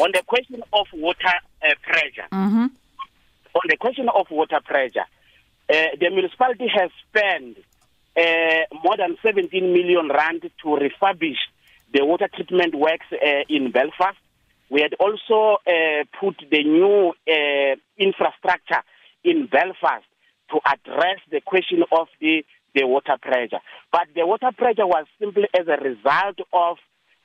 On 0.00 0.10
the 0.12 0.22
question 0.26 0.62
of 0.72 0.86
water 0.92 1.34
uh, 1.62 1.74
pressure. 1.82 2.26
Mm-hmm. 2.32 2.66
on 3.54 3.62
the 3.68 3.76
question 3.76 4.08
of 4.08 4.30
water 4.30 4.60
pressure, 4.64 5.06
uh, 5.68 5.74
the 6.00 6.10
municipality 6.10 6.68
has 6.68 6.90
spent 7.08 7.58
uh, 8.16 8.74
more 8.82 8.96
than 8.96 9.16
17 9.22 9.72
million 9.72 10.08
rand 10.08 10.42
to 10.42 10.66
refurbish 10.66 11.38
the 11.92 12.04
water 12.04 12.28
treatment 12.34 12.74
works 12.74 13.06
uh, 13.12 13.42
in 13.48 13.70
Belfast. 13.70 14.18
We 14.70 14.82
had 14.82 14.94
also 15.00 15.58
uh, 15.66 16.04
put 16.20 16.36
the 16.50 16.62
new 16.62 17.12
uh, 17.26 17.76
infrastructure 17.96 18.82
in 19.24 19.46
Belfast 19.46 20.04
to 20.50 20.60
address 20.64 21.20
the 21.30 21.40
question 21.40 21.82
of 21.92 22.08
the, 22.20 22.44
the 22.74 22.86
water 22.86 23.16
pressure. 23.20 23.60
But 23.92 24.08
the 24.14 24.26
water 24.26 24.50
pressure 24.56 24.86
was 24.86 25.06
simply 25.18 25.48
as 25.58 25.66
a 25.68 25.82
result 25.82 26.38
of 26.52 26.76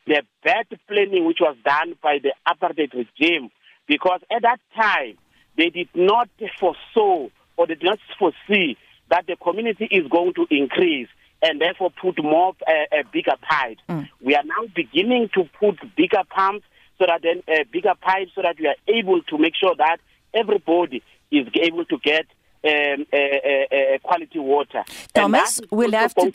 the 0.05 0.23
bad 0.43 0.67
planning 0.87 1.25
which 1.25 1.39
was 1.39 1.55
done 1.63 1.95
by 2.01 2.19
the 2.21 2.33
apartheid 2.47 2.93
regime 2.93 3.49
because 3.87 4.19
at 4.31 4.41
that 4.41 4.59
time 4.75 5.17
they 5.57 5.69
did 5.69 5.89
not 5.93 6.29
foresaw 6.59 7.29
or 7.57 7.67
they 7.67 7.75
did 7.75 7.83
not 7.83 7.99
foresee 8.19 8.77
that 9.09 9.25
the 9.27 9.35
community 9.37 9.85
is 9.85 10.07
going 10.09 10.33
to 10.33 10.45
increase 10.49 11.07
and 11.41 11.61
therefore 11.61 11.91
put 12.01 12.21
more 12.23 12.53
uh, 12.67 13.03
bigger 13.11 13.35
pipes. 13.41 13.81
Mm. 13.89 14.09
We 14.21 14.35
are 14.35 14.43
now 14.43 14.67
beginning 14.73 15.29
to 15.35 15.43
put 15.59 15.77
bigger 15.95 16.23
pumps 16.29 16.65
so 17.03 17.07
that 17.07 17.21
then 17.21 17.43
uh, 17.47 17.63
bigger 17.71 17.93
pipes 17.99 18.31
so 18.35 18.41
that 18.41 18.55
we 18.59 18.67
are 18.67 18.75
able 18.87 19.21
to 19.23 19.37
make 19.37 19.53
sure 19.55 19.75
that 19.77 19.97
everybody 20.33 21.03
is 21.31 21.47
able 21.61 21.85
to 21.85 21.97
get 21.97 22.25
um, 22.65 23.05
uh, 23.11 23.17
uh, 23.17 23.75
uh, 23.75 23.97
quality 24.01 24.39
water. 24.39 24.83
Thomas, 25.13 25.59
we'll 25.69 25.91
have 25.91 26.15
to 26.15 26.31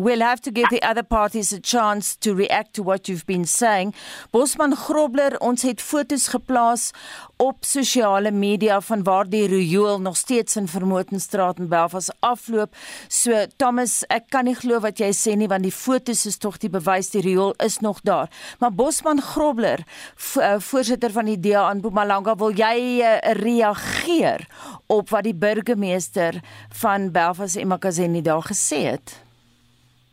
We'll 0.00 0.20
have 0.20 0.40
to 0.42 0.52
give 0.52 0.68
the 0.70 0.80
other 0.82 1.02
parties 1.02 1.52
a 1.52 1.58
chance 1.58 2.14
to 2.18 2.32
react 2.32 2.74
to 2.74 2.84
what 2.84 3.08
you've 3.08 3.26
been 3.26 3.44
saying. 3.44 3.94
Bosman 4.30 4.76
Grobler, 4.76 5.34
ons 5.42 5.64
het 5.66 5.82
fotos 5.82 6.28
geplaas 6.30 6.92
op 7.36 7.66
sosiale 7.66 8.30
media 8.30 8.78
van 8.80 9.02
waar 9.02 9.26
die 9.26 9.48
riool 9.50 9.98
nog 9.98 10.16
steeds 10.16 10.56
in 10.56 10.70
Vermotenstraat 10.70 11.58
in 11.58 11.66
Belfast 11.66 12.14
afloop. 12.20 12.78
So 13.08 13.42
Thomas, 13.56 14.04
ek 14.06 14.30
kan 14.30 14.46
nie 14.46 14.54
glo 14.54 14.78
wat 14.86 15.02
jy 15.02 15.10
sê 15.10 15.34
nie 15.34 15.50
want 15.50 15.66
die 15.66 15.74
fotos 15.74 16.28
is 16.30 16.38
tog 16.38 16.62
die 16.62 16.70
bewys 16.70 17.10
die 17.10 17.26
riool 17.26 17.56
is 17.66 17.82
nog 17.82 17.98
daar. 18.06 18.30
Maar 18.62 18.70
Bosman 18.78 19.18
Grobler, 19.34 19.82
uh, 19.82 20.56
voorsitter 20.62 21.10
van 21.10 21.26
die 21.34 21.40
DA 21.42 21.72
in 21.74 21.82
Mpumalanga, 21.82 22.38
wil 22.38 22.54
jy 22.54 23.02
uh, 23.02 23.18
reageer 23.42 24.46
op 24.86 25.10
wat 25.10 25.26
die 25.26 25.34
burgemeester 25.34 26.38
van 26.86 27.10
Belfast 27.10 27.58
Emakazeni 27.58 28.22
daar 28.22 28.46
gesê 28.46 28.86
het? 28.94 29.26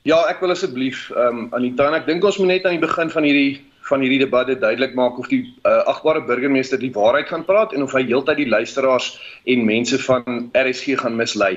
Ja, 0.06 0.20
ek 0.30 0.44
wil 0.44 0.54
asseblief 0.54 1.08
ehm 1.16 1.38
um, 1.38 1.46
Anita, 1.58 1.88
ek 1.98 2.04
dink 2.06 2.26
ons 2.30 2.36
moet 2.38 2.52
net 2.52 2.66
aan 2.70 2.76
die 2.76 2.84
begin 2.84 3.10
van 3.10 3.26
hierdie 3.26 3.64
van 3.88 4.04
hierdie 4.06 4.20
debat 4.22 4.46
dit 4.50 4.60
duidelik 4.62 4.94
maak 4.98 5.18
of 5.22 5.30
die 5.32 5.40
uh, 5.66 5.80
agbare 5.90 6.22
burgemeester 6.26 6.78
die 6.82 6.92
waarheid 6.94 7.30
gaan 7.30 7.46
praat 7.46 7.74
en 7.74 7.82
of 7.86 7.94
hy 7.98 8.04
heeltyd 8.06 8.38
die 8.44 8.48
luisteraars 8.50 9.08
en 9.50 9.66
mense 9.66 9.98
van 10.04 10.48
RSG 10.58 11.00
gaan 11.02 11.18
mislei. 11.18 11.52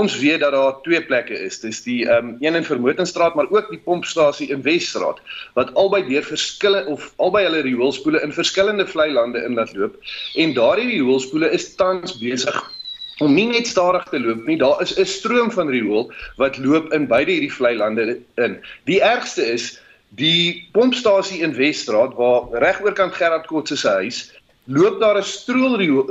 Ons 0.00 0.16
weet 0.20 0.40
dat 0.44 0.56
daar 0.56 0.80
twee 0.84 1.00
plekke 1.04 1.36
is. 1.44 1.60
Dis 1.60 1.82
die 1.84 1.98
ehm 2.06 2.32
um, 2.32 2.34
een 2.40 2.56
in 2.62 2.68
Vermotenstraat 2.70 3.36
maar 3.36 3.52
ook 3.52 3.68
die 3.68 3.82
pompstasie 3.84 4.48
in 4.48 4.64
Wesstraat 4.64 5.20
wat 5.60 5.76
albei 5.76 6.00
deur 6.08 6.24
verskillende 6.24 6.96
of 6.96 7.12
albei 7.20 7.44
hulle 7.50 7.64
rioolspoele 7.68 8.24
in 8.24 8.32
verskillende 8.32 8.88
vlei 8.88 9.10
lande 9.12 9.44
in 9.44 9.60
laat 9.60 9.76
loop 9.76 10.00
en 10.40 10.56
daardie 10.56 10.88
rioolspoele 10.96 11.52
is 11.52 11.74
tans 11.76 12.16
besig 12.16 12.64
om 13.20 13.34
nie 13.34 13.46
net 13.50 13.66
stadig 13.68 14.04
te 14.10 14.20
loop 14.20 14.46
nie, 14.46 14.56
daar 14.56 14.80
is 14.82 14.96
'n 14.98 15.04
stroom 15.04 15.50
van 15.50 15.68
riool 15.68 16.10
wat 16.36 16.58
loop 16.58 16.92
in 16.92 17.06
beide 17.06 17.32
hierdie 17.32 17.52
vlei 17.52 17.76
lande 17.76 18.18
in. 18.36 18.58
Die 18.84 19.00
ergste 19.00 19.44
is 19.44 19.80
die 20.16 20.68
pompstasie 20.72 21.42
in 21.42 21.54
Wesstraat 21.54 22.14
waar 22.14 22.48
regoorkant 22.52 23.14
Gerard 23.14 23.46
Kotse 23.46 23.76
se 23.76 23.88
huis 23.88 24.30
loop 24.64 25.00
daar 25.00 25.18
'n 25.18 25.22
stroomriool 25.22 26.06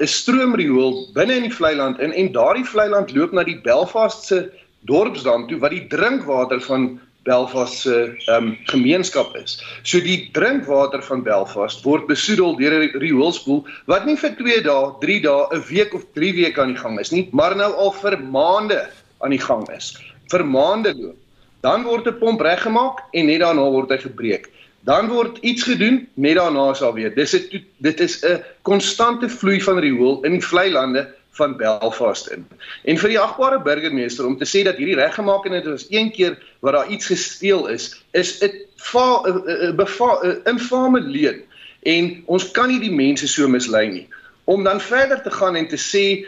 'n 0.00 0.06
stroomriool 0.06 1.08
binne 1.14 1.34
in 1.34 1.42
die 1.42 1.56
vlei 1.58 1.74
land 1.74 2.00
in 2.00 2.12
en 2.12 2.32
daardie 2.32 2.64
vlei 2.64 2.88
land 2.88 3.14
loop 3.14 3.32
na 3.32 3.44
die 3.44 3.60
Belfast 3.60 4.24
se 4.24 4.50
dorpsdam 4.86 5.46
toe 5.48 5.58
wat 5.58 5.70
die 5.70 5.86
drinkwater 5.86 6.60
van 6.60 7.00
Belfast 7.26 7.82
se 7.82 8.14
um, 8.32 8.54
gemeenskap 8.70 9.34
is. 9.36 9.58
So 9.82 10.00
die 10.00 10.28
drinkwater 10.32 11.02
van 11.02 11.24
Belfast 11.26 11.84
word 11.84 12.06
besoedel 12.06 12.56
deur 12.60 12.78
'n 12.78 12.98
rioolspoel 13.02 13.64
wat 13.90 14.06
nie 14.06 14.16
vir 14.16 14.36
2 14.38 14.62
dae, 14.62 14.94
3 15.02 15.20
dae, 15.26 15.46
'n 15.52 15.64
week 15.68 15.94
of 15.94 16.06
3 16.14 16.32
weke 16.38 16.60
aan 16.62 16.74
die 16.74 16.82
gang 16.82 17.00
is 17.00 17.10
nie, 17.10 17.28
maar 17.32 17.56
nou 17.56 17.72
al 17.74 17.92
vir 17.92 18.18
maande 18.22 18.86
aan 19.20 19.34
die 19.34 19.42
gang 19.42 19.66
is. 19.74 19.96
Vir 20.30 20.44
maande 20.44 20.94
loop. 20.94 21.18
Dan 21.62 21.82
word 21.82 22.06
'n 22.06 22.18
pomp 22.18 22.40
reggemaak 22.40 23.02
en 23.12 23.26
net 23.26 23.40
daarna 23.40 23.66
word 23.70 23.90
hy 23.90 23.98
gebreek. 23.98 24.50
Dan 24.86 25.08
word 25.08 25.38
iets 25.42 25.62
gedoen, 25.66 26.06
net 26.14 26.36
daarna 26.36 26.70
is 26.70 26.78
daar 26.78 26.94
weer. 26.94 27.14
Dis 27.14 27.34
'n 27.34 27.64
dit 27.78 28.00
is 28.00 28.22
'n 28.22 28.42
konstante 28.62 29.28
vloei 29.28 29.60
van 29.60 29.78
riool 29.78 30.22
in 30.24 30.32
die 30.32 30.46
vlei 30.46 30.70
lande 30.70 31.08
van 31.36 31.56
Belfast 31.56 32.30
in. 32.32 32.46
En 32.84 32.98
vir 32.98 33.12
die 33.12 33.20
agbare 33.20 33.60
burgemeester 33.62 34.26
om 34.26 34.38
te 34.38 34.48
sê 34.48 34.64
dat 34.64 34.78
hierdie 34.80 34.96
reggemaak 34.96 35.44
en 35.46 35.56
dit 35.58 35.66
was 35.68 35.86
een 35.90 36.10
keer 36.12 36.38
wat 36.66 36.74
daar 36.74 36.90
iets 36.90 37.06
gesteel 37.06 37.68
is, 37.70 37.94
is 38.10 38.42
'n 38.42 38.66
infame 40.44 41.00
leuen. 41.00 41.42
En 41.82 42.22
ons 42.26 42.50
kan 42.50 42.68
nie 42.68 42.80
die 42.80 42.94
mense 42.94 43.28
so 43.28 43.48
mislei 43.48 43.88
nie. 43.88 44.08
Om 44.44 44.64
dan 44.64 44.80
verder 44.80 45.22
te 45.22 45.30
gaan 45.30 45.56
en 45.56 45.68
te 45.68 45.78
sê 45.78 46.26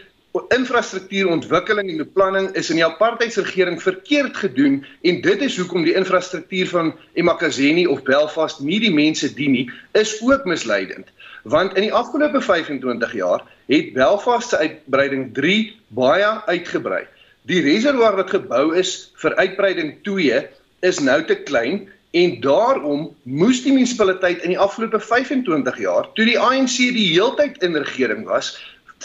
infrastruktuurontwikkeling 0.48 1.90
en 1.90 1.96
beplanning 1.96 2.50
is 2.54 2.70
in 2.70 2.78
die 2.78 2.84
apartheidsregering 2.84 3.82
verkeerd 3.82 4.36
gedoen 4.36 4.84
en 5.02 5.20
dit 5.20 5.42
is 5.42 5.56
hoekom 5.56 5.82
die 5.82 5.94
infrastruktuur 5.94 6.68
van 6.68 6.94
eMakazeni 7.12 7.86
of 7.86 8.02
Belfast 8.02 8.60
nie 8.60 8.80
die 8.80 8.94
mense 8.94 9.34
dien 9.34 9.50
nie, 9.50 9.70
is 9.92 10.20
ook 10.22 10.44
misleidend. 10.44 11.06
Want 11.42 11.74
in 11.74 11.88
die 11.88 11.92
afgelope 11.92 12.40
25 12.40 13.12
jaar 13.12 13.42
het 13.66 13.92
Belfast 13.92 14.48
se 14.48 14.56
uitbreiding 14.56 15.34
3 15.34 15.76
baie 15.88 16.44
uitgebrei. 16.46 17.06
Die 17.48 17.62
reservoir 17.64 18.12
wat 18.18 18.34
gebou 18.34 18.74
is 18.76 18.90
vir 19.22 19.32
uitbreiding 19.40 19.94
2 20.04 20.40
is 20.84 20.98
nou 21.00 21.22
te 21.24 21.36
klein 21.48 21.86
en 22.18 22.34
daarom 22.44 23.06
moes 23.24 23.62
die 23.64 23.72
munisipaliteit 23.72 24.42
in 24.44 24.52
die 24.52 24.58
afgelope 24.60 25.00
25 25.00 25.78
jaar 25.80 26.10
toe 26.18 26.26
die 26.28 26.36
ANC 26.36 26.76
die 26.92 27.06
heeltyd 27.14 27.56
in 27.64 27.78
regering 27.80 28.26
was 28.28 28.50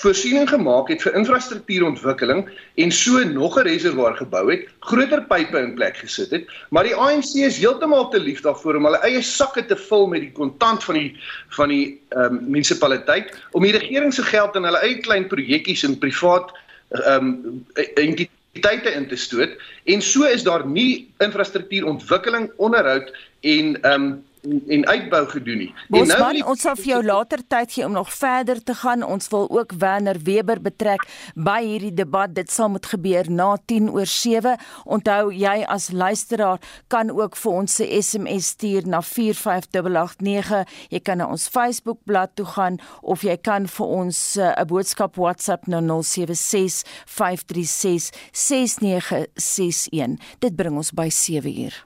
voorsiening 0.02 0.50
gemaak 0.50 0.90
het 0.92 1.06
vir 1.06 1.16
infrastruktuurontwikkeling 1.20 2.42
en 2.84 2.92
so 2.92 3.24
nog 3.24 3.56
'n 3.60 3.68
reservoir 3.68 4.18
gebou 4.18 4.52
het, 4.52 4.68
groter 4.80 5.22
pipe 5.22 5.58
in 5.58 5.76
plek 5.76 5.98
gesit 5.98 6.32
het, 6.32 6.48
maar 6.70 6.84
die 6.84 6.96
ANC 6.96 7.36
is 7.36 7.58
heeltemal 7.58 8.10
te 8.10 8.20
lief 8.20 8.42
daarvoor 8.42 8.76
om 8.76 8.86
hulle 8.90 9.04
eie 9.08 9.22
sakke 9.22 9.66
te 9.66 9.76
vul 9.76 10.08
met 10.08 10.22
die 10.22 10.32
kontant 10.32 10.84
van 10.84 10.96
die 10.96 11.16
van 11.50 11.70
die 11.70 12.02
um, 12.10 12.40
munisipaliteit 12.50 13.32
om 13.52 13.64
die 13.64 13.78
regering 13.78 14.14
se 14.14 14.24
geld 14.24 14.56
in 14.56 14.64
hulle 14.64 14.82
eie 14.82 15.00
klein 15.00 15.28
projekkies 15.28 15.84
en 15.84 15.98
privaat 15.98 16.52
ehm 16.52 16.63
um, 17.06 17.66
entiteite 17.96 18.94
in 18.94 19.08
te 19.08 19.16
stoot 19.16 19.56
en 19.84 20.02
so 20.02 20.28
is 20.30 20.44
daar 20.44 20.66
nie 20.68 21.10
infrastruktuurontwikkeling 21.18 22.52
onderhoud 22.58 23.12
en 23.42 23.82
ehm 23.82 24.04
um, 24.04 24.24
en 24.44 24.86
uitbou 24.88 25.28
gedoen 25.28 25.58
nie. 25.58 25.70
En 25.90 26.08
nou 26.08 26.20
man, 26.20 26.40
ons 26.52 26.62
sal 26.62 26.76
vir 26.80 26.90
jou 26.94 27.02
later 27.14 27.44
tyd 27.48 27.72
gee 27.72 27.86
om 27.86 27.96
nog 27.96 28.12
verder 28.14 28.64
te 28.64 28.76
gaan. 28.76 29.04
Ons 29.04 29.30
wil 29.32 29.48
ook 29.50 29.76
Werner 29.80 30.20
Weber 30.24 30.62
betrek 30.62 31.06
by 31.36 31.62
hierdie 31.64 31.94
debat. 31.94 32.34
Dit 32.36 32.52
sal 32.52 32.70
moet 32.74 32.86
gebeur 32.86 33.30
na 33.32 33.54
10 33.72 33.90
oor 33.94 34.10
7. 34.10 34.58
Onthou 34.86 35.32
jy 35.32 35.56
as 35.68 35.92
luisteraar 35.92 36.60
kan 36.88 37.12
ook 37.14 37.38
vir 37.40 37.52
ons 37.64 37.76
se 37.80 37.88
SMS 38.02 38.54
stuur 38.58 38.88
na 38.88 39.02
45889. 39.02 40.68
Jy 40.94 41.04
kan 41.04 41.22
na 41.22 41.30
ons 41.32 41.48
Facebook 41.48 42.02
bladsy 42.04 42.22
toe 42.34 42.46
gaan 42.46 42.80
of 43.02 43.24
jy 43.28 43.36
kan 43.38 43.68
vir 43.68 43.88
ons 43.88 44.20
eh, 44.38 44.48
'n 44.48 44.62
uh, 44.62 44.66
boodskap 44.66 45.16
WhatsApp 45.16 45.68
na 45.68 45.82
076 45.82 46.84
536 47.06 48.12
6961. 48.32 50.18
Dit 50.40 50.56
bring 50.56 50.76
ons 50.76 50.92
by 50.92 51.10
7 51.10 51.52
uur. 51.66 51.86